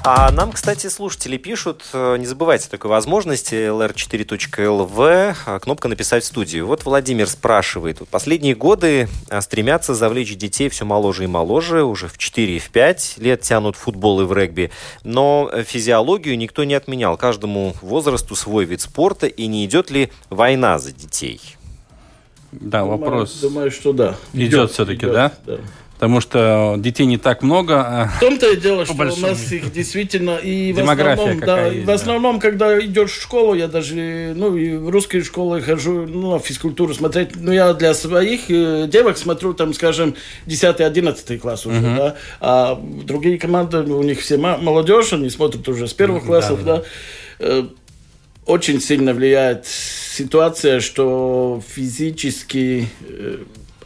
А 0.06 0.30
нам, 0.30 0.52
кстати, 0.52 0.88
слушатели 0.88 1.38
пишут, 1.38 1.82
э, 1.94 2.18
не 2.18 2.26
забывайте 2.26 2.68
такой 2.68 2.90
возможности, 2.90 3.54
lr4.lv, 3.54 5.34
а, 5.46 5.58
кнопка 5.58 5.88
«Написать 5.88 6.24
в 6.24 6.26
студию». 6.26 6.66
Вот 6.66 6.84
Владимир 6.84 7.26
спрашивает, 7.26 8.00
вот 8.00 8.10
последние 8.10 8.54
годы 8.54 9.08
а, 9.30 9.40
стремятся 9.40 9.94
завлечь 9.94 10.36
детей 10.36 10.68
все 10.68 10.84
моложе 10.84 11.24
и 11.24 11.26
моложе, 11.26 11.84
уже 11.84 12.08
в 12.08 12.18
4 12.18 12.56
и 12.56 12.58
в 12.58 12.68
5 12.68 13.14
лет 13.16 13.40
тянут 13.40 13.76
футбол 13.76 14.20
и 14.20 14.24
в 14.24 14.34
регби, 14.34 14.70
но 15.04 15.50
физиологию 15.64 16.36
никто 16.36 16.64
не 16.64 16.74
отменял, 16.74 17.16
каждому 17.16 17.74
возрасту 17.80 18.36
свой 18.36 18.66
вид 18.66 18.82
спорта, 18.82 19.26
и 19.26 19.46
не 19.46 19.64
идет 19.64 19.90
ли 19.90 20.12
война 20.28 20.78
за 20.78 20.92
детей? 20.92 21.40
Да, 22.52 22.80
Думаю- 22.80 22.98
вопрос 22.98 23.40
Думаю, 23.40 23.70
что 23.70 23.94
да. 23.94 24.16
идет 24.34 24.70
все-таки, 24.70 25.06
идет, 25.06 25.12
да? 25.12 25.32
да. 25.46 25.58
Потому 26.04 26.20
что 26.20 26.74
детей 26.76 27.06
не 27.06 27.16
так 27.16 27.42
много. 27.42 27.80
а- 27.80 28.12
В 28.18 28.20
том-то 28.20 28.52
и 28.52 28.56
дело, 28.58 28.84
что 28.84 28.92
у 28.94 29.16
нас 29.16 29.50
их 29.50 29.72
действительно 29.72 30.36
и 30.36 30.70
в 30.74 30.80
основном, 30.80 31.40
да, 31.40 31.66
есть, 31.68 31.84
в 31.84 31.86
да. 31.86 31.94
основном, 31.94 32.40
когда 32.40 32.78
идешь 32.78 33.12
в 33.12 33.22
школу, 33.22 33.54
я 33.54 33.68
даже, 33.68 34.34
ну, 34.36 34.54
и 34.54 34.76
в 34.76 34.90
русские 34.90 35.24
школы 35.24 35.62
хожу, 35.62 36.06
ну, 36.06 36.32
на 36.32 36.38
физкультуру 36.40 36.92
смотреть, 36.92 37.30
ну, 37.36 37.52
я 37.52 37.72
для 37.72 37.94
своих 37.94 38.50
э, 38.50 38.86
девок 38.86 39.16
смотрю, 39.16 39.54
там, 39.54 39.72
скажем, 39.72 40.14
10-11 40.46 41.38
класс 41.38 41.64
уже, 41.64 41.80
Мгм. 41.80 41.96
да, 41.96 42.16
а 42.38 42.78
другие 43.04 43.38
команды, 43.38 43.78
у 43.78 44.02
них 44.02 44.20
все 44.20 44.36
молодежь, 44.36 45.14
они 45.14 45.30
смотрят 45.30 45.66
уже 45.68 45.88
с 45.88 45.94
первых 45.94 46.26
классов, 46.26 46.62
да, 46.66 46.82
Э, 47.38 47.64
очень 48.44 48.78
сильно 48.78 49.14
влияет 49.14 49.66
ситуация, 49.66 50.80
что 50.80 51.62
физически 51.66 52.88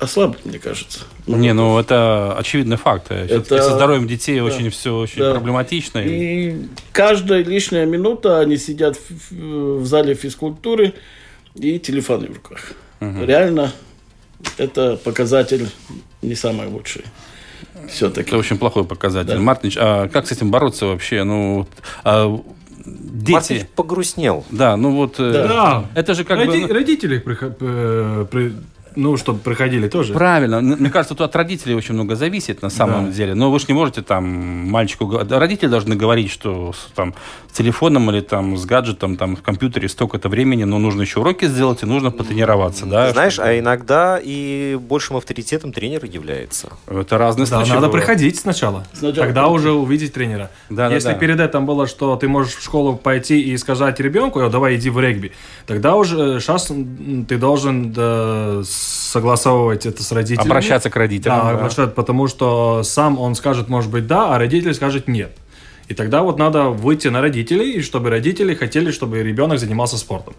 э, 0.00 0.04
ослабли, 0.04 0.38
мне 0.44 0.58
кажется. 0.58 1.00
Не, 1.26 1.52
ну 1.54 1.78
это 1.78 2.34
очевидный 2.38 2.76
факт. 2.76 3.10
Это- 3.10 3.62
со 3.62 3.74
здоровьем 3.74 4.06
детей 4.06 4.38
да. 4.38 4.44
очень 4.44 4.70
все 4.70 4.96
очень 4.96 5.18
Да. 5.20 5.32
проблематично. 5.32 5.98
И- 5.98 6.66
каждая 6.92 7.42
лишняя 7.44 7.86
минута 7.86 8.40
они 8.40 8.56
сидят 8.56 8.96
в, 8.96 9.80
в- 9.80 9.86
зале 9.86 10.14
физкультуры 10.14 10.94
и 11.54 11.78
телефоны 11.78 12.28
в 12.28 12.34
руках. 12.34 12.72
Мгм. 13.00 13.24
Реально, 13.24 13.72
это 14.56 14.96
показатель 14.96 15.68
не 16.22 16.34
самый 16.34 16.66
лучший. 16.68 17.04
Все-таки. 17.88 18.28
Это 18.30 18.38
очень 18.38 18.58
плохой 18.58 18.84
показатель. 18.84 19.34
Да. 19.34 19.38
Мартинич, 19.38 19.76
а 19.78 20.08
как 20.08 20.26
с 20.26 20.32
этим 20.32 20.50
бороться 20.50 20.86
вообще? 20.86 21.22
Ну, 21.24 21.58
вот, 21.58 21.68
а, 22.04 22.38
дети... 22.84 23.32
Мартинич 23.32 23.66
погрустнел. 23.76 24.44
Да, 24.50 24.76
ну 24.76 24.94
вот... 24.96 25.14
э, 25.18 25.32
Да. 25.32 25.84
Это 25.94 26.14
же 26.14 26.24
как 26.24 26.38
Роди- 26.38 26.62
бы... 26.62 26.68
ну, 26.68 26.74
Родители, 26.74 27.22
э, 27.60 28.26
при- 28.30 28.52
ну, 28.98 29.16
чтобы 29.16 29.38
приходили 29.38 29.88
тоже. 29.88 30.12
Правильно. 30.12 30.60
Мне 30.60 30.90
кажется, 30.90 31.14
тут 31.14 31.24
от 31.24 31.36
родителей 31.36 31.74
очень 31.74 31.94
много 31.94 32.16
зависит 32.16 32.62
на 32.62 32.70
самом 32.70 33.06
Да. 33.06 33.12
деле. 33.12 33.34
Но 33.34 33.50
вы 33.50 33.58
же 33.58 33.66
не 33.68 33.74
можете 33.74 34.02
там 34.02 34.24
мальчику... 34.70 35.06
да, 35.24 35.38
Родители 35.38 35.68
должны 35.68 35.94
говорить, 35.96 36.30
что 36.30 36.72
с, 36.72 36.88
там, 36.94 37.14
с 37.52 37.56
телефоном 37.56 38.10
или 38.10 38.20
там 38.20 38.56
с 38.56 38.64
гаджетом, 38.64 39.16
там, 39.16 39.36
в 39.36 39.42
компьютере 39.42 39.88
столько-то 39.88 40.28
времени, 40.28 40.64
но 40.64 40.78
нужно 40.78 41.02
еще 41.02 41.20
уроки 41.20 41.46
сделать 41.46 41.82
и 41.82 41.86
нужно 41.86 42.10
потренироваться. 42.10 42.86
Да, 42.86 43.12
Знаешь, 43.12 43.38
а 43.38 43.58
иногда 43.58 44.18
и 44.22 44.76
большим 44.80 45.16
авторитетом 45.16 45.72
тренер 45.72 46.04
является. 46.04 46.68
Это 46.86 47.18
разные 47.18 47.46
Да, 47.46 47.56
случаи 47.58 47.70
надо 47.74 47.86
бывают. 47.86 48.06
приходить 48.06 48.38
сначала. 48.40 48.84
Сначала 48.92 49.26
Тогда 49.26 49.46
уже 49.48 49.72
увидеть 49.72 50.12
тренера. 50.12 50.50
Да, 50.70 50.88
да, 50.88 50.94
Если 50.94 51.08
да. 51.10 51.14
перед 51.14 51.40
этим 51.40 51.66
было, 51.66 51.86
что 51.86 52.16
ты 52.16 52.28
можешь 52.28 52.54
в 52.54 52.62
школу 52.62 52.96
пойти 52.96 53.40
и 53.40 53.56
сказать 53.56 54.00
ребенку, 54.00 54.40
«О, 54.40 54.48
давай 54.50 54.76
иди 54.76 54.90
в 54.90 54.98
регби, 55.00 55.32
тогда 55.66 55.94
уже 55.94 56.40
сейчас 56.40 56.70
ты 57.28 57.36
должен 57.38 57.92
да, 57.92 58.62
согласовывать 58.88 59.86
это 59.86 60.02
с 60.02 60.12
родителями. 60.12 60.48
Обращаться 60.48 60.90
к 60.90 60.96
родителям, 60.96 61.38
Да, 61.38 61.44
да. 61.44 61.50
обращаться, 61.50 61.94
потому 61.94 62.26
что 62.28 62.82
сам 62.82 63.18
он 63.18 63.34
скажет, 63.34 63.68
может 63.68 63.90
быть, 63.90 64.06
да, 64.06 64.34
а 64.34 64.38
родитель 64.38 64.74
скажет 64.74 65.08
нет. 65.08 65.36
И 65.88 65.94
тогда 65.94 66.22
вот 66.22 66.38
надо 66.38 66.64
выйти 66.64 67.08
на 67.08 67.22
родителей, 67.22 67.72
и 67.72 67.80
чтобы 67.80 68.10
родители 68.10 68.54
хотели, 68.54 68.90
чтобы 68.90 69.22
ребенок 69.22 69.58
занимался 69.58 69.96
спортом. 69.96 70.34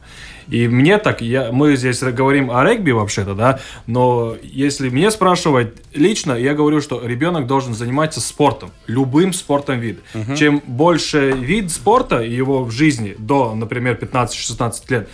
И 0.48 0.68
мне 0.68 1.00
так, 1.00 1.22
я, 1.22 1.52
мы 1.52 1.76
здесь 1.76 2.02
говорим 2.04 2.52
о 2.52 2.64
регби 2.64 2.92
вообще-то, 2.92 3.34
да, 3.34 3.60
но 3.88 4.36
если 4.44 4.90
мне 4.90 5.10
спрашивать 5.10 5.74
лично, 5.96 6.34
я 6.34 6.54
говорю, 6.54 6.82
что 6.82 7.04
ребенок 7.04 7.48
должен 7.48 7.74
заниматься 7.74 8.22
спортом, 8.22 8.70
любым 8.86 9.34
спортом 9.34 9.80
вид. 9.80 10.00
Мгм. 10.14 10.36
Чем 10.36 10.62
больше 10.68 11.32
вид 11.32 11.72
спорта 11.72 12.20
его 12.20 12.64
в 12.64 12.70
жизни 12.72 13.16
до, 13.18 13.56
например, 13.56 13.96
15-16 14.00 14.74
лет, 14.90 15.10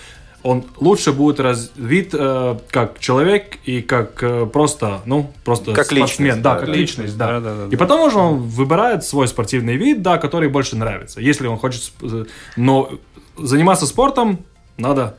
он 0.46 0.64
лучше 0.78 1.12
будет 1.12 1.39
развит 1.39 2.14
э, 2.14 2.60
как 2.70 3.00
человек 3.00 3.58
и 3.66 3.82
как 3.82 4.22
э, 4.22 4.46
просто, 4.46 5.02
ну, 5.06 5.34
просто 5.43 5.74
Как 5.74 5.88
спортсмен. 5.88 6.28
личность, 6.28 6.41
да, 6.43 6.54
да, 6.54 6.60
как 6.60 6.70
личность, 6.70 7.18
да. 7.18 7.28
Да, 7.28 7.39
да, 7.39 7.56
да, 7.56 7.66
И 7.66 7.72
да. 7.72 7.78
потом 7.78 8.02
уже 8.02 8.18
он 8.20 8.41
выбирает 8.43 9.04
свой 9.04 9.28
спортивный 9.28 9.76
вид, 9.76 10.04
да, 10.04 10.20
который 10.20 10.48
больше 10.50 10.76
нравится. 10.76 11.20
Если 11.20 11.48
он 11.48 11.58
хочет, 11.58 11.91
э, 12.04 12.26
но 12.58 12.91
заниматься 13.38 13.88
спортом 13.88 14.46
надо 14.78 15.18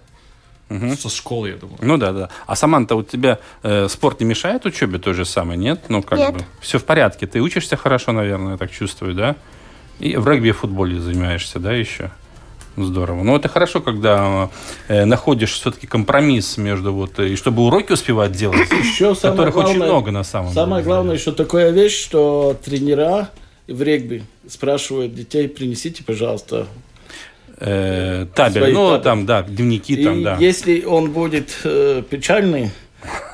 со 0.96 1.08
школы, 1.08 1.48
я 1.48 1.56
думаю. 1.56 1.78
Ну 1.82 1.96
да, 1.96 2.12
да. 2.12 2.30
А 2.46 2.54
Саманта, 2.54 2.94
у 2.94 3.02
тебя 3.02 3.40
э, 3.64 3.88
спорт 3.88 4.20
не 4.20 4.26
мешает 4.26 4.64
учебе 4.64 5.00
той 5.00 5.14
же 5.14 5.24
самой, 5.24 5.56
нет? 5.56 5.86
Ну 5.88 6.02
как 6.02 6.20
Нет. 6.20 6.34
бы 6.34 6.44
все 6.60 6.78
в 6.78 6.84
порядке. 6.84 7.26
Ты 7.26 7.40
учишься 7.40 7.76
хорошо, 7.76 8.12
наверное, 8.12 8.52
я 8.52 8.58
так 8.58 8.70
чувствую, 8.70 9.14
да? 9.14 9.34
И 9.98 10.16
в 10.16 10.28
регби 10.28 10.48
и 10.48 10.52
в 10.52 10.58
футболе 10.58 11.00
занимаешься, 11.00 11.58
да, 11.58 11.72
еще? 11.72 12.12
Здорово. 12.76 13.22
Ну, 13.22 13.36
это 13.36 13.48
хорошо, 13.48 13.80
когда 13.80 14.50
э, 14.88 15.04
находишь 15.06 15.52
все-таки 15.52 15.86
компромисс 15.86 16.58
между 16.58 16.92
вот, 16.92 17.18
э, 17.18 17.28
и 17.30 17.36
чтобы 17.36 17.62
уроки 17.62 17.92
успевать 17.92 18.32
делать, 18.32 18.70
Еще 18.82 19.14
самое 19.14 19.38
которых 19.38 19.56
очень 19.56 19.66
главное- 19.78 19.86
много 19.88 20.10
на 20.10 20.24
самом 20.24 20.52
Самое 20.52 20.82
деле. 20.82 20.94
главное, 20.94 21.18
что 21.18 21.32
такая 21.32 21.70
вещь, 21.70 21.98
что 21.98 22.56
тренера 22.64 23.30
в 23.66 23.82
регби 23.82 24.24
спрашивают 24.48 25.14
детей, 25.14 25.48
принесите, 25.48 26.04
пожалуйста, 26.04 26.66
Э, 27.58 28.26
табель, 28.34 28.60
Свои 28.60 28.72
ну, 28.74 28.88
табели. 28.90 29.02
там, 29.02 29.24
да, 29.26 29.42
дневники 29.42 29.94
И 29.94 30.04
там, 30.04 30.22
да. 30.22 30.36
если 30.38 30.84
он 30.84 31.10
будет 31.10 31.56
э, 31.64 32.02
печальный, 32.08 32.70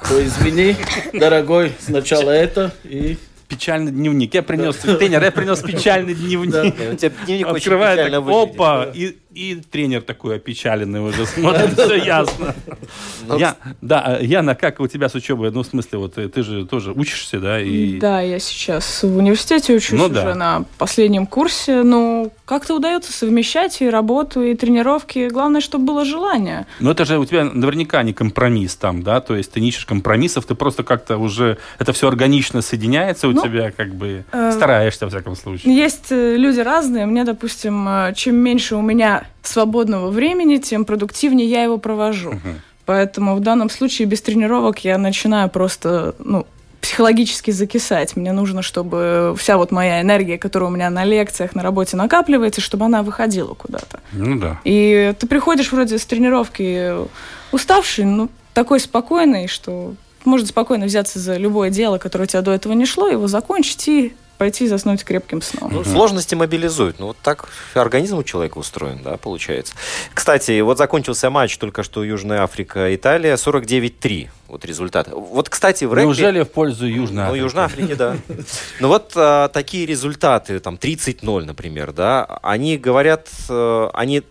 то 0.09 0.25
извини, 0.25 0.77
дорогой, 1.13 1.73
сначала 1.81 2.31
это 2.31 2.73
и... 2.85 3.17
Печальный 3.49 3.91
дневник. 3.91 4.33
Я 4.33 4.43
принес, 4.45 4.77
тренер, 4.77 5.25
я 5.25 5.33
принес 5.33 5.59
печальный 5.59 6.15
дневник. 6.15 6.55
У 6.93 6.95
тебя 6.97 7.11
дневник 7.27 7.47
очень 7.49 7.57
Открывает 7.57 7.99
печально 7.99 8.17
так, 8.19 8.25
выглядит. 8.27 8.55
опа, 8.55 8.87
и 8.95 9.17
и 9.35 9.57
тренер 9.57 10.03
такой 10.03 10.37
опечаленный 10.37 11.01
уже 11.01 11.27
смотрит, 11.27 11.73
все 11.79 11.95
ясно. 11.97 12.55
Я, 13.39 13.57
да, 13.81 14.19
Яна, 14.21 14.55
как 14.55 14.81
у 14.81 14.87
тебя 14.87 15.09
с 15.09 15.15
учебой? 15.15 15.51
Ну, 15.51 15.63
в 15.63 15.67
смысле, 15.67 15.99
вот 15.99 16.19
э, 16.19 16.29
ты 16.29 16.43
же 16.43 16.67
тоже 16.67 16.93
учишься, 16.93 17.39
да? 17.41 17.61
И... 17.61 17.99
Да, 17.99 18.21
я 18.21 18.39
сейчас 18.39 19.03
в 19.03 19.17
университете 19.17 19.75
учусь 19.75 19.99
Ну 19.99 20.05
уже 20.07 20.15
да. 20.15 20.35
на 20.35 20.65
последнем 20.79 21.27
курсе. 21.27 21.83
Ну, 21.83 22.33
как-то 22.45 22.75
удается 22.77 23.13
совмещать 23.13 23.81
и 23.81 23.89
работу, 23.89 24.43
и 24.43 24.55
тренировки. 24.55 25.29
Главное, 25.29 25.61
чтобы 25.61 25.87
было 25.87 26.05
желание. 26.05 26.67
Но 26.81 26.91
это 26.91 27.05
же 27.05 27.19
у 27.19 27.25
тебя 27.25 27.45
наверняка 27.45 28.03
не 28.03 28.13
компромисс 28.13 28.77
там, 28.77 29.03
да? 29.03 29.21
То 29.21 29.37
есть 29.37 29.53
ты 29.53 29.61
не 29.61 29.69
ищешь 29.69 29.87
компромиссов, 29.87 30.45
ты 30.45 30.55
просто 30.55 30.83
как-то 30.83 31.17
уже... 31.17 31.59
Это 31.79 31.93
все 31.93 32.09
органично 32.09 32.61
соединяется 32.61 33.29
у 33.29 33.33
Ну, 33.33 33.43
тебя, 33.43 33.71
как 33.71 33.95
бы 33.95 34.25
э, 34.31 34.53
стараешься, 34.53 35.07
во 35.07 35.11
всяком 35.11 35.37
случае. 35.37 35.75
Есть 35.75 36.11
э, 36.11 36.37
люди 36.37 36.61
разные. 36.61 37.07
Мне, 37.07 37.25
допустим, 37.25 37.89
э, 37.89 38.13
чем 38.15 38.37
меньше 38.37 38.77
у 38.77 38.83
меня 38.83 39.22
свободного 39.43 40.11
времени, 40.11 40.57
тем 40.59 40.85
продуктивнее 40.85 41.49
я 41.49 41.63
его 41.65 41.79
провожу. 41.79 42.35
Поэтому 42.85 43.37
в 43.37 43.41
данном 43.41 43.71
случае 43.71 44.09
без 44.09 44.23
тренировок 44.23 44.85
я 44.85 44.99
начинаю 44.99 45.49
просто, 45.49 46.15
ну, 46.19 46.47
психологически 46.81 47.53
закисать. 47.53 48.17
Мне 48.17 48.33
нужно, 48.33 48.61
чтобы 48.61 49.35
вся 49.39 49.57
вот 49.57 49.71
моя 49.71 50.03
энергия, 50.03 50.37
которая 50.37 50.69
у 50.69 50.73
меня 50.73 50.91
на 50.91 51.05
лекциях, 51.05 51.55
на 51.55 51.63
работе 51.63 51.97
накапливается, 51.97 52.61
чтобы 52.61 52.85
она 52.85 53.05
выходила 53.05 53.55
куда-то. 53.55 54.01
Ну 54.13 54.39
да. 54.39 54.61
И 54.65 55.15
ты 55.19 55.29
приходишь 55.29 55.71
вроде 55.71 55.99
с 55.99 56.05
тренировки 56.05 56.93
уставший, 57.53 58.05
ну, 58.05 58.29
такой 58.53 58.81
спокойный, 58.81 59.47
что 59.47 59.95
можно 60.25 60.47
спокойно 60.47 60.87
взяться 60.87 61.19
за 61.19 61.37
любое 61.37 61.71
дело, 61.71 61.99
которое 61.99 62.25
у 62.25 62.27
тебя 62.27 62.43
до 62.43 62.51
этого 62.51 62.73
не 62.73 62.85
шло, 62.85 63.09
его 63.09 63.29
закончить 63.29 63.87
и 63.89 64.15
пойти 64.43 64.67
заснуть 64.67 65.05
крепким 65.05 65.41
сном. 65.41 65.73
Ну, 65.73 65.85
сложности 65.85 66.35
мобилизуют. 66.35 66.99
Ну, 66.99 67.07
вот 67.07 67.17
так 67.23 67.49
организм 67.75 68.19
у 68.19 68.25
человека 68.25 68.59
устроен, 68.59 69.01
да, 69.01 69.17
получается. 69.17 69.75
Кстати, 70.15 70.61
вот 70.63 70.79
закончился 70.79 71.31
матч 71.31 71.57
только 71.59 71.85
что 71.85 72.03
Южная 72.03 72.43
Африка, 72.43 72.93
Италия, 72.93 73.35
49-3. 73.35 74.31
Вот 74.49 74.65
результат. 74.65 75.07
Вот, 75.13 75.49
кстати, 75.49 75.85
в 75.85 75.95
регби... 75.95 76.07
Неужели 76.07 76.43
в 76.43 76.51
пользу 76.51 76.87
Южной 76.87 77.23
Ну, 77.23 77.29
Африки? 77.29 77.43
Южной 77.45 77.65
Африки, 77.67 77.95
да. 77.95 78.17
Ну 78.81 78.89
вот 78.89 79.13
а, 79.15 79.47
такие 79.47 79.87
результаты, 79.87 80.59
там 80.59 80.75
30-0, 80.75 81.45
например, 81.45 81.93
да, 81.93 82.25
они 82.43 82.79
говорят, 82.79 83.29
э, 83.49 83.91
они 83.95 84.25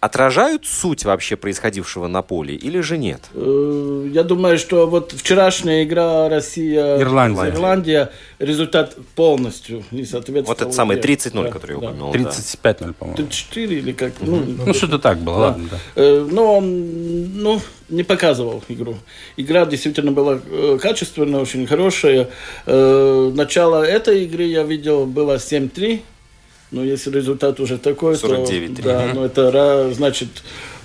отражают 0.00 0.66
суть 0.66 1.04
вообще 1.04 1.36
происходившего 1.36 2.06
на 2.06 2.22
поле 2.22 2.54
или 2.54 2.80
же 2.80 2.98
нет? 2.98 3.22
Э, 3.34 4.08
Я 4.12 4.22
думаю, 4.22 4.58
что 4.58 4.86
вот 4.86 5.12
вчерашняя 5.12 5.82
игра 5.84 6.28
Россия 6.28 6.98
Ирландия. 7.00 7.48
Ирландия 7.50 8.10
результат 8.38 8.96
полностью 9.14 9.84
не 9.90 10.04
соответствует. 10.04 10.46
Вот 10.60 10.62
это 10.62 10.72
самый 10.72 10.98
30-0, 10.98 11.50
который 11.50 11.72
я 11.72 11.78
упомянул. 11.78 12.12
да. 12.12 12.18
35-0, 12.18 12.92
по-моему. 12.94 13.16
34 13.16 13.78
или 13.78 13.92
как? 13.92 14.12
Ну, 14.20 14.42
Ну, 14.66 14.74
что-то 14.74 14.98
так 14.98 15.18
было, 15.18 15.36
Да. 15.36 15.42
ладно, 15.46 15.68
да. 15.70 15.78
Э, 15.96 16.28
Но 16.30 16.56
он 16.58 17.42
ну, 17.42 17.60
не 17.88 18.02
показывал 18.02 18.62
игру. 18.68 18.96
Игра 19.36 19.64
действительно 19.66 20.12
была 20.12 20.38
э, 20.44 20.78
качественная, 20.80 21.40
очень 21.40 21.66
хорошая. 21.66 22.28
Начало 22.66 23.82
этой 23.82 24.24
игры 24.24 24.44
я 24.44 24.62
видел 24.62 25.06
было 25.06 25.36
7-3. 25.36 26.00
Но 26.70 26.82
если 26.84 27.10
результат 27.10 27.60
уже 27.60 27.78
такой, 27.78 28.14
49-3. 28.14 28.76
то 28.76 28.82
да, 28.82 29.06
Мгм. 29.06 29.14
ну 29.14 29.24
это 29.24 29.92
значит, 29.94 30.28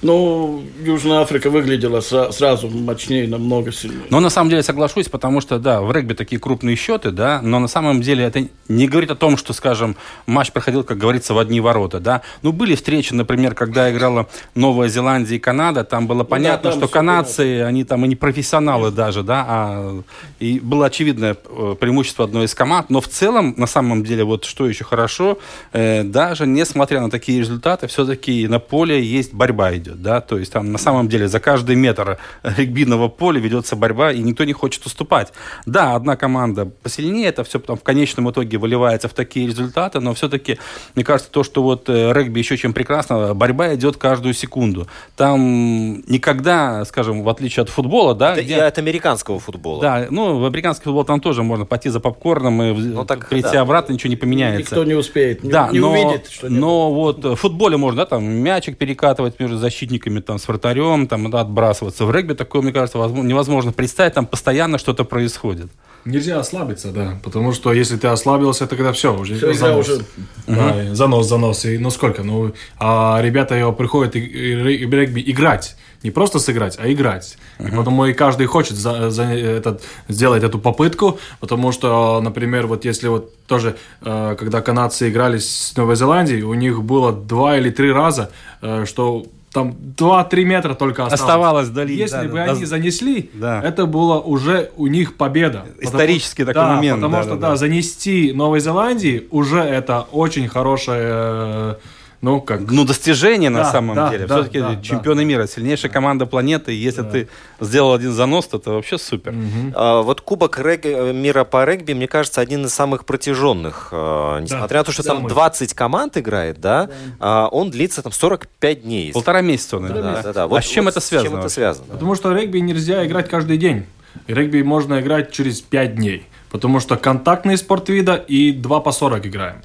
ну 0.02 0.64
Южная 0.84 1.22
Африка 1.22 1.50
выглядела 1.50 2.00
сра- 2.00 2.32
сразу 2.32 2.70
мощнее, 2.70 3.28
намного 3.28 3.72
сильнее. 3.72 4.06
Но 4.10 4.20
на 4.20 4.30
самом 4.30 4.50
деле 4.50 4.64
соглашусь, 4.64 5.10
потому 5.10 5.42
что, 5.42 5.60
да, 5.60 5.82
в 5.82 5.92
регби 5.92 6.14
такие 6.14 6.40
крупные 6.40 6.76
счеты, 6.76 7.12
да, 7.12 7.42
но 7.42 7.60
на 7.60 7.68
самом 7.68 8.02
деле 8.02 8.24
это 8.24 8.48
не 8.68 8.88
говорит 8.88 9.12
о 9.12 9.16
том, 9.16 9.38
что, 9.38 9.54
скажем, 9.54 9.96
матч 10.26 10.52
проходил, 10.52 10.84
как 10.84 10.98
говорится, 10.98 11.34
в 11.34 11.40
одни 11.40 11.60
ворота, 11.60 12.00
да. 12.00 12.22
Ну, 12.42 12.52
были 12.52 12.76
встречи, 12.76 13.14
например, 13.14 13.54
когда 13.54 13.92
играла 13.92 14.28
Новая 14.56 14.88
Зеландия 14.88 15.36
и 15.36 15.40
Канада, 15.40 15.84
там 15.84 16.08
было 16.08 16.24
понятно, 16.24 16.72
там 16.72 16.80
что 16.80 16.88
канадцы, 16.88 17.62
они 17.62 17.84
там 17.84 18.06
и 18.06 18.08
не 18.08 18.16
профессионалы 18.16 18.92
даже, 18.92 19.24
да, 19.24 19.46
а, 19.48 20.02
и 20.40 20.60
было 20.60 20.88
очевидное 20.88 21.36
э, 21.46 21.76
преимущество 21.80 22.26
одной 22.26 22.46
из 22.46 22.56
команд, 22.56 22.90
но 22.90 23.02
в 23.02 23.08
целом, 23.08 23.54
на 23.58 23.68
самом 23.68 24.04
деле, 24.04 24.24
вот 24.24 24.46
что 24.46 24.68
еще 24.68 24.84
хорошо, 24.84 25.38
э, 25.74 26.04
даже 26.04 26.48
несмотря 26.48 27.02
на 27.02 27.10
такие 27.10 27.40
результаты, 27.40 27.88
все-таки 27.88 28.48
на 28.48 28.60
поле 28.60 29.04
есть 29.04 29.34
борьба 29.34 29.76
идет, 29.76 29.91
да, 29.96 30.22
то 30.22 30.38
есть 30.38 30.52
там 30.52 30.72
на 30.72 30.78
самом 30.78 31.08
деле 31.08 31.28
за 31.28 31.40
каждый 31.40 31.76
метр 31.76 32.18
регбийного 32.44 33.08
поля 33.08 33.40
ведется 33.40 33.76
борьба, 33.76 34.12
и 34.12 34.20
никто 34.20 34.44
не 34.44 34.54
хочет 34.54 34.86
уступать. 34.86 35.34
Да, 35.66 35.96
одна 35.96 36.16
команда 36.16 36.66
посильнее, 36.66 37.28
это 37.28 37.44
все 37.44 37.60
потом 37.60 37.78
в 37.78 37.84
конечном 37.84 38.30
итоге 38.32 38.58
выливается 38.58 39.08
в 39.08 39.14
такие 39.14 39.48
результаты, 39.48 40.00
но 40.00 40.14
все-таки, 40.14 40.58
мне 40.96 41.04
кажется, 41.04 41.32
то, 41.32 41.44
что 41.44 41.64
вот 41.64 41.90
э, 41.90 42.12
регби 42.14 42.40
еще 42.40 42.58
чем 42.58 42.74
прекрасно, 42.74 43.34
борьба 43.34 43.74
идет 43.76 43.98
каждую 43.98 44.34
секунду. 44.34 44.88
Там 45.16 46.02
никогда, 46.08 46.84
скажем, 46.86 47.24
в 47.24 47.30
отличие 47.30 47.64
от 47.64 47.70
футбола, 47.70 48.16
да, 48.16 48.34
Это 48.34 48.44
где- 48.44 48.56
и 48.58 48.60
от 48.60 48.78
американского 48.78 49.40
футбола. 49.40 49.82
да, 49.82 50.08
ну, 50.10 50.40
в 50.40 50.46
американский 50.46 50.84
футбол 50.86 51.04
там 51.06 51.20
тоже 51.20 51.44
можно 51.44 51.66
пойти 51.66 51.90
за 51.90 52.00
попкорном 52.00 52.62
и 52.62 52.72
в- 52.72 53.06
так, 53.06 53.30
прийти 53.30 53.54
да. 53.54 53.62
обратно, 53.62 53.94
ничего 53.94 54.10
не 54.10 54.16
поменяется. 54.16 54.60
Никто 54.76 54.84
не 54.84 54.94
успеет, 54.94 55.44
не, 55.44 55.52
да, 55.52 55.70
не 55.72 55.80
но, 55.80 55.92
увидит, 55.92 56.28
что 56.30 56.50
но 56.50 56.92
вот 56.94 57.24
в 57.24 57.36
футболе 57.36 57.78
можно, 57.78 58.02
да, 58.02 58.06
там 58.06 58.24
мячик 58.26 58.78
перекатывать 58.78 59.40
между 59.40 59.58
защитниками, 59.58 59.81
там, 59.88 60.38
с 60.40 60.48
вратарем, 60.48 61.08
там, 61.08 61.30
да, 61.30 61.42
отбрасываться. 61.42 62.06
В 62.06 62.12
регби 62.12 62.34
такое, 62.34 62.62
мне 62.62 62.72
кажется, 62.72 62.98
возможно- 62.98 63.28
невозможно 63.28 63.72
представить, 63.72 64.14
там 64.14 64.26
постоянно 64.26 64.78
что-то 64.78 65.04
происходит. 65.04 65.68
Нельзя 66.06 66.40
ослабиться, 66.40 66.92
да, 66.92 67.20
потому 67.24 67.54
что 67.54 67.72
если 67.74 67.96
ты 67.96 68.08
ослабился, 68.08 68.66
тогда 68.66 68.92
все, 68.92 69.16
уже 69.16 69.38
игра 69.38 69.54
занос. 69.54 69.90
уже- 69.90 70.06
Да, 70.48 70.84
и 70.84 70.96
занос, 70.96 71.28
занос. 71.28 71.66
И, 71.66 71.78
ну 71.78 71.92
сколько? 71.92 72.24
Ну, 72.24 72.54
а 72.80 73.20
ребята 73.22 73.56
его 73.56 73.72
приходят 73.72 74.16
и, 74.16 74.20
и- 74.20 74.76
и 74.78 74.86
в 74.86 74.94
регби 74.94 75.24
играть. 75.28 75.76
Не 76.04 76.10
просто 76.10 76.40
сыграть, 76.40 76.80
а 76.82 76.92
играть. 76.92 77.38
И 77.60 77.70
потому 77.70 78.06
и 78.08 78.14
каждый 78.14 78.48
хочет 78.48 78.76
за- 78.76 79.12
за 79.12 79.24
этот, 79.26 79.84
сделать 80.10 80.42
эту 80.44 80.58
попытку, 80.58 81.20
потому 81.40 81.72
что, 81.72 82.20
например, 82.24 82.66
вот 82.66 82.86
если 82.86 83.08
вот 83.08 83.36
тоже, 83.46 83.76
э, 84.02 84.36
когда 84.40 84.62
канадцы 84.62 85.10
играли 85.10 85.38
с 85.38 85.74
Новой 85.78 85.96
Зеландией, 85.96 86.42
у 86.42 86.56
них 86.56 86.82
было 86.82 87.12
два 87.12 87.58
или 87.58 87.70
три 87.70 87.92
раза, 87.92 88.32
э, 88.64 88.86
что 88.88 89.26
там 89.52 89.76
2-3 89.98 90.44
метра 90.46 90.74
только 90.76 91.04
осталось. 91.06 91.20
Оставалось 91.22 91.68
долить, 91.70 92.00
Если 92.00 92.16
да, 92.16 92.24
бы 92.24 92.34
да, 92.36 92.44
они 92.46 92.62
да. 92.62 92.66
занесли, 92.66 93.30
Да. 93.34 93.62
это 93.62 93.86
было 93.86 94.20
уже 94.20 94.72
у 94.78 94.88
них 94.88 95.16
победа. 95.18 95.66
Исторический 95.80 96.44
Потому- 96.46 96.54
такой 96.54 96.70
да, 96.70 96.76
момент, 96.78 96.98
Потому 97.02 97.16
да, 97.16 97.24
что, 97.24 97.36
да, 97.36 97.50
да, 97.50 97.56
занести 97.58 98.32
Новой 98.34 98.60
Зеландии 98.62 99.28
уже 99.30 99.60
это 99.60 100.08
очень 100.12 100.48
хорошее, 100.48 101.02
э, 101.04 101.76
ну, 102.22 102.40
как... 102.42 102.62
Ну, 102.70 102.86
достижение 102.86 103.50
на 103.50 103.64
Да, 103.64 103.72
самом 103.72 103.96
да, 103.96 104.10
деле. 104.12 104.28
да, 104.28 104.36
Все-таки 104.36 104.60
да, 104.60 104.76
чемпионы 104.82 105.26
мира, 105.26 105.48
сильнейшая 105.48 105.92
команда 105.92 106.26
планеты. 106.28 106.74
И 106.74 106.78
если 106.78 107.02
ты 107.02 107.28
сделал 107.60 107.94
один 107.94 108.12
занос, 108.14 108.48
то 108.48 108.58
это 108.58 108.72
вообще 108.72 108.98
супер. 108.98 109.34
А, 109.76 110.02
Вот 110.02 110.22
Кубок 110.22 110.60
рег- 110.60 110.86
мира 111.14 111.44
по 111.44 111.66
регби, 111.66 111.94
мне 111.94 112.08
кажется, 112.08 112.40
один 112.42 112.66
из 112.66 112.74
самых 112.74 113.06
протяженных. 113.06 113.90
А, 113.92 114.40
Несмотря 114.40 114.80
на 114.80 114.84
то, 114.84 114.92
что 114.92 115.04
Да, 115.04 115.14
там 115.14 115.24
мы- 115.24 115.30
20 115.30 115.74
команд 115.74 116.18
играет, 116.18 116.62
да, 116.62 116.90
а, 117.20 117.48
он 117.48 117.72
длится 117.72 118.02
там 118.04 118.12
45 118.12 118.84
дней. 118.84 119.12
Полтора 119.14 119.42
месяца 119.42 119.78
он 119.78 119.88
играет. 119.88 120.04
Да, 120.04 120.22
да, 120.24 120.34
да. 120.34 120.44
А 120.44 120.48
Вот- 120.48 120.64
с 120.64 120.68
чем 120.68 120.86
вот 120.86 120.92
это 120.92 121.00
с 121.02 121.06
связано? 121.06 121.30
чем 121.32 121.40
это 121.40 121.50
связано? 121.50 121.88
Потому 121.92 122.16
что 122.16 122.34
регби 122.34 122.60
нельзя 122.60 123.06
играть 123.06 123.30
каждый 123.30 123.58
день. 123.58 123.86
Регби 124.28 124.62
можно 124.62 125.00
играть 125.00 125.32
через 125.32 125.62
5 125.62 125.96
дней. 125.96 126.28
Потому 126.52 126.80
что 126.82 126.98
контактный 126.98 127.58
спорт 127.58 127.90
вида 127.90 128.16
и 128.16 128.52
2 128.52 128.80
по 128.82 128.92
40 128.92 129.26
играем. 129.26 129.62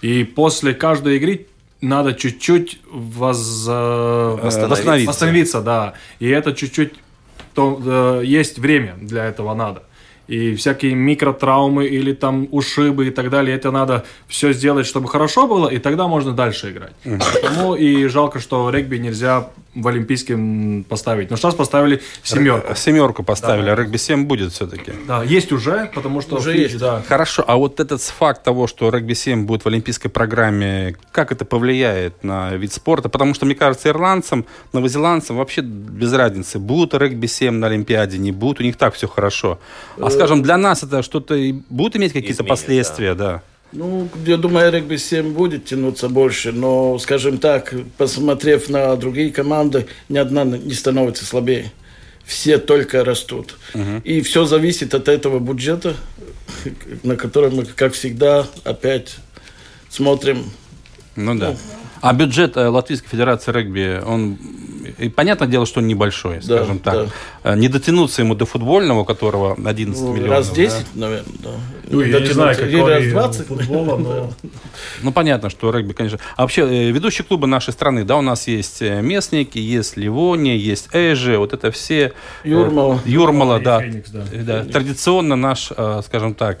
И 0.00 0.24
после 0.24 0.72
каждой 0.74 1.16
игры 1.16 1.46
надо 1.82 2.14
чуть-чуть 2.14 2.80
воз... 2.90 3.66
э, 3.68 4.38
Восстановиться. 4.42 4.68
восстановиться. 4.68 5.08
Восстановиться, 5.08 5.60
да. 5.60 5.94
И 6.20 6.28
это 6.28 6.52
чуть-чуть... 6.54 6.94
То, 7.54 8.20
э, 8.20 8.24
есть 8.24 8.58
время 8.58 8.94
для 9.00 9.26
этого 9.26 9.52
надо. 9.54 9.82
И 10.28 10.54
всякие 10.54 10.94
микротравмы 10.94 11.86
или 11.86 12.12
там 12.12 12.48
ушибы 12.50 13.08
и 13.08 13.10
так 13.10 13.28
далее, 13.30 13.56
это 13.56 13.70
надо 13.70 14.04
все 14.28 14.52
сделать, 14.52 14.86
чтобы 14.86 15.08
хорошо 15.08 15.46
было, 15.46 15.68
и 15.68 15.78
тогда 15.78 16.08
можно 16.08 16.32
дальше 16.32 16.70
играть. 16.70 16.92
Потому 17.02 17.74
и 17.74 18.06
жалко, 18.06 18.38
что 18.38 18.70
регби 18.70 18.98
нельзя 18.98 19.48
в 19.74 19.88
Олимпийском 19.88 20.84
поставить. 20.88 21.30
Но 21.30 21.36
сейчас 21.36 21.54
поставили 21.54 22.02
семерку. 22.22 22.74
Семерку 22.74 23.22
поставили, 23.22 23.70
а 23.70 23.74
регби 23.74 23.96
7 23.96 24.26
будет 24.26 24.52
все-таки. 24.52 24.92
Да, 25.08 25.22
есть 25.22 25.50
уже, 25.50 25.90
потому 25.94 26.20
что 26.20 26.36
Уже 26.36 26.56
есть. 26.56 26.78
да. 26.78 27.02
Хорошо, 27.08 27.42
а 27.46 27.56
вот 27.56 27.80
этот 27.80 28.02
факт 28.02 28.42
того, 28.42 28.66
что 28.66 28.90
регби 28.90 29.14
7 29.14 29.46
будет 29.46 29.64
в 29.64 29.68
олимпийской 29.68 30.10
программе, 30.10 30.94
как 31.10 31.32
это 31.32 31.44
повлияет 31.44 32.22
на 32.22 32.54
вид 32.54 32.72
спорта? 32.72 33.08
Потому 33.08 33.32
что, 33.34 33.46
мне 33.46 33.54
кажется, 33.54 33.88
ирландцам, 33.88 34.44
новозеландцам 34.74 35.36
вообще 35.36 35.62
без 35.62 36.12
разницы, 36.12 36.58
будут 36.58 36.94
регби 36.94 37.26
7 37.26 37.54
на 37.54 37.68
Олимпиаде, 37.68 38.18
не 38.18 38.32
будут, 38.32 38.60
у 38.60 38.64
них 38.64 38.76
так 38.76 38.94
все 38.94 39.08
хорошо. 39.08 39.58
А 39.98 40.10
скажем, 40.12 40.42
для 40.42 40.56
нас 40.56 40.82
это 40.82 41.02
что-то 41.02 41.36
будет 41.68 41.96
иметь 41.96 42.12
какие-то 42.12 42.42
Изменит, 42.42 42.48
последствия, 42.50 43.14
да. 43.14 43.42
Ну, 43.72 44.08
я 44.26 44.36
думаю, 44.36 44.70
регби 44.70 44.96
7 44.96 45.32
будет 45.32 45.64
тянуться 45.64 46.08
больше, 46.08 46.52
но, 46.52 46.98
скажем 46.98 47.38
так, 47.38 47.74
посмотрев 47.96 48.68
на 48.68 48.94
другие 48.96 49.32
команды, 49.32 49.86
ни 50.10 50.18
одна 50.18 50.44
не 50.44 50.74
становится 50.74 51.24
слабее. 51.24 51.72
Все 52.24 52.58
только 52.58 53.04
растут. 53.04 53.56
И 54.04 54.20
все 54.20 54.44
зависит 54.44 54.94
от 54.94 55.08
этого 55.08 55.38
бюджета, 55.38 55.96
на 57.02 57.16
который 57.16 57.50
мы, 57.50 57.64
как 57.64 57.94
всегда, 57.94 58.46
опять 58.64 59.16
смотрим. 59.88 60.44
Ну 61.16 61.34
да. 61.34 61.56
А 62.02 62.12
бюджет 62.12 62.56
э, 62.56 62.68
Латвийской 62.68 63.08
Федерации 63.08 63.52
регби, 63.52 64.02
он, 64.04 64.36
и 64.98 65.08
понятное 65.08 65.46
дело, 65.46 65.66
что 65.66 65.78
он 65.80 65.86
небольшой, 65.86 66.40
Да, 66.42 66.56
скажем 66.56 66.78
так. 66.80 66.94
да. 67.44 67.52
Э, 67.52 67.56
Не 67.56 67.68
дотянуться 67.68 68.22
ему 68.22 68.34
до 68.34 68.44
футбольного, 68.44 69.04
которого 69.04 69.56
11 69.64 70.02
Ну, 70.02 70.12
миллионов. 70.12 70.30
раз 70.30 70.48
да? 70.48 70.54
10, 70.56 70.86
наверное, 70.96 71.34
да. 71.42 71.50
Ну, 71.92 72.00
я 72.00 72.20
не 72.20 72.26
знаю, 72.26 72.56
раз 72.88 73.04
20. 73.04 73.46
футбола, 73.46 73.96
но... 73.98 74.30
Ну, 75.02 75.12
понятно, 75.12 75.50
что 75.50 75.70
регби, 75.70 75.92
конечно. 75.92 76.18
А 76.36 76.42
вообще, 76.42 76.62
э, 76.62 76.90
ведущие 76.90 77.24
клубы 77.24 77.46
нашей 77.46 77.72
страны, 77.72 78.04
да, 78.04 78.16
у 78.16 78.22
нас 78.22 78.48
есть 78.48 78.80
э, 78.82 79.02
Местники, 79.02 79.58
есть 79.58 79.96
Ливония, 79.98 80.56
есть 80.56 80.88
Эжи, 80.92 81.36
вот 81.36 81.52
это 81.52 81.70
все... 81.70 82.12
э, 82.44 82.48
Юрмала. 82.48 82.98
Юрмала, 83.04 83.60
да. 83.60 83.82
Традиционно 84.72 85.36
наш, 85.36 85.70
скажем 86.04 86.34
так, 86.34 86.60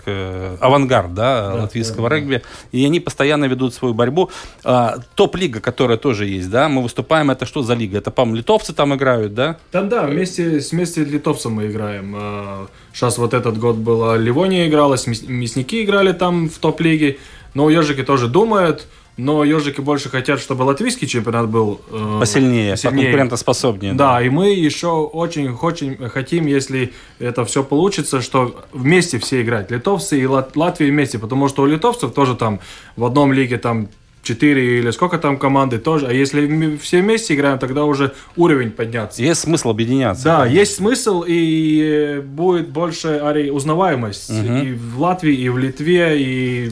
авангард, 0.60 1.14
да, 1.14 1.54
латвийского 1.54 2.08
регби. 2.08 2.42
И 2.72 2.84
они 2.84 3.00
постоянно 3.00 3.46
ведут 3.46 3.74
свою 3.74 3.94
борьбу. 3.94 4.30
А, 4.64 4.98
Топ-лига, 5.14 5.60
которая 5.60 5.96
тоже 5.96 6.26
есть, 6.26 6.50
да, 6.50 6.68
мы 6.68 6.82
выступаем, 6.82 7.30
это 7.30 7.46
что 7.46 7.62
за 7.62 7.74
лига? 7.74 7.98
Это, 7.98 8.10
по-моему, 8.10 8.36
литовцы 8.38 8.72
там 8.74 8.94
играют, 8.94 9.34
да? 9.34 9.56
Да, 9.72 9.82
да, 9.82 10.06
вместе, 10.06 10.60
с- 10.60 10.72
вместе 10.72 11.04
литовцем 11.04 11.52
мы 11.52 11.66
играем. 11.68 12.68
Сейчас 12.92 13.16
вот 13.18 13.32
этот 13.32 13.58
год 13.58 13.76
была 13.76 14.16
Ливония 14.18 14.68
играла, 14.68 14.96
с 14.96 15.06
Мяс- 15.22 15.28
мясники 15.28 15.82
играли 15.84 16.12
там 16.12 16.48
в 16.48 16.58
топ-лиге. 16.58 17.18
Но 17.54 17.68
ежики 17.70 18.02
тоже 18.02 18.28
думают, 18.28 18.86
но 19.18 19.44
ежики 19.44 19.80
больше 19.82 20.08
хотят, 20.08 20.40
чтобы 20.40 20.62
латвийский 20.62 21.06
чемпионат 21.06 21.48
был 21.50 21.82
э, 21.90 22.16
Посильнее, 22.20 22.76
поконкурентоспособнее. 22.82 23.92
Да, 23.92 24.22
и 24.22 24.30
мы 24.30 24.52
еще 24.52 24.88
очень 24.88 25.54
хотим, 25.56 26.08
хотим, 26.08 26.46
если 26.46 26.92
это 27.18 27.44
все 27.44 27.62
получится, 27.62 28.22
что 28.22 28.64
вместе 28.72 29.18
все 29.18 29.42
играть. 29.42 29.70
Литовцы 29.70 30.18
и 30.18 30.26
Лат- 30.26 30.56
Латвия 30.56 30.88
вместе, 30.90 31.18
потому 31.18 31.48
что 31.48 31.62
у 31.62 31.66
литовцев 31.66 32.14
тоже 32.14 32.34
там 32.36 32.60
в 32.96 33.04
одном 33.04 33.32
лиге 33.34 33.58
там 33.58 33.88
4 34.22 34.78
или 34.78 34.90
сколько 34.90 35.18
там 35.18 35.36
команды 35.38 35.78
тоже. 35.78 36.06
А 36.06 36.12
если 36.12 36.46
мы 36.46 36.76
все 36.78 37.00
вместе 37.02 37.34
играем, 37.34 37.58
тогда 37.58 37.84
уже 37.84 38.12
уровень 38.36 38.70
подняться. 38.70 39.22
Есть 39.22 39.40
смысл 39.42 39.70
объединяться. 39.70 40.24
Да, 40.24 40.46
есть 40.46 40.76
смысл 40.76 41.24
и 41.26 41.80
э, 42.18 42.20
будет 42.20 42.68
больше 42.70 43.08
ари, 43.22 43.50
узнаваемость 43.50 44.30
Мгм. 44.30 44.56
и 44.62 44.72
в 44.72 45.00
Латвии, 45.00 45.34
и 45.34 45.48
в 45.48 45.58
Литве, 45.58 46.20
и 46.22 46.70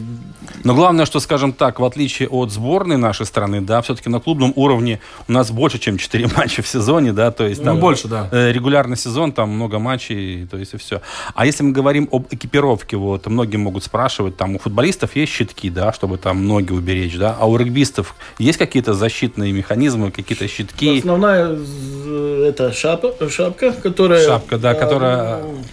Но 0.65 0.75
главное, 0.75 1.07
что, 1.07 1.21
скажем 1.21 1.53
так, 1.53 1.81
в 1.81 1.85
отличие 1.85 2.29
от 2.29 2.51
сборной 2.53 2.97
нашей 2.99 3.25
страны, 3.27 3.61
да, 3.61 3.81
все-таки 3.83 4.09
на 4.11 4.21
клубном 4.21 4.53
уровне 4.57 5.01
у 5.29 5.33
нас 5.33 5.51
больше, 5.51 5.79
чем 5.79 5.97
4 5.99 6.29
матча 6.37 6.63
в 6.63 6.69
сезоне, 6.69 7.13
да, 7.13 7.31
то 7.31 7.47
есть 7.47 7.61
Ну, 7.61 7.67
там 7.67 7.81
больше, 7.81 8.09
да. 8.09 8.29
э, 8.31 8.53
регулярный 8.53 8.97
сезон, 8.97 9.33
там 9.33 9.51
много 9.51 9.79
матчей, 9.79 10.47
то 10.47 10.57
есть 10.59 10.75
и 10.75 10.77
все. 10.77 11.01
А 11.35 11.47
если 11.47 11.63
мы 11.65 11.73
говорим 11.73 12.09
об 12.13 12.27
экипировке, 12.31 12.97
вот, 12.97 13.27
многие 13.27 13.57
могут 13.57 13.85
спрашивать, 13.85 14.37
там 14.37 14.57
у 14.57 14.59
футболистов 14.59 15.17
есть 15.17 15.33
щитки, 15.33 15.71
да, 15.71 15.93
чтобы 15.93 16.19
там 16.19 16.47
ноги 16.47 16.73
уберечь, 16.73 17.17
да, 17.17 17.37
а 17.41 17.47
у 17.47 17.57
регбистов 17.57 18.15
есть 18.39 18.59
какие-то 18.59 18.93
защитные 18.93 19.51
механизмы, 19.53 20.11
какие-то 20.11 20.47
щитки? 20.47 20.99
Основная 20.99 21.59
это 22.47 22.73
шапка, 22.73 23.31
шапка, 23.31 23.73
которая... 23.73 24.27
Шапка, 24.27 24.59
да, 24.59 24.75
которая 24.75 25.43
ну, 25.43 25.65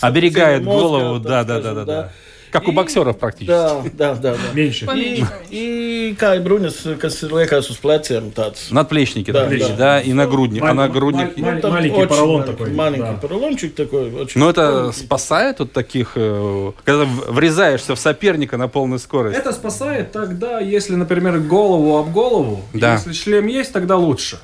оберегает 0.00 0.62
мозга, 0.62 0.80
голову, 0.80 1.18
да, 1.18 1.42
да, 1.42 1.60
да, 1.60 1.74
да, 1.74 1.84
да. 1.84 2.12
Как 2.50 2.68
у 2.68 2.72
боксеров 2.72 3.18
практически. 3.18 3.48
Да, 3.48 3.82
да, 3.92 4.14
да. 4.14 4.32
да. 4.34 4.38
меньше. 4.54 4.86
И, 4.94 5.24
и 5.50 6.16
kā 6.18 6.34
ir 6.36 6.42
bruņas, 6.44 6.96
kas 7.00 7.20
liekas 7.22 7.68
uz 7.70 7.78
pleciem 7.82 8.30
tāds. 8.32 8.70
Надплечники 8.70 9.30
Да, 9.32 9.44
такие, 9.48 9.68
да. 9.68 9.76
да, 9.76 10.00
и 10.00 10.12
нагрудник, 10.12 10.62
а 10.62 10.72
нагрудник... 10.74 11.36
маль- 11.36 11.60
там 11.60 11.72
маленький 11.72 11.96
очень 11.96 12.08
поролон 12.08 12.40
маленький, 12.40 12.52
такой, 12.52 12.70
Маленький 12.72 13.02
да. 13.12 13.12
поролончик 13.14 13.74
такой. 13.74 14.12
Очень 14.14 14.40
Но 14.40 14.50
это 14.50 14.72
маленький. 14.72 14.98
спасает 15.00 15.60
от 15.60 15.72
таких, 15.72 16.12
э, 16.14 16.72
когда 16.84 17.04
врезаешься 17.04 17.94
в 17.94 17.98
соперника 17.98 18.56
на 18.56 18.68
полной 18.68 18.98
скорости. 18.98 19.38
Это 19.38 19.52
спасает 19.52 20.12
тогда, 20.12 20.60
если, 20.60 20.94
например, 20.94 21.38
голову 21.40 21.98
об 21.98 22.12
голову. 22.12 22.62
Да. 22.72 22.94
Если 22.94 23.12
шлем 23.12 23.46
есть, 23.46 23.72
тогда 23.72 23.96
лучше. 23.96 24.38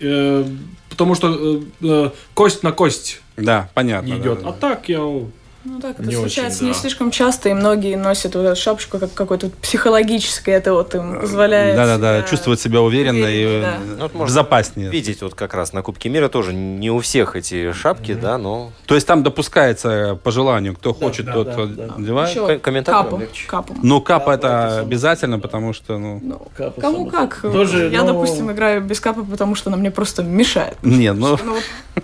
Э, 0.00 0.44
потому 0.90 1.14
что 1.14 1.28
э, 1.32 1.60
э, 1.82 2.10
кость 2.34 2.62
на 2.62 2.72
кость 2.72 3.20
Да, 3.36 3.68
понятно. 3.74 4.06
не 4.08 4.18
идет. 4.18 4.42
да, 4.42 4.48
А 4.50 4.52
так 4.52 4.88
я... 4.88 5.00
Ну 5.64 5.80
так, 5.80 5.98
это 5.98 6.08
Не 6.08 6.14
случается 6.14 6.58
очень, 6.58 6.66
не 6.66 6.72
да. 6.72 6.78
слишком 6.78 7.10
часто, 7.10 7.48
и 7.48 7.54
многие 7.54 7.96
носят 7.96 8.34
вот 8.34 8.42
эту 8.42 8.60
шапочку 8.60 8.98
как 8.98 9.14
какой-то 9.14 9.50
психологическое, 9.62 10.52
это 10.52 10.72
вот 10.74 10.94
им 10.94 11.20
позволяет... 11.20 11.76
Да-да-да, 11.76 12.18
себя- 12.18 12.28
чувствовать 12.28 12.60
себя 12.60 12.82
уверенно 12.82 13.16
и 13.16 13.44
увереннее, 13.46 13.58
э, 13.58 13.62
да. 13.62 13.78
Ну, 13.86 14.02
вот 14.02 14.14
можно 14.14 14.26
безопаснее. 14.26 14.90
Видеть 14.90 15.22
вот 15.22 15.34
как 15.34 15.54
раз 15.54 15.72
на 15.72 15.82
Кубке 15.82 16.08
мира 16.10 16.28
тоже 16.28 16.52
не 16.52 16.90
у 16.90 17.00
всех 17.00 17.34
эти 17.36 17.72
шапки, 17.72 18.12
да, 18.14 18.36
но 18.36 18.72
То 18.86 18.94
есть 18.94 19.06
там 19.06 19.22
допускается 19.22 20.18
по 20.22 20.30
желанию, 20.30 20.74
кто 20.74 20.92
хочет, 20.92 21.26
да, 21.26 21.32
тот 21.32 21.46
да, 21.54 21.66
да. 21.66 21.94
одевает. 21.96 22.30
Еще 22.30 22.46
Ком- 22.46 22.60
комментаторам 22.60 23.04
капу, 23.04 23.20
легче. 23.20 23.46
капу. 23.46 23.76
Ну, 23.82 24.00
капа 24.00 24.24
Капа 24.24 24.30
это 24.32 24.46
это 24.46 24.70
само 24.70 24.86
обязательно, 24.86 25.38
потому 25.40 25.72
что, 25.72 25.98
ну... 25.98 26.20
Ну, 26.22 26.42
Капа 26.56 26.80
кому 26.80 27.10
само 27.10 27.10
как. 27.10 27.40
Тоже, 27.40 27.88
Я, 27.90 28.02
ну, 28.02 28.12
допустим, 28.12 28.50
играю 28.52 28.82
без 28.82 29.00
капы, 29.00 29.24
потому 29.24 29.54
что 29.54 29.70
она 29.70 29.76
мне 29.76 29.90
просто 29.90 30.22
мешает. 30.22 30.76
Не, 30.82 31.12
ну... 31.12 31.38
Ну, 31.42 31.56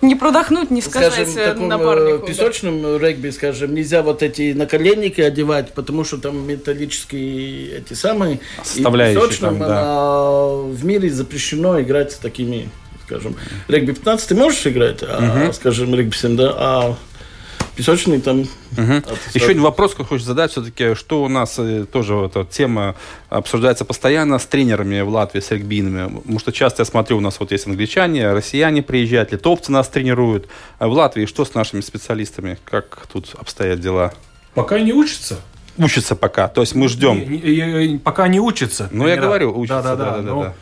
не 0.02 0.14
продохнуть, 0.14 0.70
не 0.70 0.80
сказать 0.82 1.12
Скажем, 1.12 1.34
э, 1.36 1.68
э, 1.68 2.18
да. 2.18 2.26
песочном 2.26 2.96
регби, 2.98 3.30
скажем, 3.30 3.49
нельзя 3.66 4.02
вот 4.02 4.22
эти 4.22 4.52
наколенники 4.52 5.20
одевать, 5.20 5.72
потому 5.74 6.04
что 6.04 6.16
там 6.18 6.46
металлические 6.46 7.78
эти 7.78 7.94
самые. 7.94 8.36
И 8.36 8.64
Составляющие 8.64 9.20
песочном 9.20 9.58
там, 9.58 9.68
да. 9.68 9.80
она- 9.82 10.62
в 10.72 10.84
мире 10.84 11.10
запрещено 11.10 11.80
играть 11.80 12.12
с 12.12 12.16
такими, 12.16 12.68
скажем, 13.06 13.36
регби 13.68 13.92
15 13.92 14.28
ты 14.28 14.34
можешь 14.34 14.66
играть, 14.66 14.98
а, 15.02 15.50
скажем, 15.52 15.94
регби 15.94 16.14
7, 16.14 16.36
да, 16.36 16.52
а 16.56 16.96
песочный 17.80 18.20
там... 18.20 18.44
А, 18.76 18.82
Еще 19.34 19.46
один 19.46 19.62
вопрос, 19.62 19.92
который 19.92 20.06
хочется 20.06 20.28
задать, 20.28 20.50
все-таки, 20.52 20.94
что 20.94 21.22
у 21.24 21.28
нас 21.28 21.58
э, 21.58 21.86
тоже 21.90 22.14
вот 22.14 22.36
эта 22.36 22.44
тема 22.50 22.94
обсуждается 23.28 23.84
постоянно 23.84 24.38
с 24.38 24.46
тренерами 24.46 25.00
в 25.00 25.08
Латвии, 25.08 25.40
с 25.40 25.50
регбийными. 25.50 26.18
Потому 26.18 26.38
что 26.38 26.52
часто 26.52 26.82
я 26.82 26.84
смотрю, 26.84 27.18
у 27.18 27.20
нас 27.20 27.40
вот 27.40 27.52
есть 27.52 27.66
англичане, 27.66 28.32
россияне 28.32 28.82
приезжают, 28.82 29.32
литовцы 29.32 29.72
нас 29.72 29.88
тренируют. 29.88 30.48
А 30.78 30.88
в 30.88 30.92
Латвии 30.92 31.26
что 31.26 31.44
с 31.44 31.54
нашими 31.54 31.80
специалистами? 31.80 32.58
Как 32.64 33.06
тут 33.12 33.34
обстоят 33.38 33.80
дела? 33.80 34.12
Пока 34.54 34.78
не 34.78 34.92
учится. 34.92 35.38
Учатся 35.78 36.14
пока, 36.16 36.48
то 36.48 36.60
есть 36.60 36.74
мы 36.74 36.88
ждем. 36.88 37.18
Не- 37.18 37.38
не- 37.38 37.88
не- 37.92 37.98
пока 37.98 38.28
не 38.28 38.40
учится. 38.40 38.88
Ну, 38.92 39.06
я 39.08 39.16
говорю, 39.16 39.58
учатся, 39.58 39.82
Да-да-да. 39.82 40.16
да-да-да. 40.18 40.54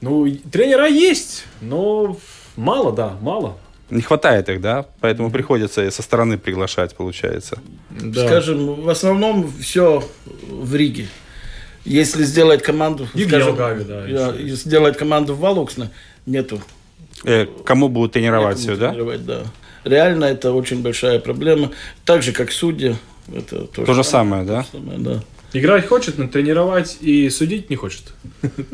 Ну, 0.00 0.10
ну, 0.10 0.26
и 0.26 0.36
тренера 0.36 0.86
есть, 0.86 1.44
но 1.60 2.16
мало, 2.56 2.92
да, 2.92 3.16
мало. 3.20 3.56
Не 3.90 4.02
хватает 4.02 4.48
их, 4.48 4.60
да? 4.60 4.86
Поэтому 5.00 5.30
приходится 5.30 5.90
со 5.90 6.02
стороны 6.02 6.38
приглашать, 6.38 6.94
получается. 6.94 7.58
Да. 7.90 8.26
Скажем, 8.26 8.82
в 8.82 8.88
основном 8.88 9.52
все 9.60 10.02
в 10.48 10.74
Риге. 10.74 11.08
Если 11.84 12.24
сделать 12.24 12.62
команду, 12.62 13.08
И 13.14 13.24
в 13.24 13.28
скажем, 13.28 13.48
Елгаве, 13.48 13.84
да, 13.84 14.36
и 14.36 14.50
сделать 14.50 14.96
команду 14.96 15.34
в 15.34 15.40
Валуксне, 15.40 15.90
нету. 16.26 16.60
Э, 17.24 17.46
кому 17.64 17.88
будут 17.88 18.12
тренировать 18.12 18.58
некому 18.58 18.76
все, 18.76 18.80
да? 18.80 18.88
тренировать, 18.90 19.26
да? 19.26 19.42
Реально 19.84 20.26
это 20.26 20.52
очень 20.52 20.82
большая 20.82 21.18
проблема. 21.18 21.70
Так 22.04 22.22
же, 22.22 22.32
как 22.32 22.52
судья. 22.52 22.94
Это 23.34 23.66
тоже 23.66 23.86
То 23.86 23.94
же 23.94 24.04
самое, 24.04 24.44
да? 24.44 24.66
самое, 24.70 24.98
да. 24.98 25.22
Играть 25.52 25.86
хочет, 25.88 26.16
но 26.18 26.28
тренировать 26.28 26.98
и 27.00 27.28
судить 27.28 27.70
не 27.70 27.76
хочет. 27.76 28.02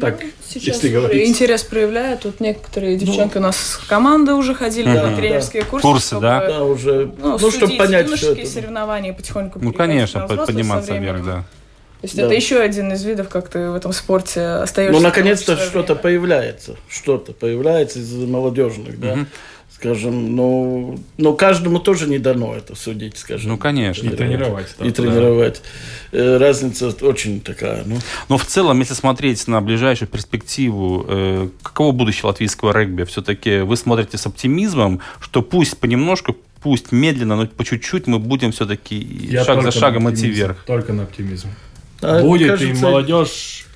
Так, 0.00 0.20
Сейчас 0.46 0.76
если 0.76 0.90
говорить. 0.90 1.26
интерес 1.26 1.62
проявляют. 1.62 2.20
Тут 2.20 2.40
некоторые 2.40 2.96
девчонки 2.98 3.38
у 3.38 3.40
нас 3.40 3.56
с 3.56 3.76
команды 3.88 4.34
уже 4.34 4.54
ходили 4.54 4.88
на 4.88 5.16
тренерские 5.16 5.64
курсы. 5.64 5.82
Курсы, 5.86 6.20
да? 6.20 6.46
Да, 6.46 6.64
уже, 6.64 7.10
Ну, 7.18 7.38
ну, 7.38 7.50
чтобы 7.50 7.76
понять 7.76 8.06
все 8.08 8.16
юношеские 8.26 8.44
это. 8.44 8.52
соревнования 8.52 9.12
потихоньку 9.14 9.58
Ну, 9.62 9.72
конечно, 9.72 10.26
подниматься 10.28 10.94
вверх, 10.96 11.24
да. 11.24 11.44
То 12.02 12.04
есть 12.08 12.14
Да. 12.16 12.24
это 12.24 12.34
еще 12.34 12.60
один 12.60 12.92
из 12.92 13.02
видов, 13.04 13.30
как 13.30 13.48
ты 13.48 13.70
в 13.70 13.74
этом 13.74 13.92
спорте 13.94 14.42
остаешься. 14.42 14.92
Ну, 14.96 15.02
наконец-то 15.02 15.56
что-то 15.56 15.94
появляется. 15.94 16.76
Что-то 16.90 17.32
появляется 17.32 18.00
из 18.00 18.12
молодежных, 18.12 19.00
да. 19.00 19.26
Скажем, 19.78 20.34
ну, 20.34 20.98
но 21.18 21.34
каждому 21.34 21.78
тоже 21.80 22.08
не 22.08 22.18
дано 22.18 22.56
это 22.56 22.74
судить, 22.74 23.18
скажем. 23.18 23.50
Ну, 23.50 23.58
конечно. 23.58 24.06
И 24.06 24.08
тренировать. 24.08 24.74
да. 24.78 24.86
И 24.86 24.90
тренировать. 24.90 25.60
Э, 26.12 26.38
Разница 26.38 26.94
очень 27.02 27.42
такая, 27.42 27.82
ну. 27.84 27.98
Но 28.30 28.38
в 28.38 28.46
целом, 28.46 28.80
если 28.80 28.94
смотреть 28.94 29.46
на 29.48 29.60
ближайшую 29.60 30.08
перспективу, 30.08 31.04
э, 31.06 31.48
каково 31.62 31.92
будущее 31.92 32.24
латвийского 32.24 32.72
регби, 32.72 33.04
все-таки 33.04 33.58
вы 33.58 33.76
смотрите 33.76 34.16
с 34.16 34.24
оптимизмом, 34.24 35.00
что 35.20 35.42
пусть 35.42 35.76
понемножку, 35.76 36.34
пусть 36.62 36.90
медленно, 36.90 37.36
но 37.36 37.46
по 37.46 37.62
чуть-чуть 37.62 38.06
мы 38.06 38.18
будем 38.18 38.52
все-таки 38.52 38.96
Я 38.96 39.44
шаг 39.44 39.62
за 39.62 39.72
шагом 39.72 40.10
идти 40.10 40.26
вверх. 40.26 40.64
Только 40.64 40.94
на 40.94 41.02
оптимизм. 41.02 41.50
А, 42.00 42.22
Будет, 42.22 42.46
и 42.46 42.50
кажется, 42.50 42.82
молодежь... 42.82 43.66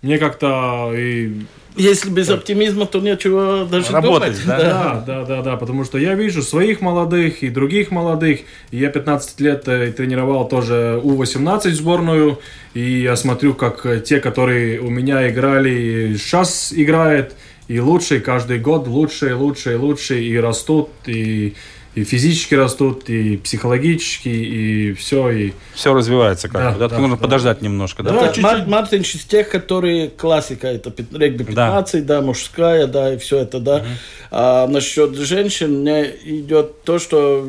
Мне 0.00 0.18
как-то 0.18 0.92
и 0.94 1.44
Если 1.76 2.08
без 2.08 2.30
оптимизма, 2.30 2.86
то 2.86 3.00
нечего 3.00 3.66
даже 3.68 3.90
Работать, 3.90 4.40
думать. 4.44 4.46
да? 4.46 4.58
Да, 4.58 5.04
да, 5.06 5.24
да, 5.24 5.42
да, 5.42 5.56
потому 5.56 5.84
что 5.84 5.98
я 5.98 6.14
вижу 6.14 6.40
своих 6.42 6.80
молодых 6.80 7.42
и 7.42 7.48
других 7.48 7.90
молодых. 7.90 8.40
Я 8.70 8.90
15 8.90 9.40
лет 9.40 9.66
э, 9.66 9.90
тренировал 9.90 10.46
тоже 10.46 11.00
У-18 11.02 11.70
сборную, 11.70 12.38
и 12.74 13.00
я 13.00 13.16
смотрю, 13.16 13.54
как 13.54 13.84
э, 13.86 14.00
те, 14.00 14.20
которые 14.20 14.78
у 14.80 14.88
меня 14.88 15.28
играли, 15.28 16.16
сейчас 16.16 16.72
играют, 16.74 17.34
и 17.66 17.80
лучше, 17.80 18.20
каждый 18.20 18.60
год 18.60 18.86
лучше, 18.86 19.34
лучше, 19.34 19.76
лучше, 19.76 20.22
и 20.22 20.38
растут, 20.38 20.90
и 21.06 21.54
и 21.94 22.02
физически 22.04 22.54
растут, 22.54 23.08
и 23.08 23.36
психологически, 23.36 24.28
и 24.28 24.92
все, 24.94 25.30
и... 25.30 25.52
Все 25.74 25.94
развивается 25.94 26.48
как 26.48 26.60
Да, 26.60 26.78
да? 26.78 26.88
да, 26.88 26.98
нужно 26.98 27.16
да. 27.16 27.22
подождать 27.22 27.62
немножко, 27.62 28.02
да? 28.02 28.10
Да, 28.12 28.32
Мар- 28.42 28.66
Мартинш 28.66 29.14
из 29.14 29.24
тех, 29.24 29.48
которые 29.48 30.08
классика, 30.08 30.66
это 30.66 30.92
регби 31.16 31.44
15, 31.44 32.04
да, 32.04 32.20
мужская, 32.20 32.86
да, 32.86 33.14
и 33.14 33.18
все 33.18 33.38
это, 33.38 33.60
да. 33.60 33.84
А 34.30 34.66
насчет 34.66 35.14
женщин 35.16 35.80
мне 35.80 36.10
идет 36.24 36.82
то, 36.82 36.98
что 36.98 37.48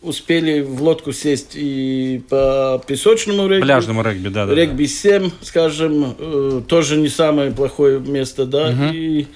успели 0.00 0.60
в 0.60 0.80
лодку 0.82 1.12
сесть 1.12 1.50
и 1.54 2.22
по 2.28 2.82
песочному 2.86 3.48
регби. 3.48 3.64
Пляжному 3.64 4.02
регби, 4.02 4.28
да, 4.28 4.46
да. 4.46 4.54
да. 4.54 4.60
Регби 4.60 4.86
7, 4.86 5.30
скажем, 5.42 6.14
э, 6.18 6.62
тоже 6.68 6.96
не 6.96 7.08
самое 7.08 7.50
плохое 7.50 7.98
место, 7.98 8.46
да, 8.46 8.70
Мгм. 8.70 8.90
и 8.94 9.26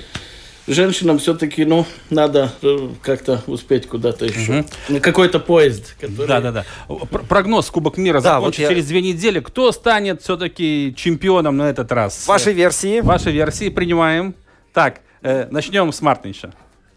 женщинам 0.72 1.18
все-таки, 1.18 1.64
ну, 1.64 1.86
надо 2.10 2.52
э, 2.62 2.88
как-то 3.02 3.42
успеть 3.46 3.86
куда-то 3.86 4.24
еще. 4.24 4.64
На 4.88 5.00
какой-то 5.00 5.38
поезд, 5.40 5.94
который... 6.00 6.26
Да, 6.26 6.40
да, 6.40 6.52
да. 6.52 6.64
Пр- 6.88 7.24
Прогноз 7.28 7.70
Кубок 7.70 7.96
мира 7.96 8.20
Да, 8.20 8.34
закончится 8.36 8.62
вот 8.62 8.68
я- 8.70 8.74
через 8.74 8.88
две 8.88 9.00
недели. 9.02 9.40
Кто 9.40 9.70
станет 9.72 10.22
все-таки 10.22 10.94
чемпионом 10.96 11.56
на 11.56 11.70
этот 11.70 11.90
раз? 11.92 12.26
Ваши 12.26 12.52
версии? 12.52 13.00
Ваши 13.00 13.30
версии 13.30 13.68
принимаем. 13.68 14.34
Так, 14.72 15.00
э, 15.22 15.46
начнем 15.50 15.92
с 15.92 16.00
Мартинша. 16.02 16.52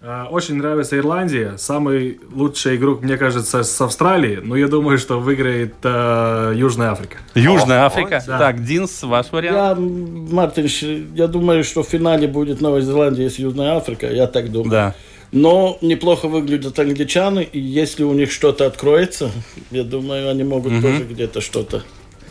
А, 0.07 0.27
Очень 0.29 0.55
нравится 0.55 0.97
Ирландия. 0.97 1.57
Самый 1.57 2.19
лучший 2.31 2.75
игрок, 2.75 3.01
мне 3.01 3.17
кажется, 3.17 3.63
с 3.63 3.81
Австралии. 3.81 4.39
Но 4.43 4.55
я 4.55 4.67
думаю, 4.67 4.97
что 4.99 5.19
выиграет 5.19 5.73
э, 5.83 6.53
Южная 6.55 6.91
Африка. 6.91 7.17
Южная 7.33 7.85
Африка. 7.85 8.23
Да. 8.27 8.37
Так, 8.37 8.63
Динс, 8.63 9.01
ваш 9.01 9.31
вариант. 9.31 9.57
Я, 9.57 9.71
м, 9.71 10.33
Мартинш, 10.35 10.83
я 11.15 11.27
думаю, 11.27 11.63
что 11.63 11.81
в 11.81 11.87
финале 11.87 12.27
будет 12.27 12.61
Новая 12.61 12.81
Зеландия 12.81 13.29
с 13.31 13.39
Южной 13.39 13.71
Африкой, 13.75 14.15
я 14.15 14.27
так 14.27 14.51
думаю. 14.51 14.69
Да. 14.69 14.95
Но 15.31 15.77
неплохо 15.81 16.27
выглядят 16.27 16.77
англичаны, 16.77 17.41
и 17.41 17.59
если 17.59 18.03
у 18.03 18.13
них 18.13 18.31
что-то 18.31 18.67
откроется, 18.67 19.31
я 19.71 19.83
думаю, 19.83 20.29
они 20.29 20.43
могут 20.43 20.71
Мгм. 20.73 20.81
тоже 20.83 21.03
где-то 21.05 21.41
что-то. 21.41 21.81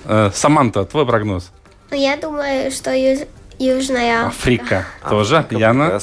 Э, 0.04 0.30
Саманта, 0.32 0.84
твой 0.84 1.04
прогноз. 1.06 1.50
Ну, 1.90 1.96
я 1.96 2.16
думаю, 2.16 2.70
что 2.70 2.90
Юж- 2.94 3.26
Южная 3.58 4.26
Африка. 4.26 4.86
Тоже. 5.10 5.44
Яна. 5.50 5.98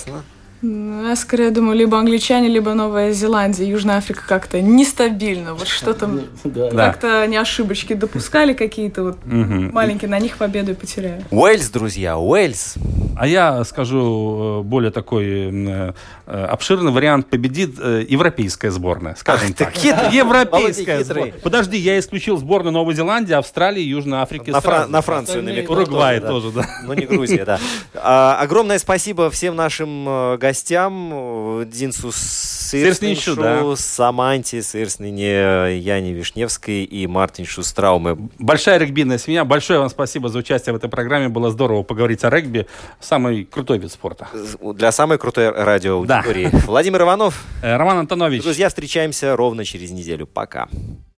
Ну, 0.61 1.07
Я 1.07 1.15
скорее 1.15 1.49
думаю, 1.49 1.75
либо 1.75 1.97
англичане, 1.97 2.47
либо 2.47 2.73
Новая 2.73 3.11
Зеландия. 3.13 3.67
Южная 3.67 3.97
Африка 3.97 4.23
как-то 4.27 4.61
нестабильно. 4.61 5.53
Вот 5.55 5.67
что-то 5.67 6.07
Да. 6.43 6.69
как-то 6.69 7.21
они 7.21 7.37
ошибочки 7.37 7.93
допускали 7.93 8.53
какие-то 8.53 9.03
вот 9.03 9.17
маленькие, 9.25 10.09
на 10.09 10.19
них 10.19 10.37
победу 10.37 10.71
и 10.71 10.75
потеряли. 10.75 11.25
Уэльс, 11.31 11.69
друзья, 11.69 12.17
Уэльс. 12.17 12.75
А 13.17 13.27
я 13.27 13.63
скажу 13.65 14.61
э, 14.61 14.63
более 14.63 14.91
такой 14.91 15.25
э, 15.25 15.93
э, 16.27 16.45
обширный 16.45 16.91
вариант. 16.91 17.27
Победит 17.27 17.77
европейская 17.79 18.71
сборная, 18.71 19.15
скажем 19.15 19.53
так. 19.53 19.73
хитрый. 19.73 20.11
Европейская 20.15 20.91
Молодец, 20.93 21.07
сборная. 21.07 21.33
Подожди, 21.43 21.77
я 21.77 21.99
исключил 21.99 22.37
сборную 22.37 22.73
Новой 22.73 22.93
Зеландии, 22.95 23.33
Австралии, 23.33 23.81
Южной 23.83 24.19
Африки. 24.19 24.49
На, 24.51 24.59
Фран- 24.59 24.87
на 24.91 25.01
Францию 25.01 25.43
намекнул. 25.43 25.77
Уругвай 25.77 26.19
тоже, 26.19 26.51
тоже, 26.51 26.67
да. 26.67 26.67
Ну, 26.85 26.93
не 26.93 27.05
Грузия, 27.05 27.45
да. 27.45 27.59
А, 27.95 28.37
огромное 28.39 28.79
спасибо 28.79 29.29
всем 29.29 29.55
нашим 29.55 30.07
э, 30.07 30.37
гостям. 30.51 31.11
э, 31.13 31.65
Динсу 31.65 32.11
Сырсниншу, 32.11 33.35
да. 33.37 33.75
Саманте 33.77 34.61
Сырснине, 34.61 35.77
Яне 35.79 36.11
Вишневской 36.11 36.83
и 36.83 37.07
Мартиншу 37.07 37.63
Страуме. 37.63 38.17
Большая 38.37 38.77
регбийная 38.77 39.17
семья. 39.17 39.45
Большое 39.45 39.79
вам 39.79 39.89
спасибо 39.89 40.27
за 40.27 40.39
участие 40.39 40.73
в 40.73 40.75
этой 40.75 40.89
программе. 40.89 41.29
Было 41.29 41.51
здорово 41.51 41.83
поговорить 41.83 42.25
о 42.25 42.29
регби. 42.29 42.67
Самый 42.99 43.45
крутой 43.45 43.77
вид 43.77 43.91
спорта. 43.93 44.27
Для 44.61 44.91
самой 44.91 45.17
крутой 45.17 45.49
радиоаудитории. 45.51 46.49
Владимир 46.65 47.01
Иванов. 47.03 47.45
Роман 47.61 47.99
Антонович. 47.99 48.43
Друзья, 48.43 48.67
встречаемся 48.67 49.37
ровно 49.37 49.63
через 49.63 49.91
неделю. 49.91 50.27
Пока. 50.27 50.67